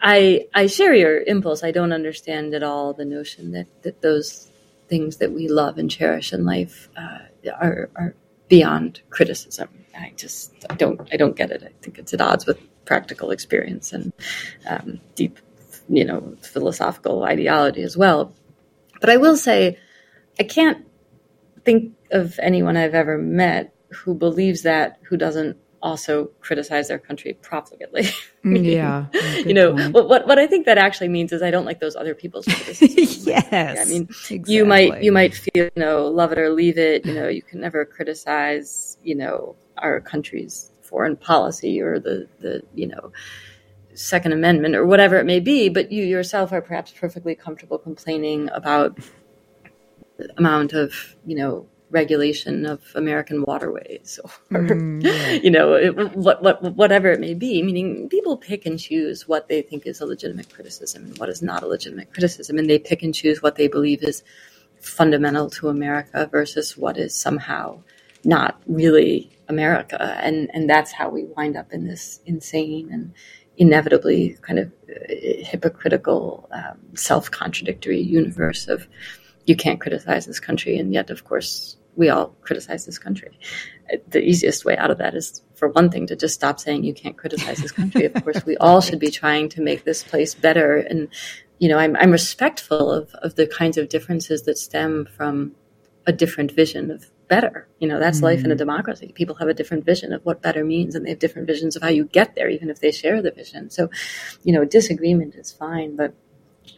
I 0.00 0.46
I 0.54 0.66
share 0.66 0.94
your 0.94 1.22
impulse. 1.22 1.62
I 1.62 1.70
don't 1.70 1.92
understand 1.92 2.54
at 2.54 2.62
all 2.62 2.92
the 2.92 3.04
notion 3.04 3.52
that 3.52 3.66
that 3.82 4.02
those 4.02 4.50
things 4.88 5.18
that 5.18 5.32
we 5.32 5.48
love 5.48 5.78
and 5.78 5.90
cherish 5.90 6.32
in 6.32 6.44
life 6.44 6.88
uh, 6.96 7.20
are 7.60 7.90
are 7.96 8.14
beyond 8.48 9.00
criticism. 9.10 9.68
I 9.96 10.12
just 10.16 10.52
I 10.68 10.74
don't 10.74 11.08
I 11.12 11.16
don't 11.16 11.36
get 11.36 11.50
it. 11.50 11.62
I 11.62 11.70
think 11.82 11.98
it's 11.98 12.12
at 12.12 12.20
odds 12.20 12.46
with 12.46 12.58
practical 12.84 13.30
experience 13.30 13.92
and 13.92 14.12
um, 14.68 15.00
deep, 15.14 15.38
you 15.88 16.04
know, 16.04 16.36
philosophical 16.42 17.22
ideology 17.22 17.82
as 17.82 17.96
well. 17.96 18.34
But 19.00 19.10
I 19.10 19.16
will 19.16 19.36
say, 19.36 19.78
I 20.38 20.42
can't 20.42 20.86
think 21.64 21.94
of 22.10 22.38
anyone 22.40 22.76
I've 22.76 22.94
ever 22.94 23.16
met 23.16 23.72
who 23.90 24.14
believes 24.14 24.62
that 24.62 24.98
who 25.02 25.16
doesn't 25.16 25.56
also 25.82 26.26
criticize 26.40 26.88
their 26.88 26.98
country 26.98 27.38
profligately. 27.42 28.08
Yeah. 28.42 29.04
you 29.44 29.52
know, 29.52 29.74
what, 29.90 30.08
what, 30.08 30.26
what 30.26 30.38
I 30.38 30.46
think 30.46 30.64
that 30.64 30.78
actually 30.78 31.08
means 31.08 31.30
is 31.30 31.42
I 31.42 31.50
don't 31.50 31.66
like 31.66 31.78
those 31.78 31.94
other 31.94 32.14
people's 32.14 32.46
criticism. 32.46 33.04
yes. 33.26 33.78
I 33.78 33.84
mean, 33.84 34.04
exactly. 34.04 34.54
you 34.54 34.64
might, 34.64 35.02
you 35.02 35.12
might 35.12 35.34
feel, 35.34 35.64
you 35.64 35.70
know, 35.76 36.06
love 36.06 36.32
it 36.32 36.38
or 36.38 36.48
leave 36.48 36.78
it. 36.78 37.04
You 37.04 37.12
know, 37.12 37.28
you 37.28 37.42
can 37.42 37.60
never 37.60 37.84
criticize, 37.84 38.96
you 39.02 39.14
know, 39.14 39.56
our 39.76 40.00
country's 40.00 40.72
foreign 40.80 41.16
policy 41.16 41.82
or 41.82 41.98
the, 41.98 42.26
the, 42.38 42.62
you 42.74 42.86
know, 42.86 43.12
Second 43.92 44.32
Amendment 44.32 44.74
or 44.74 44.86
whatever 44.86 45.16
it 45.18 45.26
may 45.26 45.40
be, 45.40 45.68
but 45.68 45.92
you 45.92 46.02
yourself 46.04 46.50
are 46.50 46.62
perhaps 46.62 46.92
perfectly 46.92 47.34
comfortable 47.34 47.76
complaining 47.76 48.48
about 48.54 48.98
the 50.16 50.32
amount 50.38 50.72
of, 50.72 50.94
you 51.26 51.36
know, 51.36 51.66
regulation 51.90 52.66
of 52.66 52.82
American 52.94 53.42
waterways 53.42 54.18
or, 54.52 54.60
mm, 54.62 55.42
you 55.44 55.50
know, 55.50 55.74
it, 55.74 56.16
what, 56.16 56.42
what, 56.42 56.62
whatever 56.74 57.10
it 57.10 57.20
may 57.20 57.34
be. 57.34 57.62
Meaning 57.62 58.08
people 58.08 58.36
pick 58.36 58.66
and 58.66 58.78
choose 58.78 59.28
what 59.28 59.48
they 59.48 59.62
think 59.62 59.86
is 59.86 60.00
a 60.00 60.06
legitimate 60.06 60.52
criticism 60.52 61.04
and 61.04 61.18
what 61.18 61.28
is 61.28 61.42
not 61.42 61.62
a 61.62 61.66
legitimate 61.66 62.12
criticism. 62.12 62.58
And 62.58 62.68
they 62.68 62.78
pick 62.78 63.02
and 63.02 63.14
choose 63.14 63.42
what 63.42 63.56
they 63.56 63.68
believe 63.68 64.02
is 64.02 64.22
fundamental 64.80 65.50
to 65.50 65.68
America 65.68 66.28
versus 66.30 66.76
what 66.76 66.96
is 66.96 67.14
somehow 67.14 67.82
not 68.24 68.60
really 68.66 69.30
America. 69.48 70.00
And, 70.22 70.50
and 70.54 70.68
that's 70.68 70.92
how 70.92 71.08
we 71.08 71.24
wind 71.24 71.56
up 71.56 71.72
in 71.72 71.86
this 71.86 72.20
insane 72.26 72.88
and 72.92 73.12
inevitably 73.56 74.38
kind 74.42 74.58
of 74.58 74.72
uh, 74.88 75.14
hypocritical, 75.44 76.48
um, 76.52 76.78
self 76.94 77.30
contradictory 77.30 78.00
universe 78.00 78.68
of 78.68 78.86
you 79.46 79.56
can't 79.56 79.80
criticize 79.80 80.26
this 80.26 80.40
country. 80.40 80.78
And 80.78 80.92
yet, 80.92 81.10
of 81.10 81.24
course, 81.24 81.76
we 81.96 82.08
all 82.08 82.28
criticize 82.40 82.86
this 82.86 82.98
country. 82.98 83.38
The 84.08 84.22
easiest 84.22 84.64
way 84.64 84.76
out 84.76 84.90
of 84.90 84.98
that 84.98 85.14
is, 85.14 85.42
for 85.54 85.68
one 85.68 85.90
thing, 85.90 86.06
to 86.06 86.16
just 86.16 86.34
stop 86.34 86.60
saying 86.60 86.84
you 86.84 86.94
can't 86.94 87.16
criticize 87.16 87.58
this 87.58 87.72
country. 87.72 88.04
Of 88.04 88.14
course, 88.22 88.44
we 88.46 88.56
all 88.56 88.80
should 88.80 89.00
be 89.00 89.10
trying 89.10 89.48
to 89.50 89.60
make 89.60 89.84
this 89.84 90.02
place 90.02 90.34
better. 90.34 90.76
And, 90.76 91.08
you 91.58 91.68
know, 91.68 91.78
I'm, 91.78 91.96
I'm 91.96 92.10
respectful 92.10 92.90
of, 92.90 93.12
of 93.14 93.34
the 93.34 93.46
kinds 93.46 93.76
of 93.76 93.88
differences 93.88 94.42
that 94.42 94.58
stem 94.58 95.06
from 95.16 95.52
a 96.06 96.12
different 96.12 96.52
vision 96.52 96.90
of 96.90 97.10
better. 97.28 97.68
You 97.78 97.88
know, 97.88 97.98
that's 97.98 98.20
mm 98.20 98.24
life 98.24 98.44
in 98.44 98.50
a 98.50 98.54
mm. 98.54 98.58
democracy. 98.58 99.12
People 99.14 99.36
have 99.36 99.48
a 99.48 99.54
different 99.54 99.84
vision 99.84 100.12
of 100.12 100.24
what 100.24 100.42
better 100.42 100.64
means, 100.64 100.94
and 100.94 101.04
they 101.04 101.10
have 101.10 101.18
different 101.18 101.46
visions 101.46 101.76
of 101.76 101.82
how 101.82 101.88
you 101.88 102.04
get 102.04 102.34
there, 102.34 102.48
even 102.48 102.70
if 102.70 102.80
they 102.80 102.92
share 102.92 103.20
the 103.22 103.30
vision. 103.30 103.70
So, 103.70 103.90
you 104.42 104.52
know, 104.52 104.64
disagreement 104.64 105.34
is 105.34 105.52
fine, 105.52 105.96
but 105.96 106.14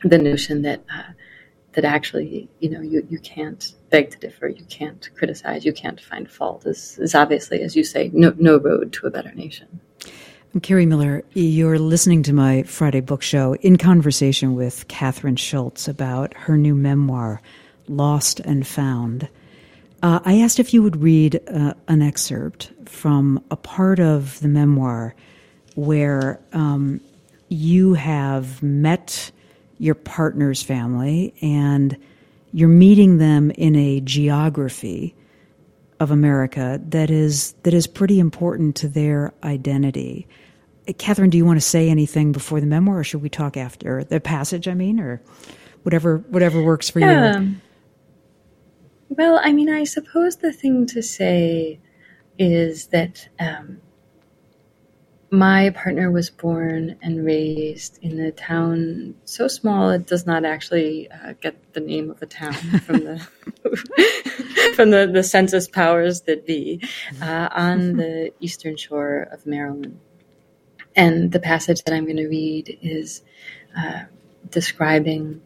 the 0.02 0.18
notion 0.18 0.62
that, 0.62 0.80
uh, 0.92 1.12
that 1.72 1.84
actually, 1.84 2.48
you 2.58 2.70
know, 2.70 2.80
you, 2.80 3.06
you 3.08 3.18
can't 3.18 3.74
beg 3.92 4.10
to 4.10 4.18
differ, 4.18 4.48
you 4.48 4.64
can't 4.64 5.08
criticize, 5.14 5.64
you 5.64 5.72
can't 5.72 6.00
find 6.00 6.28
fault 6.28 6.66
is, 6.66 6.98
is 6.98 7.14
obviously, 7.14 7.60
as 7.60 7.76
you 7.76 7.84
say, 7.84 8.10
no, 8.14 8.34
no 8.38 8.56
road 8.56 8.92
to 8.94 9.06
a 9.06 9.10
better 9.10 9.32
nation. 9.34 9.80
Kerri 10.56 10.88
Miller, 10.88 11.22
you're 11.34 11.78
listening 11.78 12.22
to 12.24 12.32
my 12.32 12.62
Friday 12.64 13.00
book 13.00 13.22
show 13.22 13.54
in 13.56 13.76
conversation 13.76 14.54
with 14.54 14.88
Kathryn 14.88 15.38
Schulz 15.38 15.88
about 15.88 16.34
her 16.34 16.56
new 16.56 16.74
memoir, 16.74 17.40
Lost 17.86 18.40
and 18.40 18.66
Found. 18.66 19.28
Uh, 20.02 20.20
I 20.24 20.40
asked 20.40 20.58
if 20.58 20.74
you 20.74 20.82
would 20.82 20.96
read 20.96 21.40
uh, 21.48 21.74
an 21.86 22.02
excerpt 22.02 22.72
from 22.86 23.44
a 23.50 23.56
part 23.56 24.00
of 24.00 24.40
the 24.40 24.48
memoir 24.48 25.14
where 25.74 26.40
um, 26.52 27.00
you 27.48 27.94
have 27.94 28.62
met 28.62 29.30
your 29.78 29.94
partner's 29.94 30.62
family 30.62 31.34
and 31.42 31.96
you're 32.52 32.68
meeting 32.68 33.18
them 33.18 33.50
in 33.52 33.74
a 33.74 34.00
geography 34.00 35.14
of 36.00 36.10
America 36.10 36.80
that 36.88 37.10
is 37.10 37.54
that 37.62 37.72
is 37.72 37.86
pretty 37.86 38.18
important 38.18 38.76
to 38.76 38.88
their 38.88 39.32
identity. 39.42 40.26
Kathryn, 40.86 41.30
do 41.30 41.38
you 41.38 41.46
want 41.46 41.58
to 41.58 41.66
say 41.66 41.88
anything 41.88 42.32
before 42.32 42.60
the 42.60 42.66
memoir, 42.66 42.98
or 42.98 43.04
should 43.04 43.22
we 43.22 43.28
talk 43.28 43.56
after 43.56 44.02
the 44.04 44.20
passage? 44.20 44.66
I 44.66 44.74
mean, 44.74 44.98
or 44.98 45.22
whatever 45.84 46.18
whatever 46.28 46.62
works 46.62 46.90
for 46.90 47.00
yeah. 47.00 47.40
you. 47.40 47.54
Well, 49.08 49.40
I 49.42 49.52
mean, 49.52 49.70
I 49.70 49.84
suppose 49.84 50.36
the 50.36 50.52
thing 50.52 50.86
to 50.86 51.02
say 51.02 51.78
is 52.38 52.86
that 52.88 53.28
um, 53.38 53.80
my 55.32 55.70
partner 55.70 56.10
was 56.10 56.28
born 56.28 56.94
and 57.00 57.24
raised 57.24 57.98
in 58.02 58.20
a 58.20 58.30
town 58.30 59.14
so 59.24 59.48
small 59.48 59.88
it 59.88 60.06
does 60.06 60.26
not 60.26 60.44
actually 60.44 61.10
uh, 61.10 61.32
get 61.40 61.72
the 61.72 61.80
name 61.80 62.10
of 62.10 62.20
a 62.20 62.26
town 62.26 62.52
from 62.84 62.98
the 62.98 63.18
from 64.76 64.90
the, 64.90 65.10
the 65.10 65.22
census 65.22 65.66
powers 65.66 66.20
that 66.22 66.46
be 66.46 66.86
uh, 67.22 67.48
on 67.50 67.96
the 67.96 68.30
eastern 68.40 68.76
shore 68.76 69.28
of 69.32 69.46
Maryland. 69.46 69.98
And 70.94 71.32
the 71.32 71.40
passage 71.40 71.82
that 71.84 71.94
I'm 71.94 72.04
going 72.04 72.18
to 72.18 72.28
read 72.28 72.78
is 72.82 73.22
uh, 73.76 74.02
describing 74.50 75.40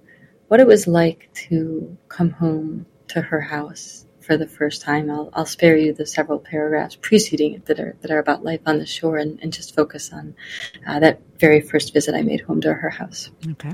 what 0.49 0.59
it 0.59 0.67
was 0.67 0.89
like 0.89 1.29
to 1.49 1.97
come 2.09 2.31
home 2.31 2.87
to 3.09 3.21
her 3.21 3.41
house 3.41 4.06
for 4.27 4.37
the 4.37 4.47
first 4.47 4.83
time. 4.83 5.11
I'll, 5.11 5.31
I'll 5.33 5.47
spare 5.47 5.77
you 5.77 5.93
the 5.93 6.05
several 6.05 6.39
paragraphs 6.39 6.97
preceding 6.97 7.55
it 7.55 7.67
that 7.67 7.79
are 7.79 7.97
that 8.01 8.11
are 8.11 8.19
about 8.19 8.45
life 8.45 8.61
on 8.67 8.79
the 8.79 8.87
shore, 8.87 9.19
and, 9.19 9.39
and 9.41 9.53
just 9.53 9.75
focus 9.75 10.13
on 10.13 10.35
uh, 10.87 10.99
that 11.01 11.21
very 11.39 11.61
first 11.61 11.93
visit 11.95 12.15
I 12.15 12.23
made 12.23 12.41
home 12.41 12.61
to 12.63 12.75
her 12.75 12.91
house. 12.91 13.31
Okay. 13.53 13.73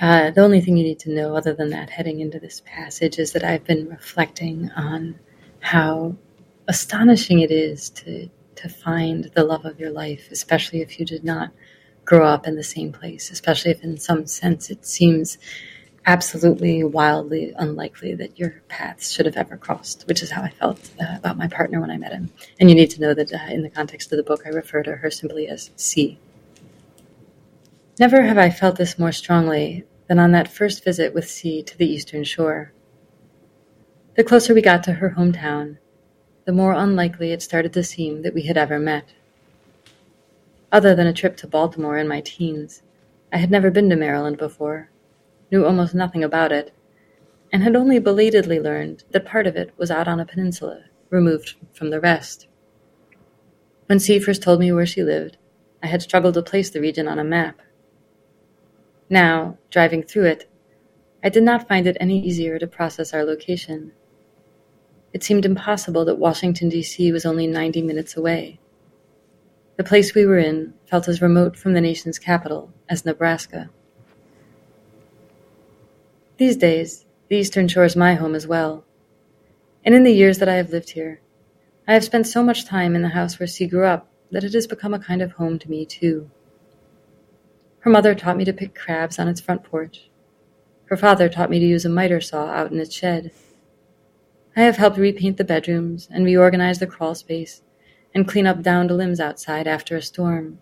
Uh, 0.00 0.30
the 0.30 0.40
only 0.40 0.60
thing 0.60 0.76
you 0.76 0.84
need 0.84 1.00
to 1.00 1.10
know, 1.10 1.36
other 1.36 1.52
than 1.52 1.70
that, 1.70 1.90
heading 1.90 2.20
into 2.20 2.38
this 2.38 2.62
passage, 2.64 3.18
is 3.18 3.32
that 3.32 3.44
I've 3.44 3.64
been 3.64 3.88
reflecting 3.88 4.70
on 4.76 5.18
how 5.60 6.16
astonishing 6.68 7.40
it 7.40 7.50
is 7.50 7.90
to 7.90 8.28
to 8.56 8.68
find 8.68 9.30
the 9.34 9.44
love 9.44 9.64
of 9.64 9.78
your 9.78 9.90
life, 9.90 10.28
especially 10.32 10.80
if 10.80 10.98
you 10.98 11.06
did 11.06 11.24
not 11.24 11.52
grow 12.04 12.26
up 12.26 12.46
in 12.46 12.56
the 12.56 12.64
same 12.64 12.90
place, 12.90 13.30
especially 13.30 13.70
if 13.70 13.84
in 13.84 13.98
some 13.98 14.26
sense 14.26 14.70
it 14.70 14.84
seems 14.86 15.36
absolutely 16.08 16.82
wildly 16.82 17.52
unlikely 17.58 18.14
that 18.14 18.38
your 18.38 18.62
paths 18.68 19.12
should 19.12 19.26
have 19.26 19.36
ever 19.36 19.58
crossed, 19.58 20.04
which 20.08 20.22
is 20.22 20.30
how 20.30 20.40
I 20.40 20.48
felt 20.48 20.90
uh, 20.98 21.16
about 21.18 21.36
my 21.36 21.46
partner 21.48 21.82
when 21.82 21.90
I 21.90 21.98
met 21.98 22.12
him. 22.12 22.30
And 22.58 22.70
you 22.70 22.74
need 22.74 22.90
to 22.92 23.00
know 23.02 23.12
that 23.12 23.30
uh, 23.30 23.38
in 23.50 23.62
the 23.62 23.68
context 23.68 24.10
of 24.10 24.16
the 24.16 24.22
book, 24.22 24.40
I 24.46 24.48
refer 24.48 24.82
to 24.84 24.96
her 24.96 25.10
simply 25.10 25.48
as 25.48 25.70
C. 25.76 26.18
Never 28.00 28.22
have 28.22 28.38
I 28.38 28.48
felt 28.48 28.76
this 28.76 28.98
more 28.98 29.12
strongly 29.12 29.84
than 30.06 30.18
on 30.18 30.32
that 30.32 30.48
first 30.48 30.82
visit 30.82 31.12
with 31.12 31.28
C 31.28 31.62
to 31.62 31.76
the 31.76 31.86
Eastern 31.86 32.24
Shore. 32.24 32.72
The 34.16 34.24
closer 34.24 34.54
we 34.54 34.62
got 34.62 34.82
to 34.84 34.94
her 34.94 35.10
hometown, 35.10 35.76
the 36.46 36.52
more 36.52 36.72
unlikely 36.72 37.32
it 37.32 37.42
started 37.42 37.74
to 37.74 37.84
seem 37.84 38.22
that 38.22 38.32
we 38.32 38.44
had 38.44 38.56
ever 38.56 38.78
met. 38.78 39.12
Other 40.72 40.94
than 40.94 41.06
a 41.06 41.12
trip 41.12 41.36
to 41.38 41.46
Baltimore 41.46 41.98
in 41.98 42.08
my 42.08 42.22
teens, 42.22 42.80
I 43.30 43.36
had 43.36 43.50
never 43.50 43.70
been 43.70 43.90
to 43.90 43.96
Maryland 43.96 44.38
before 44.38 44.88
knew 45.50 45.64
almost 45.64 45.94
nothing 45.94 46.22
about 46.22 46.52
it, 46.52 46.72
and 47.52 47.62
had 47.62 47.76
only 47.76 47.98
belatedly 47.98 48.60
learned 48.60 49.04
that 49.10 49.24
part 49.24 49.46
of 49.46 49.56
it 49.56 49.72
was 49.76 49.90
out 49.90 50.08
on 50.08 50.20
a 50.20 50.26
peninsula, 50.26 50.84
removed 51.10 51.54
from 51.72 51.90
the 51.90 52.00
rest. 52.00 52.46
When 53.86 53.98
C 53.98 54.18
first 54.18 54.42
told 54.42 54.60
me 54.60 54.70
where 54.72 54.84
she 54.86 55.02
lived, 55.02 55.38
I 55.82 55.86
had 55.86 56.02
struggled 56.02 56.34
to 56.34 56.42
place 56.42 56.70
the 56.70 56.80
region 56.80 57.08
on 57.08 57.18
a 57.18 57.24
map. 57.24 57.60
Now, 59.08 59.56
driving 59.70 60.02
through 60.02 60.26
it, 60.26 60.50
I 61.24 61.30
did 61.30 61.42
not 61.42 61.66
find 61.66 61.86
it 61.86 61.96
any 61.98 62.20
easier 62.20 62.58
to 62.58 62.66
process 62.66 63.14
our 63.14 63.24
location. 63.24 63.92
It 65.12 65.22
seemed 65.22 65.46
impossible 65.46 66.04
that 66.04 66.18
Washington, 66.18 66.68
D.C. 66.68 67.10
was 67.12 67.24
only 67.24 67.46
90 67.46 67.82
minutes 67.82 68.16
away. 68.16 68.60
The 69.76 69.84
place 69.84 70.14
we 70.14 70.26
were 70.26 70.38
in 70.38 70.74
felt 70.86 71.08
as 71.08 71.22
remote 71.22 71.56
from 71.56 71.72
the 71.72 71.80
nation's 71.80 72.18
capital 72.18 72.72
as 72.88 73.04
Nebraska. 73.04 73.70
These 76.38 76.56
days, 76.56 77.04
the 77.28 77.36
Eastern 77.36 77.66
Shore 77.66 77.82
is 77.82 77.96
my 77.96 78.14
home 78.14 78.36
as 78.36 78.46
well. 78.46 78.84
And 79.84 79.92
in 79.92 80.04
the 80.04 80.12
years 80.12 80.38
that 80.38 80.48
I 80.48 80.54
have 80.54 80.70
lived 80.70 80.90
here, 80.90 81.20
I 81.88 81.94
have 81.94 82.04
spent 82.04 82.28
so 82.28 82.44
much 82.44 82.64
time 82.64 82.94
in 82.94 83.02
the 83.02 83.08
house 83.08 83.40
where 83.40 83.48
C 83.48 83.66
grew 83.66 83.84
up 83.84 84.08
that 84.30 84.44
it 84.44 84.52
has 84.52 84.68
become 84.68 84.94
a 84.94 85.00
kind 85.00 85.20
of 85.20 85.32
home 85.32 85.58
to 85.58 85.68
me, 85.68 85.84
too. 85.84 86.30
Her 87.80 87.90
mother 87.90 88.14
taught 88.14 88.36
me 88.36 88.44
to 88.44 88.52
pick 88.52 88.72
crabs 88.72 89.18
on 89.18 89.26
its 89.26 89.40
front 89.40 89.64
porch. 89.64 90.10
Her 90.84 90.96
father 90.96 91.28
taught 91.28 91.50
me 91.50 91.58
to 91.58 91.66
use 91.66 91.84
a 91.84 91.88
miter 91.88 92.20
saw 92.20 92.46
out 92.46 92.70
in 92.70 92.78
its 92.78 92.94
shed. 92.94 93.32
I 94.54 94.60
have 94.60 94.76
helped 94.76 94.96
repaint 94.96 95.38
the 95.38 95.44
bedrooms 95.44 96.08
and 96.08 96.24
reorganize 96.24 96.78
the 96.78 96.86
crawl 96.86 97.16
space 97.16 97.62
and 98.14 98.28
clean 98.28 98.46
up 98.46 98.62
downed 98.62 98.92
limbs 98.92 99.18
outside 99.18 99.66
after 99.66 99.96
a 99.96 100.02
storm. 100.02 100.60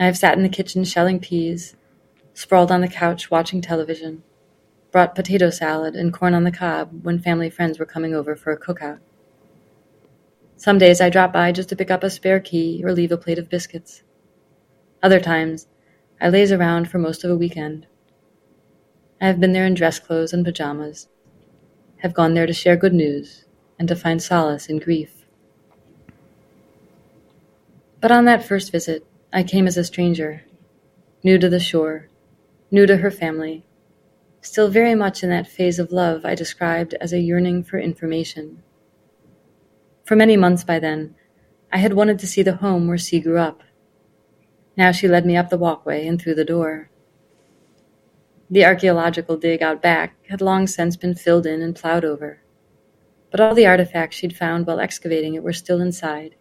I 0.00 0.06
have 0.06 0.16
sat 0.16 0.38
in 0.38 0.42
the 0.42 0.48
kitchen 0.48 0.84
shelling 0.84 1.20
peas, 1.20 1.76
sprawled 2.32 2.72
on 2.72 2.80
the 2.80 2.88
couch 2.88 3.30
watching 3.30 3.60
television, 3.60 4.22
brought 4.90 5.14
potato 5.14 5.50
salad 5.50 5.94
and 5.94 6.12
corn 6.12 6.34
on 6.34 6.44
the 6.44 6.52
cob 6.52 7.04
when 7.04 7.18
family 7.18 7.50
friends 7.50 7.78
were 7.78 7.86
coming 7.86 8.14
over 8.14 8.34
for 8.34 8.52
a 8.52 8.58
cookout. 8.58 9.00
Some 10.56 10.78
days 10.78 11.00
I 11.00 11.10
drop 11.10 11.32
by 11.32 11.52
just 11.52 11.68
to 11.68 11.76
pick 11.76 11.90
up 11.90 12.02
a 12.02 12.10
spare 12.10 12.40
key 12.40 12.82
or 12.84 12.92
leave 12.92 13.12
a 13.12 13.16
plate 13.16 13.38
of 13.38 13.48
biscuits. 13.48 14.02
Other 15.02 15.20
times, 15.20 15.68
I 16.20 16.28
laze 16.28 16.50
around 16.50 16.90
for 16.90 16.98
most 16.98 17.22
of 17.22 17.30
a 17.30 17.36
weekend. 17.36 17.86
I 19.20 19.26
have 19.26 19.38
been 19.38 19.52
there 19.52 19.66
in 19.66 19.74
dress 19.74 19.98
clothes 19.98 20.32
and 20.32 20.44
pajamas, 20.44 21.08
have 21.98 22.14
gone 22.14 22.34
there 22.34 22.46
to 22.46 22.52
share 22.52 22.76
good 22.76 22.94
news 22.94 23.44
and 23.78 23.88
to 23.88 23.96
find 23.96 24.22
solace 24.22 24.66
in 24.66 24.78
grief. 24.78 25.24
But 28.00 28.12
on 28.12 28.24
that 28.24 28.44
first 28.44 28.72
visit, 28.72 29.04
I 29.32 29.42
came 29.42 29.66
as 29.66 29.76
a 29.76 29.84
stranger, 29.84 30.44
new 31.22 31.38
to 31.38 31.48
the 31.48 31.60
shore, 31.60 32.08
new 32.70 32.86
to 32.86 32.98
her 32.98 33.10
family, 33.10 33.64
still 34.40 34.68
very 34.68 34.94
much 34.94 35.22
in 35.22 35.30
that 35.30 35.46
phase 35.46 35.78
of 35.78 35.92
love 35.92 36.24
I 36.24 36.34
described 36.34 36.94
as 37.00 37.12
a 37.12 37.20
yearning 37.20 37.64
for 37.64 37.78
information. 37.78 38.62
For 40.04 40.16
many 40.16 40.36
months 40.36 40.64
by 40.64 40.78
then, 40.78 41.14
I 41.70 41.78
had 41.78 41.92
wanted 41.92 42.18
to 42.20 42.26
see 42.26 42.42
the 42.42 42.56
home 42.56 42.88
where 42.88 42.98
C 42.98 43.20
grew 43.20 43.38
up. 43.38 43.62
Now 44.76 44.92
she 44.92 45.08
led 45.08 45.26
me 45.26 45.36
up 45.36 45.50
the 45.50 45.58
walkway 45.58 46.06
and 46.06 46.20
through 46.20 46.36
the 46.36 46.44
door. 46.44 46.90
The 48.50 48.64
archaeological 48.64 49.36
dig 49.36 49.62
out 49.62 49.82
back 49.82 50.16
had 50.28 50.40
long 50.40 50.66
since 50.66 50.96
been 50.96 51.14
filled 51.14 51.44
in 51.44 51.60
and 51.60 51.76
plowed 51.76 52.04
over, 52.04 52.40
but 53.30 53.40
all 53.40 53.54
the 53.54 53.66
artifacts 53.66 54.16
she'd 54.16 54.36
found 54.36 54.66
while 54.66 54.80
excavating 54.80 55.34
it 55.34 55.42
were 55.42 55.52
still 55.52 55.82
inside, 55.82 56.34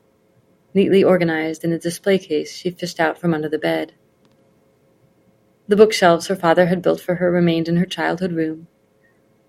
neatly 0.73 1.03
organized 1.03 1.65
in 1.65 1.73
a 1.73 1.79
display 1.79 2.17
case 2.17 2.55
she 2.55 2.69
fished 2.69 3.01
out 3.01 3.17
from 3.17 3.33
under 3.33 3.49
the 3.49 3.57
bed. 3.57 3.93
The 5.69 5.75
bookshelves 5.75 6.27
her 6.27 6.35
father 6.35 6.67
had 6.67 6.81
built 6.81 7.01
for 7.01 7.15
her 7.15 7.29
remained 7.29 7.67
in 7.67 7.75
her 7.75 7.85
childhood 7.85 8.31
room, 8.31 8.67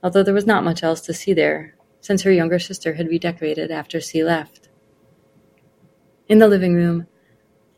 although 0.02 0.24
there 0.24 0.34
was 0.34 0.46
not 0.46 0.64
much 0.64 0.82
else 0.82 1.00
to 1.02 1.14
see 1.14 1.32
there, 1.32 1.76
since 2.00 2.22
her 2.22 2.32
younger 2.32 2.58
sister 2.58 2.94
had 2.94 3.06
redecorated 3.06 3.70
after 3.70 4.00
C 4.00 4.24
left. 4.24 4.68
In 6.26 6.40
the 6.40 6.48
living 6.48 6.74
room, 6.74 7.06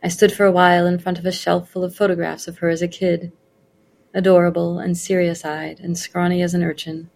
I 0.03 0.09
stood 0.09 0.32
for 0.32 0.47
a 0.47 0.53
while 0.53 0.86
in 0.86 0.99
front 0.99 1.18
of 1.18 1.26
a 1.26 1.32
shelf 1.32 1.68
full 1.68 1.84
of 1.84 1.95
photographs 1.95 2.49
of 2.49 2.59
her 2.59 2.70
as 2.70 2.80
a 2.80 2.88
kid, 2.88 3.30
adorable 4.14 4.78
and 4.78 4.97
serious 4.97 5.45
eyed 5.45 5.78
and 5.78 5.99
scrawny 5.99 6.41
as 6.41 6.55
an 6.55 6.62
urchin, 6.62 7.11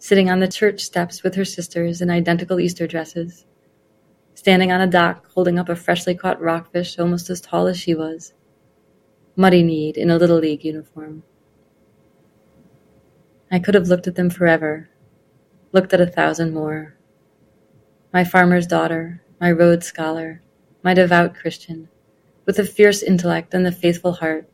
sitting 0.00 0.28
on 0.28 0.40
the 0.40 0.48
church 0.48 0.80
steps 0.80 1.22
with 1.22 1.36
her 1.36 1.44
sisters 1.44 2.02
in 2.02 2.10
identical 2.10 2.58
Easter 2.58 2.88
dresses, 2.88 3.46
standing 4.34 4.72
on 4.72 4.80
a 4.80 4.88
dock 4.88 5.30
holding 5.34 5.56
up 5.56 5.68
a 5.68 5.76
freshly 5.76 6.16
caught 6.16 6.40
rockfish 6.40 6.98
almost 6.98 7.30
as 7.30 7.40
tall 7.40 7.68
as 7.68 7.78
she 7.78 7.94
was 7.94 8.34
muddy 9.36 9.62
kneed 9.62 9.96
in 9.96 10.10
a 10.10 10.16
Little 10.16 10.38
League 10.38 10.64
uniform. 10.64 11.22
I 13.50 13.58
could 13.58 13.74
have 13.74 13.88
looked 13.88 14.06
at 14.06 14.14
them 14.14 14.30
forever, 14.30 14.88
looked 15.72 15.92
at 15.92 16.00
a 16.00 16.06
thousand 16.06 16.52
more. 16.52 16.96
My 18.12 18.24
farmer's 18.24 18.66
daughter, 18.66 19.22
my 19.40 19.50
Rhodes 19.50 19.86
Scholar, 19.86 20.42
my 20.82 20.94
devout 20.94 21.34
Christian, 21.34 21.88
with 22.46 22.58
a 22.58 22.64
fierce 22.64 23.02
intellect 23.02 23.54
and 23.54 23.66
a 23.66 23.72
faithful 23.72 24.14
heart, 24.14 24.48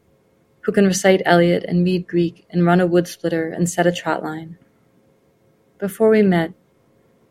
who 0.62 0.72
can 0.72 0.87
recite 0.87 1.22
Eliot 1.24 1.64
and 1.64 1.85
read 1.85 2.09
Greek 2.09 2.47
and 2.51 2.66
run 2.66 2.81
a 2.81 2.87
wood 2.87 3.07
splitter 3.07 3.49
and 3.49 3.68
set 3.68 3.87
a 3.87 3.93
trot 3.93 4.22
line. 4.22 4.59
Before 5.79 6.09
we 6.09 6.22
met, 6.22 6.53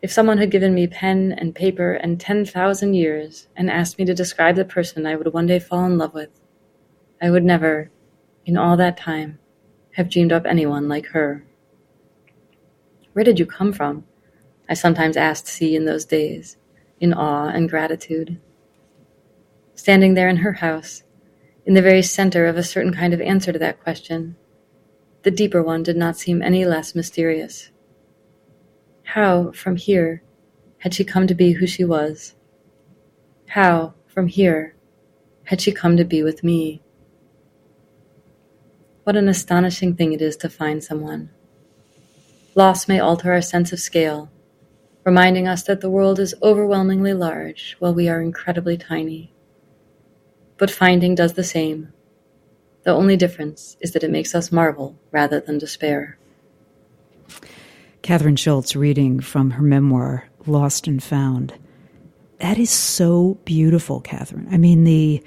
If 0.02 0.12
someone 0.12 0.38
had 0.38 0.50
given 0.50 0.74
me 0.74 0.86
pen 0.86 1.32
and 1.32 1.54
paper 1.54 1.94
and 1.94 2.20
10,000 2.20 2.94
years 2.94 3.48
and 3.56 3.70
asked 3.70 3.98
me 3.98 4.04
to 4.04 4.14
describe 4.14 4.54
the 4.54 4.64
person 4.64 5.06
I 5.06 5.16
would 5.16 5.32
one 5.32 5.46
day 5.46 5.58
fall 5.58 5.84
in 5.84 5.98
love 5.98 6.14
with, 6.14 6.30
I 7.20 7.30
would 7.30 7.44
never, 7.44 7.90
in 8.44 8.56
all 8.56 8.76
that 8.76 8.96
time, 8.96 9.38
have 9.92 10.10
dreamed 10.10 10.32
up 10.32 10.44
anyone 10.44 10.88
like 10.88 11.06
her. 11.06 11.44
Where 13.12 13.24
did 13.24 13.38
you 13.38 13.46
come 13.46 13.72
from? 13.72 14.04
I 14.68 14.74
sometimes 14.74 15.16
asked 15.16 15.46
C 15.46 15.74
in 15.74 15.86
those 15.86 16.04
days, 16.04 16.58
in 17.00 17.14
awe 17.14 17.48
and 17.48 17.70
gratitude. 17.70 18.38
Standing 19.74 20.14
there 20.14 20.28
in 20.28 20.38
her 20.38 20.54
house, 20.54 21.02
in 21.64 21.74
the 21.74 21.82
very 21.82 22.02
center 22.02 22.46
of 22.46 22.56
a 22.56 22.62
certain 22.62 22.92
kind 22.92 23.14
of 23.14 23.20
answer 23.20 23.52
to 23.52 23.58
that 23.58 23.80
question, 23.82 24.36
the 25.22 25.30
deeper 25.30 25.62
one 25.62 25.82
did 25.82 25.96
not 25.96 26.16
seem 26.16 26.42
any 26.42 26.64
less 26.64 26.94
mysterious. 26.94 27.70
How, 29.02 29.52
from 29.52 29.76
here, 29.76 30.22
had 30.78 30.92
she 30.92 31.04
come 31.04 31.26
to 31.26 31.34
be 31.34 31.52
who 31.52 31.66
she 31.66 31.84
was? 31.84 32.34
How, 33.48 33.94
from 34.06 34.26
here, 34.28 34.74
had 35.44 35.60
she 35.60 35.72
come 35.72 35.96
to 35.96 36.04
be 36.04 36.22
with 36.22 36.44
me? 36.44 36.82
What 39.06 39.14
an 39.14 39.28
astonishing 39.28 39.94
thing 39.94 40.12
it 40.14 40.20
is 40.20 40.36
to 40.38 40.48
find 40.48 40.82
someone. 40.82 41.30
Loss 42.56 42.88
may 42.88 42.98
alter 42.98 43.30
our 43.30 43.40
sense 43.40 43.72
of 43.72 43.78
scale, 43.78 44.32
reminding 45.04 45.46
us 45.46 45.62
that 45.62 45.80
the 45.80 45.88
world 45.88 46.18
is 46.18 46.34
overwhelmingly 46.42 47.12
large 47.12 47.76
while 47.78 47.94
we 47.94 48.08
are 48.08 48.20
incredibly 48.20 48.76
tiny. 48.76 49.32
But 50.56 50.72
finding 50.72 51.14
does 51.14 51.34
the 51.34 51.44
same. 51.44 51.92
The 52.82 52.90
only 52.90 53.16
difference 53.16 53.76
is 53.80 53.92
that 53.92 54.02
it 54.02 54.10
makes 54.10 54.34
us 54.34 54.50
marvel 54.50 54.98
rather 55.12 55.38
than 55.38 55.58
despair. 55.58 56.18
Kathryn 58.02 58.36
Schulz 58.36 58.74
reading 58.74 59.20
from 59.20 59.52
her 59.52 59.62
memoir, 59.62 60.26
Lost 60.48 60.88
and 60.88 61.00
Found. 61.00 61.54
That 62.40 62.58
is 62.58 62.70
so 62.70 63.38
beautiful, 63.44 64.00
Kathryn. 64.00 64.52
I 64.52 64.56
mean, 64.56 64.82
the 64.82 65.22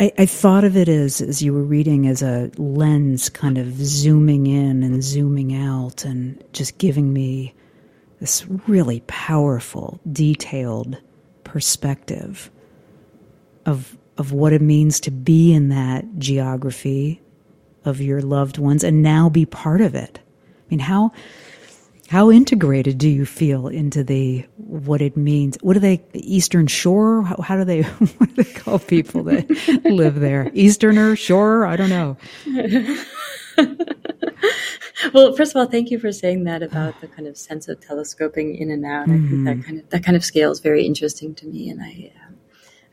I, 0.00 0.10
I, 0.16 0.24
thought 0.24 0.64
of 0.64 0.78
it 0.78 0.88
as 0.88 1.20
as 1.20 1.42
you 1.42 1.52
were 1.52 1.62
reading 1.62 2.06
as 2.06 2.22
a 2.22 2.50
lens 2.56 3.28
kind 3.28 3.58
of 3.58 3.74
zooming 3.74 4.46
in 4.46 4.82
and 4.82 5.04
zooming 5.04 5.54
out 5.54 6.06
and 6.06 6.42
just 6.54 6.78
giving 6.78 7.12
me 7.12 7.54
this 8.18 8.46
really 8.66 9.00
powerful, 9.06 10.00
detailed 10.10 10.96
perspective 11.44 12.50
of 13.66 13.98
of 14.16 14.32
what 14.32 14.54
it 14.54 14.62
means 14.62 15.00
to 15.00 15.10
be 15.10 15.52
in 15.52 15.68
that 15.68 16.06
geography 16.18 17.20
of 17.84 18.00
your 18.00 18.22
loved 18.22 18.56
ones 18.56 18.82
and 18.82 19.02
now 19.02 19.28
be 19.28 19.44
part 19.44 19.82
of 19.82 19.94
it. 19.94 20.18
I 20.18 20.62
mean, 20.70 20.80
how 20.80 21.12
how 22.10 22.28
integrated 22.28 22.98
do 22.98 23.08
you 23.08 23.24
feel 23.24 23.68
into 23.68 24.02
the 24.02 24.44
what 24.56 25.00
it 25.00 25.16
means? 25.16 25.56
What 25.60 25.74
do 25.74 25.78
they 25.78 26.02
the 26.10 26.34
Eastern 26.36 26.66
Shore? 26.66 27.22
How, 27.22 27.36
how 27.40 27.56
do 27.56 27.64
they 27.64 27.82
what 28.18 28.34
do 28.34 28.42
they 28.42 28.52
call 28.52 28.80
people 28.80 29.22
that 29.24 29.48
live 29.84 30.18
there? 30.18 30.50
Easterner 30.52 31.14
Shore? 31.14 31.64
I 31.66 31.76
don't 31.76 31.88
know. 31.88 32.16
well, 35.14 35.36
first 35.36 35.54
of 35.54 35.60
all, 35.60 35.66
thank 35.66 35.92
you 35.92 36.00
for 36.00 36.10
saying 36.10 36.42
that 36.44 36.64
about 36.64 37.00
the 37.00 37.06
kind 37.06 37.28
of 37.28 37.38
sense 37.38 37.68
of 37.68 37.80
telescoping 37.80 38.56
in 38.56 38.72
and 38.72 38.84
out. 38.84 39.06
Mm-hmm. 39.06 39.12
I 39.12 39.28
think 39.28 39.44
that 39.44 39.56
mm-hmm. 39.56 39.62
kind 39.62 39.78
of 39.78 39.90
that 39.90 40.02
kind 40.04 40.16
of 40.16 40.24
scale 40.24 40.50
is 40.50 40.58
very 40.58 40.84
interesting 40.84 41.32
to 41.36 41.46
me, 41.46 41.70
and 41.70 41.80
I 41.80 42.12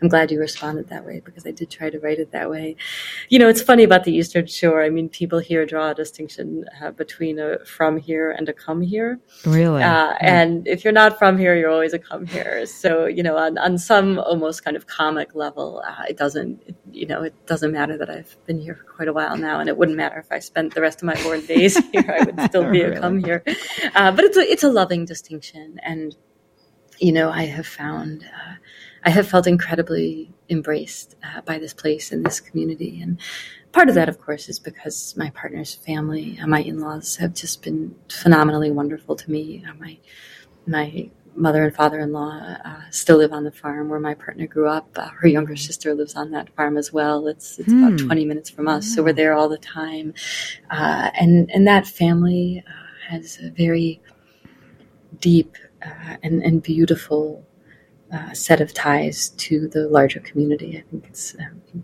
I'm 0.02 0.10
glad 0.10 0.32
you 0.32 0.40
responded 0.40 0.90
that 0.90 1.06
way 1.06 1.22
because 1.26 1.48
I 1.48 1.52
did 1.52 1.72
try 1.72 1.90
to 1.90 2.00
write 2.00 2.20
it 2.20 2.32
that 2.32 2.50
way. 2.50 2.76
You 3.30 3.40
know, 3.40 3.50
it's 3.50 3.62
funny 3.62 3.84
about 3.84 4.04
the 4.04 4.14
Eastern 4.14 4.46
Shore. 4.46 4.84
I 4.84 4.90
mean, 4.90 5.10
people 5.10 5.40
here 5.40 5.66
draw 5.66 5.90
a 5.90 5.96
distinction 5.96 6.66
uh, 6.82 6.92
between 6.92 7.40
a 7.40 7.66
from 7.66 7.98
here 7.98 8.30
and 8.30 8.48
a 8.48 8.54
come 8.54 8.82
here. 8.82 9.20
Really? 9.44 9.82
Uh, 9.82 10.14
yeah. 10.14 10.18
And 10.22 10.68
if 10.68 10.84
you're 10.84 10.94
not 10.94 11.18
from 11.18 11.38
here, 11.40 11.56
you're 11.56 11.72
always 11.72 11.94
a 11.94 12.00
come 12.00 12.28
here. 12.28 12.66
So, 12.68 13.08
you 13.08 13.24
know, 13.24 13.38
on, 13.38 13.58
on 13.58 13.80
some 13.80 14.20
almost 14.20 14.64
kind 14.64 14.78
of 14.78 14.86
comic 14.86 15.34
level, 15.34 15.82
uh, 15.88 16.04
it 16.08 16.18
doesn't, 16.18 16.62
it, 16.68 16.76
you 16.92 17.08
know, 17.08 17.24
it 17.24 17.34
doesn't 17.48 17.72
matter 17.72 17.98
that 17.98 18.10
I've 18.10 18.38
been 18.46 18.60
here 18.60 18.76
for 18.76 18.84
quite 18.84 19.08
a 19.08 19.14
while 19.14 19.36
now. 19.36 19.60
And 19.60 19.68
it 19.68 19.78
wouldn't 19.78 19.98
matter 19.98 20.20
if 20.20 20.32
I 20.32 20.38
spent 20.38 20.76
the 20.76 20.82
rest 20.82 21.02
of 21.02 21.08
my 21.08 21.22
born 21.24 21.44
days 21.44 21.76
here, 21.92 22.16
I 22.20 22.24
would 22.24 22.40
still 22.50 22.70
be 22.70 22.84
really? 22.84 22.98
a 22.98 23.00
come 23.02 23.24
here. 23.24 23.44
Uh, 23.96 24.12
but 24.12 24.26
it's 24.26 24.38
a, 24.38 24.42
it's 24.42 24.64
a 24.64 24.70
loving 24.70 25.06
distinction. 25.06 25.80
And, 25.82 26.16
you 27.00 27.12
know, 27.12 27.32
I 27.32 27.46
have 27.46 27.66
found, 27.66 28.24
uh, 28.24 28.54
I 29.04 29.10
have 29.10 29.28
felt 29.28 29.48
incredibly 29.48 30.32
embraced 30.50 31.16
uh, 31.24 31.42
by 31.42 31.60
this 31.60 31.74
place 31.74 32.12
and 32.12 32.26
this 32.26 32.40
community. 32.40 33.02
And 33.02 33.20
part 33.72 33.90
of 33.90 33.96
that, 33.96 34.10
of 34.10 34.20
course, 34.20 34.50
is 34.50 34.60
because 34.60 35.16
my 35.18 35.30
partner's 35.32 35.74
family, 35.74 36.40
uh, 36.42 36.48
my 36.48 36.62
in-laws, 36.62 37.18
have 37.18 37.34
just 37.34 37.62
been 37.62 37.96
phenomenally 38.10 38.72
wonderful 38.72 39.16
to 39.16 39.32
me. 39.32 39.64
Uh, 39.68 39.74
my 39.80 39.98
my 40.66 41.10
mother 41.36 41.64
and 41.64 41.76
father-in-law 41.76 42.58
uh, 42.66 42.82
still 42.90 43.18
live 43.18 43.32
on 43.32 43.44
the 43.44 43.52
farm 43.52 43.90
where 43.90 44.00
my 44.00 44.16
partner 44.16 44.48
grew 44.48 44.68
up. 44.68 44.90
Uh, 44.96 45.08
her 45.10 45.28
younger 45.28 45.56
sister 45.56 45.94
lives 45.94 46.16
on 46.16 46.32
that 46.32 46.50
farm 46.56 46.78
as 46.78 46.92
well. 46.92 47.28
It's 47.28 47.60
it's 47.60 47.72
about 47.72 48.00
hmm. 48.00 48.08
twenty 48.08 48.26
minutes 48.26 48.50
from 48.50 48.68
us, 48.68 48.94
so 48.94 49.04
we're 49.04 49.14
there 49.14 49.34
all 49.34 49.48
the 49.48 49.58
time. 49.58 50.14
Uh, 50.70 51.12
and 51.14 51.50
and 51.52 51.68
that 51.68 51.88
family 51.88 52.64
has 53.08 53.40
a 53.42 53.50
very 53.52 54.02
deep 55.20 55.56
and 56.24 56.44
and 56.44 56.62
beautiful 56.62 57.47
uh, 58.12 58.34
set 58.34 58.62
of 58.62 58.74
ties 58.74 59.30
to 59.30 59.68
the 59.68 59.88
larger 59.90 60.20
community. 60.20 60.78
I 60.78 60.84
think 60.90 61.06
it's, 61.08 61.36
um, 61.36 61.84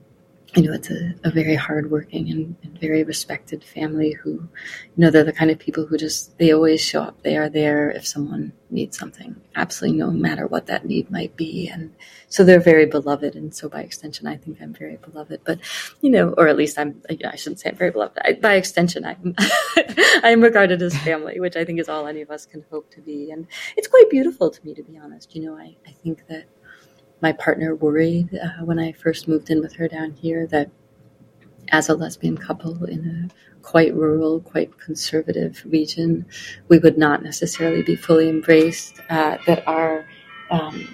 you 0.55 0.61
know, 0.61 0.73
it's 0.73 0.91
a, 0.91 1.15
a 1.23 1.31
very 1.31 1.55
hardworking 1.55 2.29
and, 2.29 2.55
and, 2.61 2.79
very 2.79 3.03
respected 3.03 3.63
family 3.63 4.11
who, 4.11 4.31
you 4.31 4.49
know, 4.97 5.09
they're 5.09 5.23
the 5.23 5.33
kind 5.33 5.49
of 5.49 5.57
people 5.57 5.85
who 5.85 5.97
just, 5.97 6.37
they 6.37 6.51
always 6.51 6.79
show 6.79 7.01
up. 7.01 7.23
They 7.23 7.37
are 7.37 7.49
there 7.49 7.89
if 7.89 8.05
someone 8.05 8.53
needs 8.69 8.97
something, 8.97 9.35
absolutely 9.55 9.97
no 9.97 10.11
matter 10.11 10.45
what 10.45 10.67
that 10.67 10.85
need 10.85 11.09
might 11.09 11.35
be. 11.35 11.67
And 11.69 11.95
so 12.29 12.43
they're 12.43 12.59
very 12.59 12.85
beloved. 12.85 13.35
And 13.35 13.55
so 13.55 13.67
by 13.67 13.81
extension, 13.81 14.27
I 14.27 14.37
think 14.37 14.59
I'm 14.61 14.73
very 14.73 14.97
beloved, 14.97 15.41
but, 15.43 15.59
you 16.01 16.11
know, 16.11 16.33
or 16.37 16.47
at 16.47 16.57
least 16.57 16.77
I'm, 16.77 17.01
I 17.09 17.35
shouldn't 17.35 17.59
say 17.59 17.69
I'm 17.69 17.75
very 17.75 17.91
beloved. 17.91 18.19
I, 18.23 18.33
by 18.33 18.55
extension, 18.55 19.05
I'm, 19.05 19.35
I'm 20.23 20.41
regarded 20.41 20.81
as 20.83 20.95
family, 20.99 21.39
which 21.39 21.55
I 21.55 21.65
think 21.65 21.79
is 21.79 21.89
all 21.89 22.05
any 22.05 22.21
of 22.21 22.29
us 22.29 22.45
can 22.45 22.63
hope 22.69 22.91
to 22.91 23.01
be. 23.01 23.31
And 23.31 23.47
it's 23.75 23.87
quite 23.87 24.09
beautiful 24.11 24.51
to 24.51 24.65
me, 24.65 24.75
to 24.75 24.83
be 24.83 24.99
honest. 24.99 25.35
You 25.35 25.45
know, 25.45 25.57
I, 25.57 25.77
I 25.87 25.91
think 26.03 26.27
that, 26.27 26.45
my 27.23 27.31
partner 27.31 27.73
worried 27.73 28.35
uh, 28.35 28.65
when 28.65 28.77
I 28.77 28.91
first 28.91 29.29
moved 29.29 29.49
in 29.49 29.61
with 29.61 29.73
her 29.75 29.87
down 29.87 30.11
here 30.11 30.45
that 30.47 30.69
as 31.69 31.87
a 31.87 31.95
lesbian 31.95 32.37
couple 32.37 32.83
in 32.83 33.29
a 33.31 33.61
quite 33.63 33.95
rural, 33.95 34.41
quite 34.41 34.77
conservative 34.77 35.63
region, 35.65 36.25
we 36.67 36.79
would 36.79 36.97
not 36.97 37.23
necessarily 37.23 37.81
be 37.81 37.95
fully 37.95 38.27
embraced. 38.27 38.99
Uh, 39.09 39.37
that 39.47 39.65
our, 39.65 40.05
um, 40.51 40.93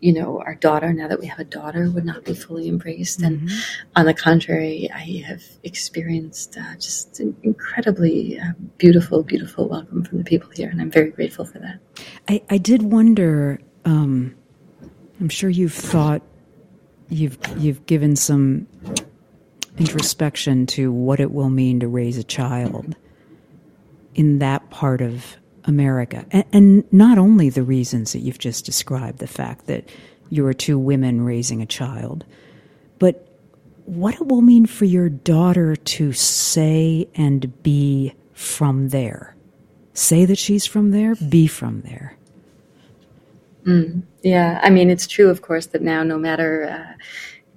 you 0.00 0.12
know, 0.12 0.38
our 0.40 0.54
daughter, 0.54 0.92
now 0.92 1.08
that 1.08 1.18
we 1.18 1.26
have 1.26 1.38
a 1.38 1.44
daughter, 1.44 1.90
would 1.90 2.04
not 2.04 2.26
be 2.26 2.34
fully 2.34 2.68
embraced. 2.68 3.20
Mm-hmm. 3.20 3.46
And 3.46 3.50
on 3.96 4.04
the 4.04 4.12
contrary, 4.12 4.90
I 4.94 5.24
have 5.26 5.42
experienced 5.62 6.58
uh, 6.58 6.74
just 6.74 7.20
an 7.20 7.34
incredibly 7.42 8.38
uh, 8.38 8.52
beautiful, 8.76 9.22
beautiful 9.22 9.66
welcome 9.66 10.04
from 10.04 10.18
the 10.18 10.24
people 10.24 10.50
here, 10.50 10.68
and 10.68 10.78
I'm 10.78 10.90
very 10.90 11.10
grateful 11.10 11.46
for 11.46 11.58
that. 11.60 11.78
I, 12.28 12.42
I 12.50 12.58
did 12.58 12.82
wonder. 12.82 13.60
Um, 13.86 14.36
I'm 15.20 15.28
sure 15.28 15.50
you've 15.50 15.72
thought, 15.72 16.22
you've 17.08 17.38
you've 17.56 17.86
given 17.86 18.16
some 18.16 18.66
introspection 19.78 20.66
to 20.66 20.92
what 20.92 21.20
it 21.20 21.32
will 21.32 21.50
mean 21.50 21.80
to 21.80 21.88
raise 21.88 22.16
a 22.18 22.24
child 22.24 22.96
in 24.14 24.38
that 24.38 24.70
part 24.70 25.00
of 25.00 25.36
America, 25.64 26.24
and, 26.30 26.44
and 26.52 26.92
not 26.92 27.18
only 27.18 27.48
the 27.48 27.62
reasons 27.62 28.12
that 28.12 28.20
you've 28.20 28.38
just 28.38 28.64
described, 28.64 29.18
the 29.18 29.26
fact 29.26 29.66
that 29.66 29.88
you 30.30 30.46
are 30.46 30.52
two 30.52 30.78
women 30.78 31.22
raising 31.24 31.62
a 31.62 31.66
child, 31.66 32.24
but 32.98 33.28
what 33.86 34.14
it 34.14 34.26
will 34.26 34.42
mean 34.42 34.66
for 34.66 34.84
your 34.84 35.08
daughter 35.08 35.76
to 35.76 36.12
say 36.12 37.08
and 37.14 37.62
be 37.62 38.14
from 38.32 38.88
there. 38.88 39.36
Say 39.92 40.24
that 40.24 40.38
she's 40.38 40.66
from 40.66 40.90
there, 40.90 41.14
be 41.14 41.46
from 41.46 41.82
there. 41.82 42.16
Mm, 43.66 44.02
yeah, 44.22 44.60
I 44.62 44.70
mean, 44.70 44.90
it's 44.90 45.06
true, 45.06 45.30
of 45.30 45.42
course, 45.42 45.66
that 45.66 45.82
now 45.82 46.02
no 46.02 46.18
matter 46.18 46.64
uh, 46.64 47.02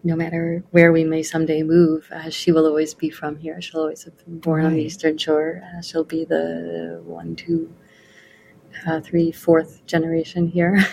no 0.03 0.15
matter 0.15 0.63
where 0.71 0.91
we 0.91 1.03
may 1.03 1.21
someday 1.21 1.63
move, 1.63 2.07
uh, 2.11 2.29
she 2.29 2.51
will 2.51 2.65
always 2.65 2.93
be 2.93 3.09
from 3.09 3.35
here. 3.37 3.61
She'll 3.61 3.81
always 3.81 4.03
have 4.03 4.17
been 4.23 4.39
born 4.39 4.61
right. 4.61 4.67
on 4.67 4.73
the 4.73 4.83
Eastern 4.83 5.17
Shore. 5.17 5.61
Uh, 5.63 5.81
she'll 5.81 6.05
be 6.05 6.23
the 6.23 7.01
one, 7.03 7.35
two, 7.35 7.73
uh, 8.87 9.01
three, 9.01 9.31
fourth 9.31 9.85
generation 9.85 10.47
here. 10.47 10.85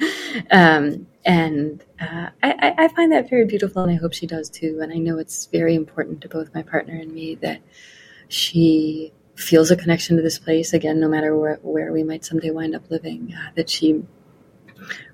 um, 0.50 1.06
and 1.24 1.84
uh, 2.00 2.30
I, 2.42 2.74
I, 2.78 2.88
find 2.88 3.12
that 3.12 3.28
very 3.28 3.44
beautiful, 3.44 3.82
and 3.82 3.92
I 3.92 3.96
hope 3.96 4.12
she 4.12 4.26
does 4.26 4.48
too. 4.48 4.80
And 4.82 4.92
I 4.92 4.96
know 4.96 5.18
it's 5.18 5.46
very 5.46 5.74
important 5.74 6.22
to 6.22 6.28
both 6.28 6.54
my 6.54 6.62
partner 6.62 6.94
and 6.94 7.12
me 7.12 7.34
that 7.36 7.60
she 8.28 9.12
feels 9.36 9.70
a 9.70 9.76
connection 9.76 10.16
to 10.16 10.22
this 10.22 10.38
place 10.38 10.72
again, 10.72 10.98
no 10.98 11.08
matter 11.08 11.36
where, 11.36 11.58
where 11.62 11.92
we 11.92 12.02
might 12.02 12.24
someday 12.24 12.50
wind 12.50 12.74
up 12.74 12.90
living, 12.90 13.34
uh, 13.36 13.50
that 13.54 13.68
she 13.68 14.02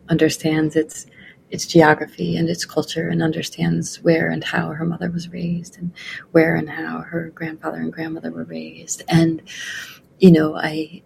understands 0.09 0.77
its 0.77 1.07
its 1.51 1.67
geography 1.67 2.37
and 2.37 2.51
its 2.51 2.67
culture 2.67 3.09
and 3.09 3.23
understands 3.23 4.03
where 4.03 4.29
and 4.29 4.45
how 4.45 4.69
her 4.69 4.85
mother 4.85 5.11
was 5.11 5.31
raised 5.31 5.79
and 5.79 5.93
where 6.33 6.55
and 6.55 6.69
how 6.69 7.01
her 7.01 7.31
grandfather 7.35 7.79
and 7.79 7.91
grandmother 7.91 8.31
were 8.31 8.45
raised 8.45 9.03
and 9.09 9.41
you 10.19 10.33
know, 10.33 10.57
I 10.57 11.03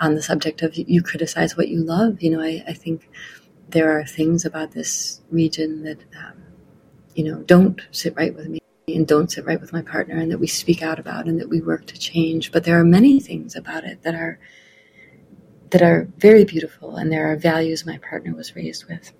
on 0.00 0.14
the 0.14 0.22
subject 0.22 0.62
of 0.62 0.76
you 0.76 1.02
criticize 1.02 1.56
what 1.56 1.68
you 1.68 1.82
love. 1.82 2.22
You 2.22 2.30
know, 2.30 2.42
I, 2.42 2.62
I 2.68 2.72
think 2.72 3.08
there 3.68 3.98
are 3.98 4.04
things 4.04 4.44
about 4.44 4.72
this 4.72 5.20
region 5.30 5.82
that 5.84 5.98
um, 6.16 6.42
you 7.14 7.24
know 7.24 7.42
don't 7.42 7.80
sit 7.90 8.14
right 8.16 8.34
with 8.34 8.48
me 8.48 8.60
and 8.88 9.06
don't 9.06 9.30
sit 9.30 9.44
right 9.46 9.60
with 9.60 9.72
my 9.72 9.82
partner, 9.82 10.16
and 10.16 10.30
that 10.30 10.38
we 10.38 10.46
speak 10.46 10.82
out 10.82 10.98
about 10.98 11.26
and 11.26 11.40
that 11.40 11.48
we 11.48 11.60
work 11.60 11.86
to 11.86 11.98
change. 11.98 12.52
But 12.52 12.64
there 12.64 12.78
are 12.78 12.84
many 12.84 13.18
things 13.20 13.56
about 13.56 13.84
it 13.84 14.02
that 14.02 14.14
are 14.14 14.38
that 15.70 15.82
are 15.82 16.08
very 16.18 16.44
beautiful, 16.44 16.96
and 16.96 17.10
there 17.12 17.30
are 17.30 17.36
values 17.36 17.86
my 17.86 17.98
partner 17.98 18.34
was 18.34 18.56
raised 18.56 18.86
with 18.86 19.12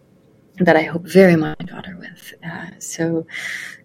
that 0.65 0.77
I 0.77 0.83
hope 0.83 1.03
very 1.05 1.37
much 1.37 1.59
my 1.59 1.67
daughter 1.67 1.97
with. 1.99 2.35
Uh, 2.45 2.67
so, 2.79 3.27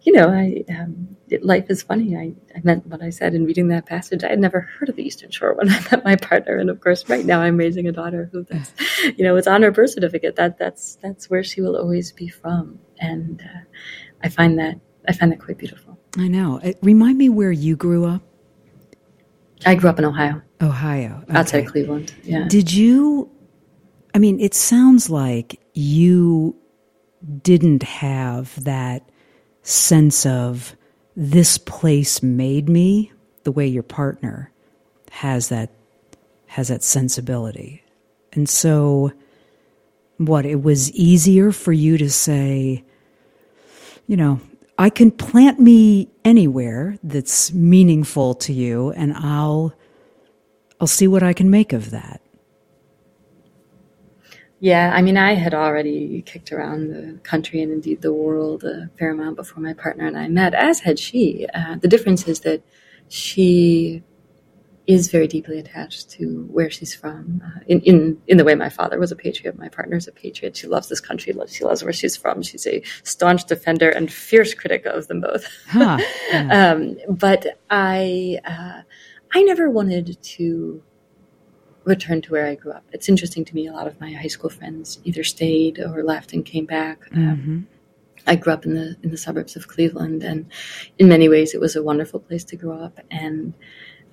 you 0.01 0.11
know, 0.11 0.29
I 0.29 0.63
um, 0.69 1.15
it, 1.29 1.43
life 1.43 1.65
is 1.69 1.81
funny. 1.81 2.15
I, 2.15 2.33
I 2.55 2.61
meant 2.63 2.85
what 2.87 3.01
I 3.01 3.09
said 3.09 3.33
in 3.33 3.45
reading 3.45 3.69
that 3.69 3.85
passage. 3.85 4.23
I 4.23 4.29
had 4.29 4.39
never 4.39 4.59
heard 4.61 4.89
of 4.89 4.95
the 4.95 5.03
Eastern 5.03 5.31
Shore 5.31 5.53
when 5.53 5.69
I 5.69 5.79
met 5.91 6.03
my 6.03 6.15
partner, 6.15 6.57
and 6.57 6.69
of 6.69 6.81
course, 6.81 7.07
right 7.09 7.25
now 7.25 7.41
I'm 7.41 7.57
raising 7.57 7.87
a 7.87 7.91
daughter 7.91 8.29
who 8.31 8.43
that's, 8.43 8.73
you 9.17 9.23
know, 9.23 9.35
it's 9.35 9.47
on 9.47 9.61
her 9.61 9.71
birth 9.71 9.91
certificate. 9.91 10.35
That 10.35 10.57
that's 10.57 10.97
that's 11.01 11.29
where 11.29 11.43
she 11.43 11.61
will 11.61 11.77
always 11.77 12.11
be 12.11 12.27
from, 12.27 12.79
and 12.99 13.41
uh, 13.41 13.61
I 14.21 14.29
find 14.29 14.59
that 14.59 14.79
I 15.07 15.13
find 15.13 15.31
that 15.31 15.39
quite 15.39 15.57
beautiful. 15.57 15.97
I 16.17 16.27
know. 16.27 16.59
It, 16.59 16.77
remind 16.81 17.17
me 17.17 17.29
where 17.29 17.51
you 17.51 17.75
grew 17.75 18.05
up. 18.05 18.21
I 19.65 19.75
grew 19.75 19.89
up 19.89 19.97
in 19.97 20.05
Ohio. 20.05 20.41
Ohio, 20.65 21.21
okay. 21.23 21.37
outside 21.37 21.67
Cleveland. 21.67 22.13
Yeah. 22.23 22.47
Did 22.47 22.73
you? 22.73 23.29
I 24.13 24.19
mean, 24.19 24.39
it 24.39 24.53
sounds 24.53 25.09
like 25.09 25.59
you 25.73 26.55
didn't 27.41 27.83
have 27.83 28.63
that 28.63 29.09
sense 29.63 30.25
of 30.25 30.75
this 31.15 31.57
place 31.57 32.21
made 32.21 32.69
me 32.69 33.11
the 33.43 33.51
way 33.51 33.67
your 33.67 33.83
partner 33.83 34.51
has 35.11 35.49
that 35.49 35.69
has 36.47 36.67
that 36.69 36.83
sensibility. 36.83 37.83
And 38.33 38.47
so 38.47 39.11
what 40.17 40.45
it 40.45 40.61
was 40.61 40.91
easier 40.91 41.51
for 41.51 41.73
you 41.73 41.97
to 41.97 42.09
say 42.09 42.83
you 44.07 44.17
know, 44.17 44.39
I 44.77 44.89
can 44.89 45.11
plant 45.11 45.59
me 45.59 46.09
anywhere 46.23 46.97
that's 47.03 47.53
meaningful 47.53 48.35
to 48.35 48.53
you 48.53 48.91
and 48.91 49.13
I'll 49.13 49.73
I'll 50.79 50.87
see 50.87 51.07
what 51.07 51.23
I 51.23 51.33
can 51.33 51.49
make 51.49 51.73
of 51.73 51.91
that. 51.91 52.21
Yeah, 54.59 54.91
I 54.93 55.01
mean, 55.01 55.17
I 55.17 55.33
had 55.33 55.53
already 55.53 56.21
kicked 56.21 56.51
around 56.51 56.87
the 56.89 57.19
country 57.23 57.61
and 57.61 57.71
indeed 57.71 58.01
the 58.01 58.13
world 58.13 58.63
a 58.63 58.89
fair 58.97 59.11
amount 59.11 59.35
before 59.35 59.61
my 59.61 59.73
partner 59.73 60.07
and 60.07 60.17
I 60.17 60.27
met, 60.27 60.53
as 60.53 60.79
had 60.79 60.97
she. 60.97 61.45
Uh, 61.53 61.75
the 61.75 61.87
difference 61.87 62.27
is 62.27 62.39
that 62.41 62.63
she 63.09 64.03
is 64.87 65.09
very 65.09 65.27
deeply 65.27 65.57
attached 65.57 66.09
to 66.11 66.47
where 66.51 66.69
she's 66.69 66.93
from. 66.93 67.41
Uh, 67.45 67.59
in, 67.67 67.81
in 67.81 68.21
in 68.27 68.37
the 68.37 68.43
way 68.43 68.55
my 68.55 68.69
father 68.69 68.99
was 68.99 69.11
a 69.11 69.15
patriot, 69.15 69.57
my 69.57 69.67
partner's 69.67 70.07
a 70.07 70.11
patriot. 70.11 70.55
She 70.55 70.67
loves 70.67 70.89
this 70.89 70.99
country. 70.99 71.33
She 71.47 71.63
loves 71.63 71.83
where 71.83 71.93
she's 71.93 72.15
from. 72.15 72.41
She's 72.41 72.67
a 72.67 72.83
staunch 73.03 73.45
defender 73.45 73.89
and 73.89 74.11
fierce 74.11 74.53
critic 74.53 74.85
of 74.85 75.07
them 75.07 75.21
both. 75.21 75.47
Huh. 75.67 75.97
Yeah. 76.29 76.73
um, 76.75 76.97
but 77.09 77.59
I 77.69 78.39
uh, 78.45 78.81
I 79.35 79.43
never 79.43 79.69
wanted 79.69 80.17
to 80.23 80.81
return 81.83 82.21
to 82.21 82.31
where 82.31 82.47
I 82.47 82.55
grew 82.55 82.71
up. 82.71 82.85
It's 82.93 83.09
interesting 83.09 83.43
to 83.43 83.53
me. 83.53 83.67
A 83.67 83.73
lot 83.73 83.85
of 83.85 83.99
my 83.99 84.13
high 84.13 84.27
school 84.27 84.49
friends 84.49 84.99
either 85.03 85.25
stayed 85.25 85.77
or 85.77 86.03
left 86.03 86.31
and 86.31 86.45
came 86.45 86.65
back. 86.65 87.01
Um, 87.13 87.19
mm-hmm. 87.19 87.59
I 88.27 88.37
grew 88.37 88.53
up 88.53 88.65
in 88.65 88.75
the 88.75 88.95
in 89.03 89.11
the 89.11 89.17
suburbs 89.17 89.57
of 89.57 89.67
Cleveland, 89.67 90.23
and 90.23 90.49
in 90.99 91.09
many 91.09 91.27
ways, 91.27 91.53
it 91.53 91.59
was 91.59 91.75
a 91.75 91.83
wonderful 91.83 92.21
place 92.21 92.45
to 92.45 92.55
grow 92.55 92.79
up. 92.81 92.97
And 93.11 93.53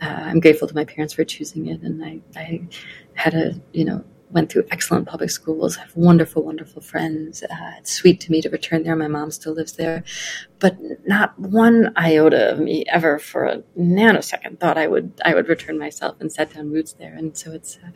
uh, 0.00 0.22
I'm 0.28 0.40
grateful 0.40 0.66
to 0.66 0.74
my 0.74 0.84
parents 0.84 1.14
for 1.14 1.24
choosing 1.24 1.68
it. 1.68 1.82
And 1.82 2.04
I, 2.04 2.20
I 2.36 2.66
had 3.14 3.34
a 3.34 3.54
you 3.72 3.84
know 3.84 4.04
went 4.32 4.50
through 4.50 4.64
excellent 4.70 5.06
public 5.06 5.30
schools, 5.30 5.76
have 5.76 5.94
wonderful, 5.94 6.42
wonderful 6.42 6.80
friends. 6.80 7.42
Uh, 7.42 7.72
it's 7.78 7.92
sweet 7.92 8.20
to 8.20 8.32
me 8.32 8.40
to 8.40 8.48
return 8.50 8.82
there. 8.82 8.96
My 8.96 9.08
mom 9.08 9.30
still 9.30 9.52
lives 9.52 9.74
there, 9.74 10.02
but 10.58 10.76
not 11.06 11.38
one 11.38 11.92
iota 11.96 12.52
of 12.52 12.58
me 12.58 12.84
ever 12.88 13.18
for 13.18 13.44
a 13.44 13.62
nanosecond 13.78 14.58
thought 14.58 14.78
I 14.78 14.86
would 14.86 15.12
I 15.24 15.34
would 15.34 15.48
return 15.48 15.78
myself 15.78 16.16
and 16.20 16.32
set 16.32 16.54
down 16.54 16.70
roots 16.72 16.94
there. 16.94 17.14
And 17.14 17.36
so 17.36 17.52
it's 17.52 17.78
uh, 17.84 17.90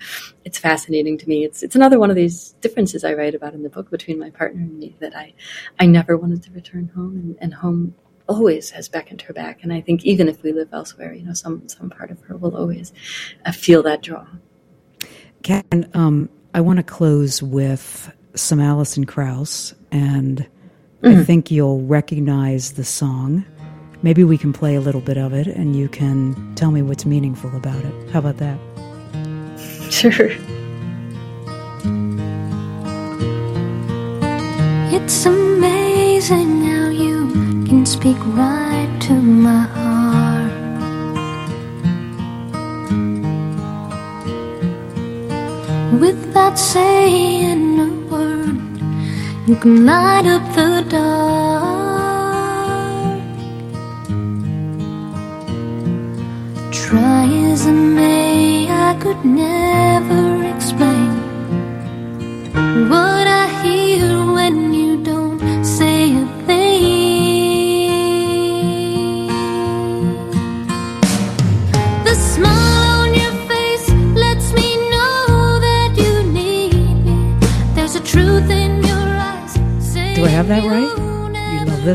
it's 0.44 0.58
fascinating 0.58 1.18
to 1.18 1.28
me. 1.28 1.44
It's 1.44 1.62
it's 1.62 1.76
another 1.76 1.98
one 1.98 2.10
of 2.10 2.16
these 2.16 2.54
differences 2.60 3.04
I 3.04 3.14
write 3.14 3.34
about 3.34 3.54
in 3.54 3.62
the 3.62 3.70
book 3.70 3.90
between 3.90 4.18
my 4.18 4.30
partner 4.30 4.62
and 4.62 4.78
me 4.78 4.96
that 5.00 5.16
I 5.16 5.32
I 5.80 5.86
never 5.86 6.16
wanted 6.16 6.42
to 6.44 6.50
return 6.52 6.90
home, 6.94 7.16
and, 7.16 7.36
and 7.40 7.54
home 7.54 7.94
always 8.28 8.70
has 8.70 8.88
beckoned 8.88 9.22
her 9.22 9.32
back. 9.32 9.62
And 9.62 9.72
I 9.72 9.80
think 9.80 10.04
even 10.04 10.28
if 10.28 10.42
we 10.42 10.52
live 10.52 10.68
elsewhere, 10.72 11.12
you 11.14 11.24
know, 11.24 11.32
some 11.32 11.68
some 11.68 11.90
part 11.90 12.10
of 12.10 12.20
her 12.22 12.36
will 12.36 12.56
always 12.56 12.92
uh, 13.44 13.52
feel 13.52 13.82
that 13.84 14.02
draw. 14.02 14.26
Ken, 15.46 15.88
um, 15.94 16.28
I 16.54 16.60
want 16.60 16.78
to 16.78 16.82
close 16.82 17.40
with 17.40 18.12
some 18.34 18.58
Alison 18.58 19.04
Krauss, 19.06 19.76
and 19.92 20.44
mm-hmm. 21.04 21.20
I 21.20 21.22
think 21.22 21.52
you'll 21.52 21.82
recognize 21.82 22.72
the 22.72 22.82
song. 22.82 23.44
Maybe 24.02 24.24
we 24.24 24.38
can 24.38 24.52
play 24.52 24.74
a 24.74 24.80
little 24.80 25.00
bit 25.00 25.16
of 25.16 25.32
it, 25.32 25.46
and 25.46 25.76
you 25.76 25.88
can 25.88 26.52
tell 26.56 26.72
me 26.72 26.82
what's 26.82 27.06
meaningful 27.06 27.54
about 27.54 27.84
it. 27.84 28.10
How 28.10 28.18
about 28.18 28.38
that? 28.38 28.58
Sure. 29.88 30.32
It's 34.92 35.26
amazing 35.26 36.64
how 36.64 36.88
you 36.88 37.30
can 37.66 37.86
speak 37.86 38.18
right 38.34 38.98
to 39.02 39.12
my 39.12 39.60
heart. 39.60 39.95
Without 46.00 46.58
saying 46.58 47.80
a 47.80 47.90
word. 48.10 48.58
You 49.48 49.56
can 49.56 49.86
light 49.86 50.26
up 50.26 50.44
the 50.54 50.84
dark. 50.88 51.76
Try 56.72 57.24
as 57.52 57.66
I 57.66 57.72
may, 57.72 58.68
I 58.70 58.94
could 59.02 59.24
never 59.24 60.44
explain 60.54 61.12
what 62.90 63.15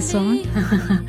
song? 0.02 0.46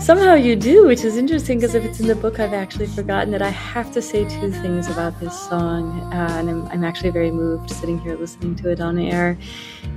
Somehow 0.00 0.34
you 0.34 0.56
do, 0.56 0.86
which 0.86 1.04
is 1.04 1.16
interesting 1.16 1.58
because 1.58 1.74
if 1.74 1.84
it's 1.84 2.00
in 2.00 2.06
the 2.06 2.14
book, 2.14 2.38
I've 2.38 2.52
actually 2.52 2.86
forgotten 2.86 3.30
that 3.32 3.42
I 3.42 3.50
have 3.50 3.92
to 3.92 4.02
say 4.02 4.24
two 4.24 4.52
things 4.52 4.88
about 4.88 5.18
this 5.20 5.38
song. 5.48 6.00
Uh, 6.12 6.36
and 6.38 6.50
I'm, 6.50 6.66
I'm, 6.68 6.84
actually 6.84 7.10
very 7.10 7.30
moved 7.30 7.70
sitting 7.70 7.98
here 7.98 8.16
listening 8.16 8.54
to 8.56 8.70
it 8.70 8.80
on 8.80 8.98
air. 8.98 9.38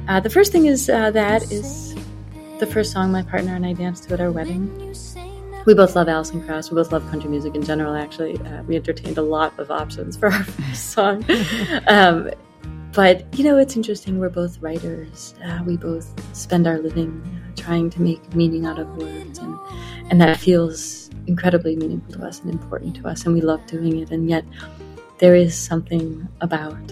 Uh, 0.08 0.20
the 0.20 0.30
first 0.30 0.52
thing 0.52 0.66
is 0.66 0.90
uh, 0.90 1.12
that 1.12 1.52
is 1.52 1.96
the 2.60 2.66
first 2.66 2.92
song 2.92 3.12
my 3.12 3.24
partner 3.24 3.56
and 3.56 3.66
I 3.66 3.74
danced 3.74 4.06
to 4.06 4.14
at 4.14 4.22
our 4.22 4.32
wedding. 4.32 4.96
We 5.66 5.74
both 5.74 5.96
love 5.96 6.10
Alison 6.10 6.44
Krauss. 6.44 6.72
We 6.72 6.76
both 6.76 6.92
love 6.92 7.08
country 7.12 7.30
music 7.30 7.54
in 7.56 7.64
general, 7.64 7.96
actually. 7.96 8.38
Uh, 8.40 8.64
we 8.64 8.76
entertained 8.76 9.18
a 9.18 9.22
lot 9.22 9.58
of 9.60 9.70
options 9.70 10.18
for 10.18 10.30
our 10.32 10.44
first 10.44 10.92
song. 10.92 11.26
Um, 11.88 12.32
but 12.94 13.32
you 13.38 13.44
know, 13.44 13.58
it's 13.58 13.76
interesting. 13.76 14.18
We're 14.18 14.30
both 14.30 14.60
writers. 14.60 15.36
Uh, 15.46 15.62
we 15.66 15.78
both 15.78 16.12
spend 16.36 16.66
our 16.66 16.80
living 16.80 17.39
trying 17.70 17.90
to 17.92 18.02
make 18.02 18.22
meaning 18.34 18.66
out 18.66 18.80
of 18.80 18.88
words, 18.98 19.38
and 19.38 19.56
and 20.10 20.20
that 20.20 20.38
feels 20.38 21.08
incredibly 21.28 21.76
meaningful 21.76 22.14
to 22.16 22.26
us 22.26 22.42
and 22.42 22.50
important 22.52 22.96
to 22.96 23.08
us, 23.08 23.26
and 23.26 23.36
we 23.36 23.42
love 23.42 23.62
doing 23.68 24.00
it. 24.00 24.10
And 24.10 24.28
yet, 24.28 24.44
there 25.20 25.36
is 25.36 25.56
something 25.56 26.28
about 26.42 26.86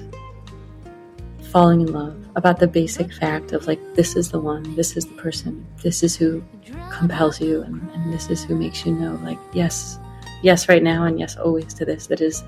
falling 1.52 1.82
in 1.82 1.92
love, 1.92 2.16
about 2.36 2.60
the 2.60 2.68
basic 2.68 3.12
fact 3.12 3.54
of 3.54 3.66
like 3.66 3.82
this 3.96 4.16
is 4.16 4.30
the 4.30 4.40
one, 4.40 4.76
this 4.76 4.96
is 4.96 5.06
the 5.08 5.16
person, 5.16 5.66
this 5.82 6.04
is 6.04 6.16
who 6.16 6.44
compels 6.92 7.42
you, 7.42 7.64
and, 7.64 7.82
and 7.96 8.14
this 8.14 8.30
is 8.30 8.44
who 8.44 8.56
makes 8.56 8.86
you 8.86 8.94
know, 8.94 9.20
like 9.24 9.40
yes, 9.54 9.98
yes, 10.44 10.70
right 10.70 10.84
now, 10.84 11.06
and 11.06 11.20
yes, 11.20 11.36
always 11.38 11.74
to 11.74 11.86
this. 11.86 12.06
That 12.06 12.22
is, 12.22 12.44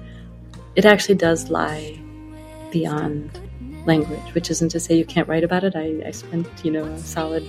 it 0.76 0.86
actually 0.86 1.16
does 1.16 1.50
lie 1.50 2.00
beyond 2.72 3.40
language, 3.88 4.34
which 4.36 4.52
isn't 4.52 4.70
to 4.70 4.80
say 4.80 4.96
you 4.96 5.06
can't 5.06 5.28
write 5.28 5.44
about 5.44 5.64
it. 5.64 5.76
I, 5.76 5.88
I 6.06 6.12
spent, 6.12 6.48
you 6.64 6.70
know, 6.70 6.86
a 6.86 7.00
solid 7.00 7.44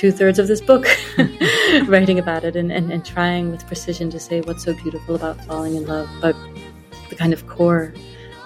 two 0.00 0.10
thirds 0.10 0.38
of 0.38 0.48
this 0.48 0.62
book 0.62 0.86
writing 1.86 2.18
about 2.18 2.42
it 2.42 2.56
and, 2.56 2.72
and, 2.72 2.90
and 2.90 3.04
trying 3.04 3.50
with 3.50 3.66
precision 3.66 4.08
to 4.08 4.18
say 4.18 4.40
what's 4.40 4.64
so 4.64 4.72
beautiful 4.72 5.14
about 5.14 5.38
falling 5.44 5.76
in 5.76 5.84
love. 5.84 6.08
But 6.22 6.34
the 7.10 7.16
kind 7.16 7.34
of 7.34 7.46
core, 7.46 7.92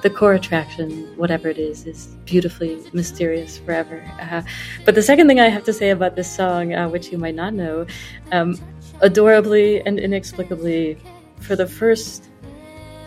the 0.02 0.10
core 0.10 0.32
attraction, 0.32 1.04
whatever 1.16 1.48
it 1.48 1.58
is, 1.58 1.86
is 1.86 2.06
beautifully 2.24 2.82
mysterious 2.92 3.56
forever. 3.56 4.04
Uh, 4.20 4.42
but 4.84 4.96
the 4.96 5.02
second 5.02 5.28
thing 5.28 5.38
I 5.38 5.48
have 5.48 5.62
to 5.64 5.72
say 5.72 5.90
about 5.90 6.16
this 6.16 6.28
song, 6.28 6.74
uh, 6.74 6.88
which 6.88 7.12
you 7.12 7.18
might 7.18 7.36
not 7.36 7.54
know, 7.54 7.86
um, 8.32 8.58
adorably 9.00 9.80
and 9.86 10.00
inexplicably, 10.00 10.98
for 11.38 11.54
the 11.54 11.68
first 11.68 12.30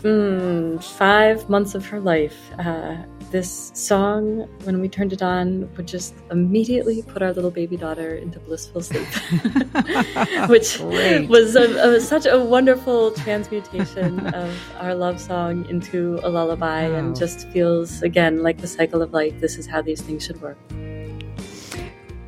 mm, 0.02 0.84
five 0.84 1.50
months 1.50 1.76
of 1.76 1.86
her 1.88 2.00
life. 2.00 2.52
Uh, 2.60 2.98
this 3.32 3.72
song, 3.74 4.48
when 4.64 4.80
we 4.80 4.88
turned 4.88 5.12
it 5.12 5.22
on, 5.22 5.70
would 5.76 5.88
just 5.88 6.14
immediately 6.32 7.02
put 7.02 7.22
our 7.22 7.34
little 7.34 7.52
baby 7.52 7.76
daughter 7.76 8.16
into 8.16 8.39
blissful 8.39 8.82
sleep, 8.82 9.08
which 10.48 10.80
Great. 10.80 11.28
was 11.28 11.56
a, 11.56 11.95
a, 11.95 12.00
such 12.00 12.26
a 12.26 12.39
wonderful 12.39 13.12
transmutation 13.12 14.26
of 14.34 14.58
our 14.80 14.95
love 14.95 15.20
song 15.20 15.66
into 15.70 16.20
a 16.24 16.30
lullaby 16.30 16.88
wow. 16.88 16.95
and 16.95 17.16
just 17.16 17.50
feels, 17.50 18.02
again, 18.02 18.41
like 18.43 18.60
the 18.60 18.68
cycle 18.68 19.02
of 19.02 19.14
life. 19.14 19.39
This 19.41 19.58
is 19.58 19.68
how 19.68 19.82
these 19.82 20.02
things 20.02 20.26
should 20.26 20.41
work. 20.41 20.58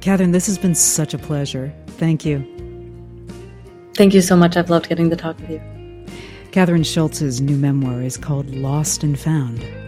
Kathryn, 0.02 0.32
this 0.32 0.48
has 0.48 0.58
been 0.58 0.76
such 0.76 1.14
a 1.14 1.18
pleasure. 1.18 1.74
Thank 1.88 2.26
you. 2.26 2.40
Thank 3.96 4.14
you 4.14 4.22
so 4.22 4.36
much. 4.36 4.56
I've 4.56 4.70
loved 4.70 4.88
getting 4.88 5.10
to 5.10 5.16
talk 5.16 5.38
with 5.40 5.50
you. 5.50 5.79
Kathryn 6.52 6.84
Schulz's 6.84 7.42
new 7.42 7.56
memoir 7.56 8.02
is 8.02 8.18
called 8.18 8.56
Lost 8.56 9.04
and 9.04 9.20
Found. 9.20 9.79